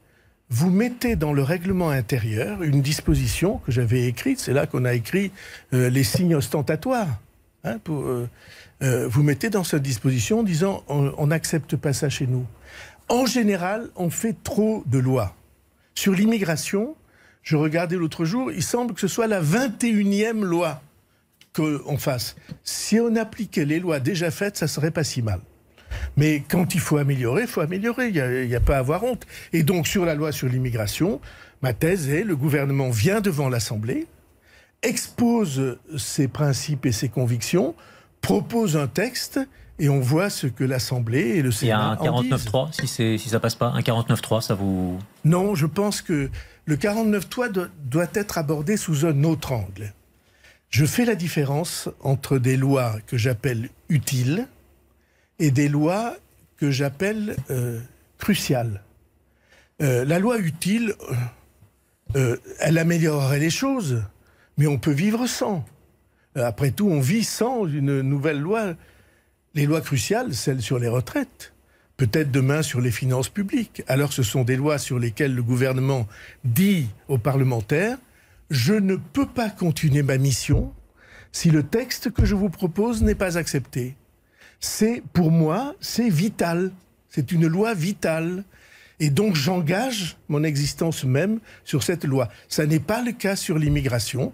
vous 0.49 0.69
mettez 0.69 1.15
dans 1.15 1.33
le 1.33 1.41
règlement 1.41 1.89
intérieur 1.89 2.61
une 2.61 2.81
disposition 2.81 3.57
que 3.59 3.71
j'avais 3.71 4.05
écrite, 4.05 4.39
c'est 4.39 4.53
là 4.53 4.67
qu'on 4.67 4.85
a 4.85 4.93
écrit 4.93 5.31
euh, 5.73 5.89
les 5.89 6.03
signes 6.03 6.35
ostentatoires. 6.35 7.19
hein, 7.63 7.79
euh, 7.89 8.27
euh, 8.83 9.07
vous 9.07 9.23
mettez 9.23 9.49
dans 9.49 9.63
cette 9.63 9.81
disposition 9.81 10.39
en 10.39 10.43
disant, 10.43 10.83
on 10.87 11.13
on 11.17 11.27
n'accepte 11.27 11.75
pas 11.75 11.93
ça 11.93 12.09
chez 12.09 12.27
nous. 12.27 12.45
En 13.09 13.25
général, 13.25 13.89
on 13.95 14.09
fait 14.09 14.35
trop 14.43 14.83
de 14.85 14.99
lois. 14.99 15.35
Sur 15.95 16.13
l'immigration, 16.13 16.95
je 17.41 17.55
regardais 17.55 17.95
l'autre 17.95 18.25
jour, 18.25 18.51
il 18.51 18.63
semble 18.63 18.93
que 18.93 19.01
ce 19.01 19.07
soit 19.07 19.27
la 19.27 19.41
21e 19.41 20.41
loi 20.41 20.81
qu'on 21.53 21.97
fasse. 21.97 22.35
Si 22.63 22.99
on 22.99 23.15
appliquait 23.15 23.65
les 23.65 23.79
lois 23.79 23.99
déjà 23.99 24.29
faites, 24.29 24.57
ça 24.57 24.67
serait 24.67 24.91
pas 24.91 25.03
si 25.03 25.21
mal. 25.21 25.39
Mais 26.17 26.43
quand 26.47 26.75
il 26.75 26.79
faut 26.79 26.97
améliorer, 26.97 27.43
il 27.43 27.47
faut 27.47 27.61
améliorer. 27.61 28.09
Il 28.09 28.47
n'y 28.47 28.55
a, 28.55 28.59
pas 28.59 28.77
à 28.77 28.79
avoir 28.79 29.03
honte. 29.03 29.25
Et 29.53 29.63
donc, 29.63 29.87
sur 29.87 30.05
la 30.05 30.15
loi 30.15 30.31
sur 30.31 30.47
l'immigration, 30.47 31.19
ma 31.61 31.73
thèse 31.73 32.09
est 32.09 32.23
le 32.23 32.35
gouvernement 32.35 32.89
vient 32.89 33.21
devant 33.21 33.49
l'Assemblée, 33.49 34.07
expose 34.81 35.77
ses 35.97 36.27
principes 36.27 36.85
et 36.85 36.91
ses 36.91 37.09
convictions, 37.09 37.75
propose 38.21 38.77
un 38.77 38.87
texte, 38.87 39.39
et 39.77 39.89
on 39.89 39.99
voit 39.99 40.29
ce 40.29 40.47
que 40.47 40.63
l'Assemblée 40.63 41.37
et 41.37 41.41
le 41.41 41.51
Il 41.61 41.67
y 41.67 41.71
a 41.71 41.97
Sénat 41.97 42.09
un 42.09 42.13
en 42.13 42.21
disent. 42.21 42.45
49.3, 42.45 42.87
si, 42.87 43.19
si 43.19 43.29
ça 43.29 43.41
passe 43.41 43.55
pas. 43.55 43.67
Un 43.67 43.81
49.3, 43.81 44.41
ça 44.41 44.53
vous. 44.53 44.97
Non, 45.25 45.53
je 45.53 45.65
pense 45.65 46.01
que 46.01 46.29
le 46.63 46.75
49 46.77 47.27
toit 47.27 47.49
doit, 47.49 47.67
doit 47.83 48.07
être 48.13 48.37
abordé 48.37 48.77
sous 48.77 49.05
un 49.05 49.23
autre 49.25 49.51
angle. 49.51 49.93
Je 50.69 50.85
fais 50.85 51.05
la 51.05 51.15
différence 51.15 51.89
entre 52.01 52.37
des 52.37 52.57
lois 52.57 52.95
que 53.05 53.17
j'appelle 53.17 53.69
utiles 53.89 54.47
et 55.39 55.51
des 55.51 55.67
lois 55.67 56.15
que 56.57 56.71
j'appelle 56.71 57.35
euh, 57.49 57.79
cruciales. 58.17 58.81
Euh, 59.81 60.05
la 60.05 60.19
loi 60.19 60.37
utile, 60.39 60.95
euh, 62.15 62.37
elle 62.59 62.77
améliorerait 62.77 63.39
les 63.39 63.49
choses, 63.49 64.03
mais 64.57 64.67
on 64.67 64.77
peut 64.77 64.91
vivre 64.91 65.27
sans. 65.27 65.65
Après 66.35 66.71
tout, 66.71 66.87
on 66.87 66.99
vit 66.99 67.23
sans 67.23 67.65
une 67.65 68.01
nouvelle 68.01 68.39
loi. 68.39 68.75
Les 69.53 69.65
lois 69.65 69.81
cruciales, 69.81 70.33
celles 70.33 70.61
sur 70.61 70.79
les 70.79 70.89
retraites, 70.89 71.53
peut-être 71.95 72.31
demain 72.31 72.61
sur 72.61 72.81
les 72.81 72.91
finances 72.91 73.29
publiques. 73.29 73.83
Alors 73.87 74.11
ce 74.11 74.23
sont 74.23 74.43
des 74.43 74.57
lois 74.57 74.77
sur 74.77 74.99
lesquelles 74.99 75.33
le 75.33 75.43
gouvernement 75.43 76.07
dit 76.43 76.89
aux 77.07 77.17
parlementaires, 77.17 77.97
je 78.49 78.73
ne 78.73 78.95
peux 78.95 79.25
pas 79.25 79.49
continuer 79.49 80.03
ma 80.03 80.17
mission 80.17 80.73
si 81.31 81.51
le 81.51 81.63
texte 81.63 82.11
que 82.11 82.25
je 82.25 82.35
vous 82.35 82.49
propose 82.49 83.01
n'est 83.01 83.15
pas 83.15 83.37
accepté. 83.37 83.95
C'est, 84.65 85.03
pour 85.13 85.29
moi, 85.29 85.75
c'est 85.79 86.09
vital. 86.09 86.71
C'est 87.07 87.31
une 87.31 87.45
loi 87.45 87.75
vitale. 87.75 88.43
Et 88.99 89.11
donc 89.11 89.35
j'engage 89.35 90.17
mon 90.27 90.43
existence 90.43 91.03
même 91.03 91.39
sur 91.65 91.83
cette 91.83 92.03
loi. 92.03 92.29
Ça 92.49 92.65
n'est 92.65 92.79
pas 92.79 93.03
le 93.03 93.11
cas 93.11 93.35
sur 93.35 93.59
l'immigration. 93.59 94.33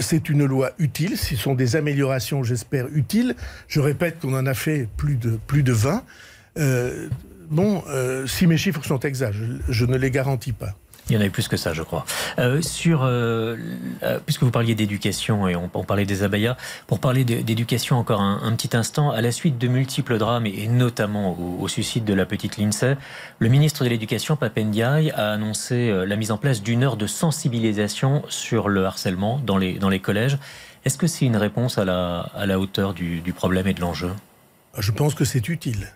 C'est 0.00 0.28
une 0.28 0.44
loi 0.44 0.72
utile. 0.78 1.16
Ce 1.16 1.34
sont 1.34 1.54
des 1.54 1.76
améliorations, 1.76 2.42
j'espère, 2.42 2.88
utiles. 2.92 3.36
Je 3.66 3.80
répète 3.80 4.20
qu'on 4.20 4.34
en 4.34 4.44
a 4.44 4.54
fait 4.54 4.86
plus 4.98 5.16
de, 5.16 5.38
plus 5.46 5.62
de 5.62 5.72
20. 5.72 6.04
Euh, 6.58 7.08
bon, 7.48 7.82
euh, 7.88 8.26
si 8.26 8.46
mes 8.46 8.58
chiffres 8.58 8.84
sont 8.84 9.00
exacts, 9.00 9.34
je 9.66 9.86
ne 9.86 9.96
les 9.96 10.10
garantis 10.10 10.52
pas. 10.52 10.74
Il 11.08 11.14
y 11.14 11.18
en 11.18 11.20
avait 11.20 11.30
plus 11.30 11.48
que 11.48 11.56
ça, 11.56 11.74
je 11.74 11.82
crois. 11.82 12.06
Euh, 12.38 12.62
sur, 12.62 13.02
euh, 13.02 13.56
euh, 14.02 14.18
puisque 14.24 14.42
vous 14.42 14.50
parliez 14.50 14.74
d'éducation 14.74 15.46
et 15.48 15.54
on, 15.54 15.68
parlait 15.68 16.06
des 16.06 16.22
abayas, 16.22 16.56
pour 16.86 16.98
parler 16.98 17.24
d'éducation 17.24 17.98
encore 17.98 18.20
un, 18.22 18.52
petit 18.56 18.74
instant, 18.76 19.10
à 19.10 19.20
la 19.20 19.30
suite 19.30 19.58
de 19.58 19.68
multiples 19.68 20.16
drames 20.16 20.46
et, 20.46 20.66
notamment 20.66 21.38
au, 21.38 21.62
au 21.62 21.68
suicide 21.68 22.04
de 22.04 22.14
la 22.14 22.24
petite 22.24 22.56
Lindsay, 22.56 22.96
le 23.38 23.48
ministre 23.48 23.84
de 23.84 23.90
l'Éducation, 23.90 24.36
Papendiaï, 24.36 25.10
a 25.10 25.32
annoncé 25.32 25.90
euh, 25.90 26.06
la 26.06 26.16
mise 26.16 26.30
en 26.30 26.38
place 26.38 26.62
d'une 26.62 26.82
heure 26.82 26.96
de 26.96 27.06
sensibilisation 27.06 28.22
sur 28.28 28.68
le 28.68 28.86
harcèlement 28.86 29.40
dans 29.44 29.58
les, 29.58 29.74
dans 29.74 29.90
les 29.90 30.00
collèges. 30.00 30.38
Est-ce 30.84 30.98
que 30.98 31.06
c'est 31.06 31.26
une 31.26 31.36
réponse 31.36 31.78
à 31.78 31.84
la, 31.84 32.30
à 32.34 32.46
la 32.46 32.58
hauteur 32.58 32.94
du, 32.94 33.20
du 33.20 33.32
problème 33.32 33.66
et 33.66 33.74
de 33.74 33.80
l'enjeu? 33.80 34.12
Je 34.78 34.90
pense 34.90 35.14
que 35.14 35.24
c'est 35.24 35.48
utile. 35.48 35.92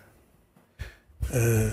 Euh, 1.33 1.69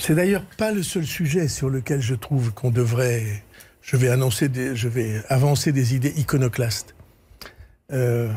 c'est 0.00 0.14
d'ailleurs 0.14 0.44
pas 0.56 0.72
le 0.72 0.82
seul 0.82 1.04
sujet 1.04 1.46
sur 1.46 1.68
lequel 1.68 2.00
je 2.00 2.14
trouve 2.14 2.52
qu'on 2.54 2.70
devrait. 2.70 3.44
Je 3.82 3.96
vais 3.96 4.08
annoncer, 4.08 4.48
des, 4.48 4.74
je 4.74 4.88
vais 4.88 5.22
avancer 5.28 5.72
des 5.72 5.94
idées 5.94 6.14
iconoclastes. 6.16 6.94
Euh, 7.92 8.32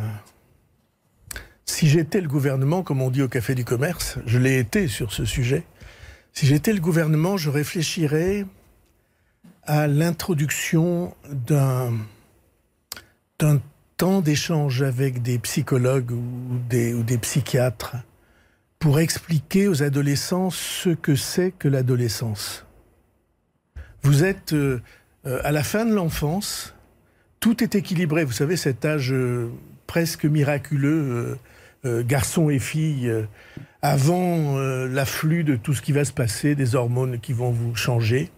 si 1.66 1.88
j'étais 1.88 2.20
le 2.20 2.28
gouvernement, 2.28 2.84
comme 2.84 3.02
on 3.02 3.10
dit 3.10 3.22
au 3.22 3.30
Café 3.30 3.56
du 3.56 3.64
Commerce, 3.64 4.18
je 4.26 4.40
l'ai 4.40 4.60
été 4.60 4.90
sur 4.90 5.14
ce 5.14 5.24
sujet. 5.24 5.64
Si 6.34 6.46
j'étais 6.48 6.74
le 6.74 6.82
gouvernement, 6.82 7.38
je 7.38 7.50
réfléchirais 7.50 8.46
à 9.64 9.88
l'introduction 9.88 11.16
d'un 11.30 11.94
temps 13.96 14.22
d'échange 14.22 14.82
avec 14.82 15.22
des 15.22 15.40
psychologues 15.40 16.12
ou 16.12 16.60
des 16.70 17.18
psychiatres 17.20 17.96
pour 18.84 19.00
expliquer 19.00 19.70
aux 19.70 19.82
adolescents 19.82 20.50
ce 20.50 20.90
que 20.90 21.16
c'est 21.16 21.52
que 21.52 21.70
l'adolescence. 21.70 22.66
Vous 24.02 24.26
êtes 24.26 24.52
euh, 24.52 24.82
euh, 25.26 25.40
à 25.46 25.54
la 25.54 25.64
fin 25.64 25.86
de 25.86 25.94
l'enfance, 25.94 26.76
tout 27.40 27.64
est 27.64 27.76
équilibré. 27.76 28.26
Vous 28.26 28.34
savez, 28.34 28.58
cet 28.58 28.84
âge 28.84 29.14
euh, 29.14 29.50
presque 29.88 30.26
miraculeux, 30.26 30.90
euh, 30.92 31.36
euh, 31.86 32.04
garçon 32.06 32.50
et 32.50 32.60
fille, 32.60 33.08
euh, 33.08 33.24
avant 33.82 34.58
l'afflux 34.58 35.46
de 35.46 35.56
tout 35.56 35.74
ce 35.74 35.82
qui 35.82 35.94
va 35.94 36.04
se 36.04 36.12
passer, 36.12 36.54
des 36.54 36.76
hormones 36.76 37.22
qui 37.22 37.32
vont 37.32 37.52
vous 37.52 37.76
changer. 37.76 38.32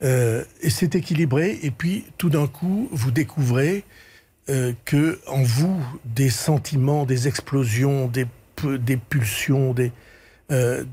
Et 0.00 0.70
c'est 0.70 0.94
équilibré, 0.94 1.58
et 1.62 1.70
puis 1.70 2.06
tout 2.16 2.30
d'un 2.30 2.46
coup, 2.46 2.88
vous 2.92 3.10
découvrez 3.10 3.84
que 4.84 5.18
en 5.26 5.42
vous, 5.42 5.82
des 6.04 6.30
sentiments, 6.30 7.04
des 7.04 7.26
explosions, 7.26 8.06
des, 8.06 8.26
des 8.66 8.96
pulsions, 8.96 9.72
des, 9.74 9.92
euh, 10.50 10.84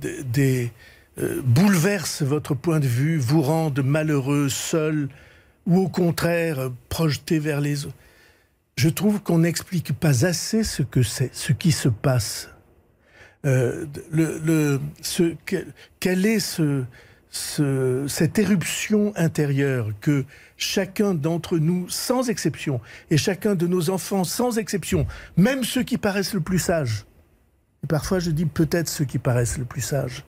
euh, 1.17 1.41
bouleversent 1.43 2.21
votre 2.23 2.53
point 2.55 2.79
de 2.79 2.87
vue, 2.87 3.17
vous 3.17 3.41
rendent 3.41 3.83
malheureux, 3.83 4.49
seul, 4.49 5.09
ou 5.65 5.79
au 5.79 5.87
contraire 5.89 6.59
euh, 6.59 6.69
projeté 6.89 7.39
vers 7.39 7.61
les 7.61 7.85
autres. 7.85 7.95
Je 8.77 8.89
trouve 8.89 9.21
qu'on 9.21 9.39
n'explique 9.39 9.93
pas 9.93 10.25
assez 10.25 10.63
ce 10.63 10.83
que 10.83 11.01
c'est, 11.01 11.33
ce 11.33 11.53
qui 11.53 11.71
se 11.71 11.87
passe. 11.87 12.49
Euh, 13.45 13.85
quel, 15.99 16.25
est 16.25 16.39
ce, 16.39 16.83
ce- 17.29 18.05
cette 18.07 18.37
éruption 18.39 19.13
intérieure 19.15 19.89
que 20.01 20.25
chacun 20.57 21.13
d'entre 21.13 21.57
nous, 21.57 21.87
sans 21.89 22.29
exception, 22.29 22.81
et 23.11 23.17
chacun 23.17 23.55
de 23.55 23.67
nos 23.67 23.89
enfants, 23.89 24.23
sans 24.23 24.57
exception, 24.57 25.05
même 25.37 25.63
ceux 25.63 25.83
qui 25.83 25.97
paraissent 25.97 26.33
le 26.33 26.41
plus 26.41 26.59
sages, 26.59 27.05
et 27.85 27.87
parfois 27.87 28.17
je 28.17 28.31
dis 28.31 28.45
peut-être 28.45 28.89
ceux 28.89 29.05
qui 29.05 29.19
paraissent 29.19 29.59
le 29.59 29.65
plus 29.65 29.81
sages, 29.81 30.25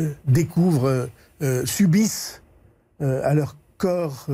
euh, 0.00 0.14
découvrent, 0.26 0.88
euh, 0.88 1.06
euh, 1.42 1.66
subissent 1.66 2.40
à 3.00 3.34
leur 3.34 3.56
corps 3.76 4.28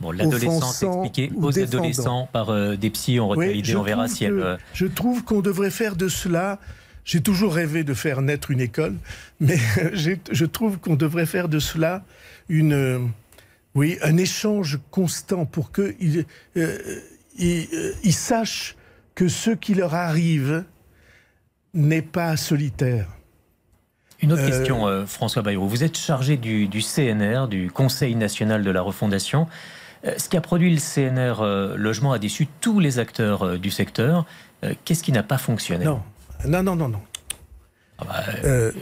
Bon, 0.00 0.10
l'adolescence 0.10 0.82
expliquée 0.82 1.32
aux 1.40 1.50
défendant. 1.50 1.78
adolescents 1.78 2.28
par 2.30 2.76
des 2.76 2.90
psys, 2.90 3.18
Oui, 3.20 3.54
l'idée, 3.54 3.72
je 3.72 3.78
on 3.78 3.82
verra 3.82 4.06
si 4.06 4.24
elle. 4.24 4.58
Je 4.74 4.84
trouve 4.84 5.24
qu'on 5.24 5.40
devrait 5.40 5.70
faire 5.70 5.96
de 5.96 6.08
cela. 6.08 6.58
J'ai 7.06 7.22
toujours 7.22 7.54
rêvé 7.54 7.84
de 7.84 7.94
faire 7.94 8.20
naître 8.20 8.50
une 8.50 8.60
école, 8.60 8.96
mais 9.40 9.56
je 9.90 10.44
trouve 10.44 10.78
qu'on 10.78 10.96
devrait 10.96 11.24
faire 11.24 11.48
de 11.48 11.58
cela 11.58 12.04
une, 12.50 13.10
oui, 13.74 13.98
un 14.02 14.18
échange 14.18 14.78
constant 14.90 15.46
pour 15.46 15.72
qu'ils 15.72 16.26
euh, 16.58 16.78
ils, 17.38 17.66
euh, 17.72 17.92
ils 18.04 18.12
sachent 18.12 18.76
que 19.14 19.28
ce 19.28 19.50
qui 19.50 19.74
leur 19.74 19.94
arrive 19.94 20.64
n'est 21.74 22.02
pas 22.02 22.36
solitaire. 22.36 23.06
Une 24.20 24.32
autre 24.32 24.42
Euh, 24.42 24.48
question, 24.48 24.86
euh, 24.86 25.06
François 25.06 25.42
Bayrou. 25.42 25.68
Vous 25.68 25.82
êtes 25.84 25.96
chargé 25.96 26.36
du, 26.36 26.68
du 26.68 26.80
CNR, 26.80 27.48
du 27.48 27.70
Conseil 27.70 28.14
national 28.14 28.62
de 28.62 28.70
la 28.70 28.82
refondation. 28.82 29.48
Euh, 30.04 30.14
ce 30.16 30.28
qu'a 30.28 30.40
produit 30.40 30.70
le 30.72 30.78
CNR 30.80 31.76
Logement 31.76 32.12
a 32.12 32.18
déçu 32.18 32.46
tous 32.60 32.78
les 32.80 32.98
acteurs 32.98 33.58
du 33.58 33.70
secteur. 33.70 34.26
Qu'est-ce 34.84 35.02
qui 35.02 35.10
n'a 35.12 35.22
pas 35.24 35.38
fonctionné? 35.38 35.84
Non, 35.84 36.02
non, 36.46 36.62
non, 36.62 36.76
non, 36.76 36.88
non. 36.88 37.00
Ah 37.98 38.04
bah, 38.04 38.22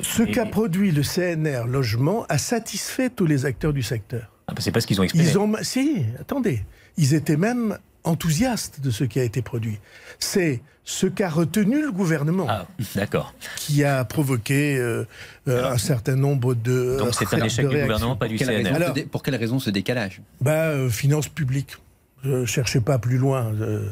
ce 0.03 0.23
et- 0.23 0.31
qu'a 0.31 0.47
produit 0.47 0.91
le 0.93 1.03
CNR 1.03 1.67
Logement 1.67 2.25
a 2.29 2.39
satisfait 2.39 3.09
tous 3.11 3.27
les 3.27 3.45
acteurs 3.47 3.73
du 3.73 3.83
secteur. 3.83 4.31
ah 4.49 4.53
bah, 4.55 4.61
c'est 4.63 4.73
pas 4.73 4.81
ce 4.81 4.87
qu'ils 4.87 5.01
ont 5.01 5.05
exprimé. 5.05 5.27
Ils 5.29 5.39
ont, 5.39 5.53
si, 5.63 6.05
attendez, 6.19 6.65
ils 6.99 7.15
étaient 7.15 7.37
même 7.37 7.79
enthousiastes 8.05 8.81
de 8.81 8.91
ce 8.91 9.05
qui 9.05 9.21
a 9.21 9.25
été 9.25 9.43
produit. 9.43 9.79
C'est 10.19 10.61
ce 10.85 11.07
qu'a 11.07 11.29
retenu 11.29 11.81
le 11.83 11.93
gouvernement 11.93 12.47
Ah, 12.49 12.67
d'accord. 12.97 13.35
qui 13.57 13.85
a 13.85 14.05
provoqué 14.05 14.77
euh, 14.77 15.05
euh, 15.49 15.71
un 15.73 15.79
certain 15.79 16.17
nombre 16.17 16.55
de. 16.55 16.97
Donc 16.99 17.15
c'est 17.15 17.33
un 17.35 17.45
échec 17.45 17.69
du 17.69 17.77
gouvernement, 17.81 18.17
pas 18.17 18.29
du 18.29 18.37
raison 18.37 18.53
CNR. 18.53 18.75
Alors- 18.75 18.95
pour 19.11 19.23
quelle 19.23 19.37
raison 19.37 19.59
ce 19.59 19.71
décalage? 19.71 20.21
Bah, 20.41 20.69
euh, 20.69 20.89
finances 20.91 21.29
publiques. 21.29 21.77
Je 22.25 22.45
cherchais 22.45 22.81
pas 22.81 22.99
plus 22.99 23.17
loin. 23.19 23.53
euh, 23.61 23.89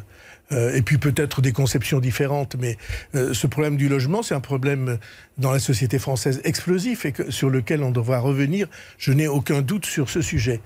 euh, 0.51 0.75
et 0.75 0.81
puis 0.81 0.97
peut-être 0.97 1.43
des 1.43 1.53
conceptions 1.53 2.01
différentes, 2.01 2.57
mais 2.59 2.79
euh, 3.15 3.35
ce 3.35 3.47
problème 3.47 3.77
du 3.77 3.87
logement, 3.91 4.23
c'est 4.23 4.35
un 4.35 4.41
problème 4.41 4.97
dans 5.37 5.53
la 5.53 5.59
société 5.59 5.99
française 5.99 6.41
explosif 6.43 7.05
et 7.05 7.13
que- 7.13 7.31
sur 7.31 7.51
lequel 7.51 7.83
on 7.83 7.91
devra 7.91 8.19
revenir. 8.19 8.67
Je 8.97 9.13
n'ai 9.13 9.29
aucun 9.29 9.61
doute 9.61 9.85
sur 9.85 10.09
ce 10.09 10.23
sujet. 10.23 10.61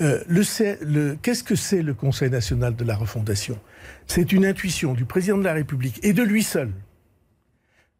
Euh, 0.00 1.16
Qu'est-ce 1.22 1.44
que 1.44 1.54
c'est 1.54 1.82
le 1.82 1.94
Conseil 1.94 2.30
national 2.30 2.74
de 2.74 2.84
la 2.84 2.96
refondation? 2.96 3.58
C'est 4.06 4.32
une 4.32 4.46
intuition 4.46 4.94
du 4.94 5.04
président 5.04 5.38
de 5.38 5.44
la 5.44 5.52
République 5.52 6.00
et 6.02 6.12
de 6.12 6.22
lui 6.22 6.42
seul. 6.42 6.70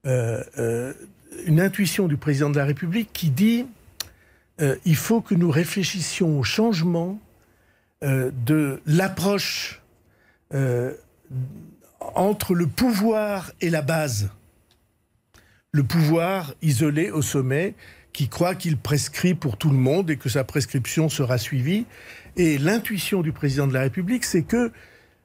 Euh, 0.06 0.42
euh, 0.58 0.94
une 1.46 1.60
intuition 1.60 2.08
du 2.08 2.16
président 2.16 2.50
de 2.50 2.58
la 2.58 2.64
République 2.64 3.10
qui 3.12 3.30
dit 3.30 3.66
il 4.84 4.96
faut 4.96 5.20
que 5.20 5.34
nous 5.34 5.50
réfléchissions 5.50 6.38
au 6.38 6.44
changement 6.44 7.18
de 8.00 8.80
l'approche 8.86 9.82
entre 12.14 12.54
le 12.54 12.68
pouvoir 12.68 13.50
et 13.60 13.70
la 13.70 13.82
base. 13.82 14.30
Le 15.72 15.82
pouvoir 15.82 16.54
isolé 16.62 17.10
au 17.10 17.22
sommet 17.22 17.74
qui 18.12 18.28
croit 18.28 18.54
qu'il 18.54 18.76
prescrit 18.76 19.34
pour 19.34 19.56
tout 19.56 19.70
le 19.70 19.76
monde 19.78 20.10
et 20.10 20.16
que 20.16 20.28
sa 20.28 20.44
prescription 20.44 21.08
sera 21.08 21.38
suivie. 21.38 21.86
Et 22.36 22.58
l'intuition 22.58 23.22
du 23.22 23.32
président 23.32 23.66
de 23.66 23.72
la 23.74 23.80
République, 23.80 24.24
c'est 24.24 24.42
que 24.42 24.70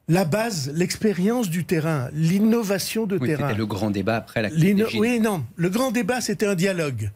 la 0.09 0.23
base, 0.23 0.71
l'expérience 0.73 1.49
du 1.49 1.65
terrain, 1.65 2.09
l'innovation 2.13 3.05
de 3.05 3.17
Oui, 3.17 3.27
terrain, 3.27 3.47
C'était 3.49 3.57
le 3.57 3.65
grand 3.65 3.91
débat 3.91 4.15
après 4.17 4.41
la 4.41 4.49
crise. 4.49 4.85
Oui, 4.97 5.19
non. 5.19 5.45
Le 5.57 5.69
grand 5.69 5.91
débat, 5.91 6.21
c'était 6.21 6.45
un 6.45 6.55
dialogue. 6.55 7.11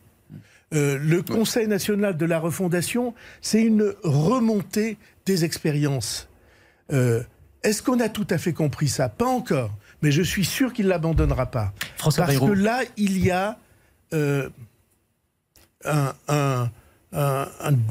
Euh, 0.74 0.98
le 1.02 1.22
Conseil 1.22 1.68
national 1.68 2.18
de 2.18 2.26
la 2.26 2.40
refondation, 2.40 3.14
c'est 3.42 3.62
une 3.62 3.94
remontée 4.04 4.98
des 5.26 5.44
expériences. 5.46 6.30
Euh, 6.92 7.24
Est-ce 7.64 7.82
qu'on 7.84 8.00
a 8.00 8.10
tout 8.10 8.28
à 8.30 8.38
fait 8.38 8.54
compris 8.54 8.88
ça? 8.88 9.08
Pas 9.10 9.26
encore. 9.28 9.72
Mais 10.02 10.12
je 10.12 10.22
suis 10.22 10.46
sûr 10.46 10.74
qu'il 10.74 10.86
ne 10.86 10.90
l'abandonnera 10.90 11.46
pas. 11.46 11.74
François 11.98 12.26
Parce 12.26 12.38
Bayrou. 12.40 12.54
que 12.54 12.60
là, 12.60 12.82
il 12.98 13.24
y 13.24 13.32
a 13.32 13.58
euh, 14.14 14.50
un, 15.86 16.70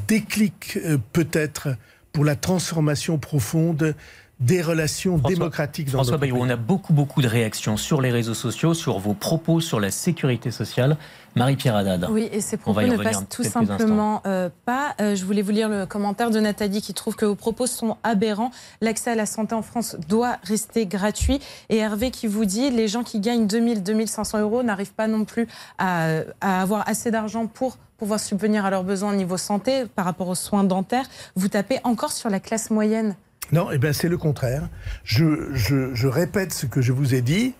déclic 0.07 0.77
euh, 0.77 0.97
peut-être 1.13 1.75
pour 2.11 2.25
la 2.25 2.35
transformation 2.35 3.17
profonde 3.17 3.95
des 4.41 4.61
relations 4.61 5.17
François- 5.17 5.35
démocratiques 5.35 5.85
dans 5.87 5.99
François 5.99 6.11
notre 6.13 6.21
Bayrou, 6.21 6.39
pays. 6.39 6.47
on 6.47 6.49
a 6.49 6.55
beaucoup, 6.57 6.91
beaucoup 6.93 7.21
de 7.21 7.27
réactions 7.27 7.77
sur 7.77 8.01
les 8.01 8.11
réseaux 8.11 8.33
sociaux, 8.33 8.73
sur 8.73 8.99
vos 8.99 9.13
propos 9.13 9.61
sur 9.61 9.79
la 9.79 9.91
sécurité 9.91 10.51
sociale. 10.51 10.97
Marie-Pierre 11.35 11.75
Haddad. 11.77 12.07
Oui, 12.11 12.27
et 12.33 12.41
ces 12.41 12.57
propos 12.57 12.81
ne 12.81 12.97
passent 12.97 13.23
tout 13.29 13.43
simplement 13.45 14.21
euh, 14.25 14.49
pas. 14.65 14.95
Euh, 14.99 15.15
je 15.15 15.23
voulais 15.23 15.41
vous 15.41 15.51
lire 15.51 15.69
le 15.69 15.85
commentaire 15.85 16.29
de 16.29 16.39
Nathalie 16.41 16.81
qui 16.81 16.93
trouve 16.93 17.15
que 17.15 17.23
vos 17.25 17.35
propos 17.35 17.67
sont 17.67 17.95
aberrants. 18.03 18.51
L'accès 18.81 19.11
à 19.11 19.15
la 19.15 19.25
santé 19.25 19.55
en 19.55 19.61
France 19.61 19.95
doit 20.09 20.37
rester 20.43 20.85
gratuit. 20.87 21.39
Et 21.69 21.77
Hervé 21.77 22.11
qui 22.11 22.27
vous 22.27 22.43
dit 22.43 22.69
les 22.69 22.89
gens 22.89 23.03
qui 23.03 23.21
gagnent 23.21 23.47
2000, 23.47 23.81
2500 23.81 24.39
euros 24.39 24.61
n'arrivent 24.63 24.93
pas 24.93 25.07
non 25.07 25.23
plus 25.23 25.47
à, 25.77 26.07
à 26.41 26.61
avoir 26.61 26.85
assez 26.89 27.11
d'argent 27.11 27.47
pour 27.47 27.77
pouvoir 27.97 28.19
subvenir 28.19 28.65
à 28.65 28.69
leurs 28.71 28.83
besoins 28.83 29.13
au 29.13 29.15
niveau 29.15 29.37
santé 29.37 29.85
par 29.95 30.03
rapport 30.03 30.27
aux 30.27 30.35
soins 30.35 30.63
dentaires. 30.65 31.05
Vous 31.35 31.47
tapez 31.47 31.79
encore 31.85 32.11
sur 32.11 32.29
la 32.29 32.39
classe 32.41 32.71
moyenne. 32.71 33.15
Non, 33.51 33.69
eh 33.71 33.77
bien 33.77 33.93
c'est 33.93 34.09
le 34.09 34.17
contraire. 34.17 34.69
Je, 35.03 36.07
répète 36.07 36.53
ce 36.53 36.65
que 36.65 36.81
je 36.81 36.91
vous 36.91 37.15
ai 37.15 37.21
dit. 37.21 37.53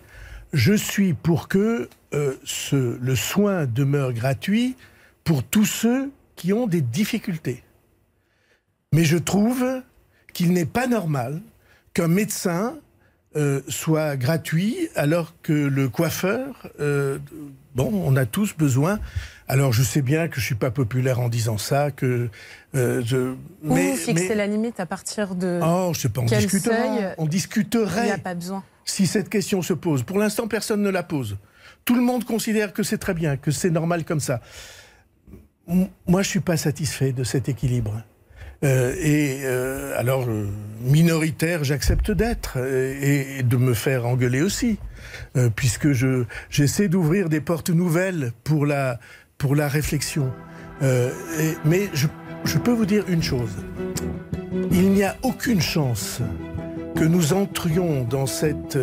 Je 0.52 0.74
suis 0.74 1.12
pour 1.14 1.48
que 1.48 1.88
euh, 2.14 2.34
le 2.72 3.14
soin 3.14 3.66
demeure 3.66 4.12
gratuit 4.12 4.76
pour 5.24 5.44
tous 5.44 5.64
ceux 5.64 6.10
qui 6.36 6.52
ont 6.52 6.66
des 6.66 6.80
difficultés. 6.80 7.62
Mais 8.92 9.04
je 9.04 9.16
trouve 9.16 9.64
qu'il 10.32 10.52
n'est 10.52 10.66
pas 10.66 10.86
normal 10.86 11.40
qu'un 11.94 12.08
médecin 12.08 12.78
euh, 13.34 13.60
soit 13.68 14.16
gratuit 14.16 14.88
alors 14.94 15.34
que 15.42 15.52
le 15.52 15.88
coiffeur, 15.88 16.68
euh, 16.80 17.18
bon, 17.74 17.90
on 18.04 18.14
a 18.16 18.26
tous 18.26 18.54
besoin. 18.56 19.00
Alors 19.48 19.72
je 19.72 19.82
sais 19.82 20.02
bien 20.02 20.28
que 20.28 20.40
je 20.40 20.44
suis 20.44 20.54
pas 20.54 20.70
populaire 20.70 21.18
en 21.18 21.28
disant 21.28 21.56
ça, 21.56 21.90
que 21.90 22.28
euh, 22.74 23.02
je. 23.04 23.34
Ou 23.64 23.76
fixer 23.96 24.34
la 24.34 24.46
limite 24.46 24.80
à 24.80 24.86
partir 24.86 25.34
de... 25.34 25.60
Oh, 25.62 25.92
je 25.94 26.00
sais 26.00 26.08
pas, 26.10 26.20
on 26.20 26.26
Quel 26.26 26.40
discutera. 26.40 26.76
seuil 26.76 27.14
On 27.16 27.22
Il 27.22 27.24
n'y 27.24 27.28
discuterait 27.30 28.10
a 28.10 28.18
pas 28.18 28.34
besoin. 28.34 28.62
si 28.84 29.06
cette 29.06 29.28
question 29.28 29.62
se 29.62 29.72
pose. 29.72 30.02
Pour 30.02 30.18
l'instant, 30.18 30.46
personne 30.46 30.82
ne 30.82 30.90
la 30.90 31.02
pose. 31.02 31.38
Tout 31.84 31.94
le 31.94 32.02
monde 32.02 32.24
considère 32.24 32.72
que 32.72 32.82
c'est 32.82 32.98
très 32.98 33.14
bien, 33.14 33.36
que 33.36 33.50
c'est 33.50 33.70
normal 33.70 34.04
comme 34.04 34.20
ça. 34.20 34.40
Moi, 35.66 36.22
je 36.22 36.28
suis 36.28 36.40
pas 36.40 36.56
satisfait 36.56 37.12
de 37.12 37.24
cet 37.24 37.48
équilibre. 37.48 38.02
Euh, 38.64 38.94
et 39.00 39.40
euh, 39.44 39.98
alors, 39.98 40.26
euh, 40.28 40.48
minoritaire, 40.82 41.64
j'accepte 41.64 42.10
d'être 42.10 42.54
euh, 42.56 43.38
et, 43.38 43.42
de 43.42 43.56
me 43.56 43.74
faire 43.74 44.06
engueuler 44.06 44.42
aussi, 44.42 44.78
puisque 45.56 45.92
je 45.92 46.24
j'essaie 46.48 46.88
d'ouvrir 46.88 47.28
des 47.28 47.40
portes 47.40 47.70
nouvelles 47.70 48.32
pour 48.44 48.66
la 48.66 48.98
pour 49.36 49.56
la 49.56 49.68
réflexion. 49.68 50.30
Mais 50.80 51.88
je, 51.92 52.08
je 52.44 52.58
peux 52.58 52.72
vous 52.72 52.86
dire 52.86 53.04
une 53.08 53.22
chose 53.22 53.56
il 54.70 54.90
n'y 54.90 55.04
a 55.04 55.16
aucune 55.22 55.60
chance 55.60 56.20
que 56.96 57.04
nous 57.04 57.32
entrions 57.32 58.04
dans 58.04 58.26
cette 58.26 58.78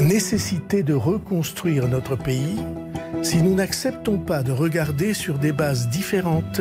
nécessité 0.00 0.82
de 0.82 0.94
reconstruire 0.94 1.88
notre 1.88 2.16
pays 2.16 2.58
si 3.22 3.42
nous 3.42 3.54
n'acceptons 3.54 4.18
pas 4.18 4.42
de 4.42 4.52
regarder 4.52 5.14
sur 5.14 5.38
des 5.38 5.52
bases 5.52 5.88
différentes 5.88 6.60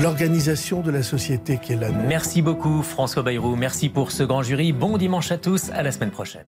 l'organisation 0.00 0.80
de 0.80 0.90
la 0.90 1.02
société 1.02 1.58
qui 1.58 1.72
est 1.74 1.76
la. 1.76 1.90
Merci 1.90 2.42
beaucoup 2.42 2.82
François 2.82 3.22
Bayrou. 3.22 3.56
Merci 3.56 3.88
pour 3.88 4.12
ce 4.12 4.22
grand 4.22 4.42
jury. 4.42 4.72
Bon 4.72 4.96
dimanche 4.96 5.30
à 5.30 5.38
tous. 5.38 5.70
À 5.70 5.82
la 5.82 5.92
semaine 5.92 6.10
prochaine. 6.10 6.44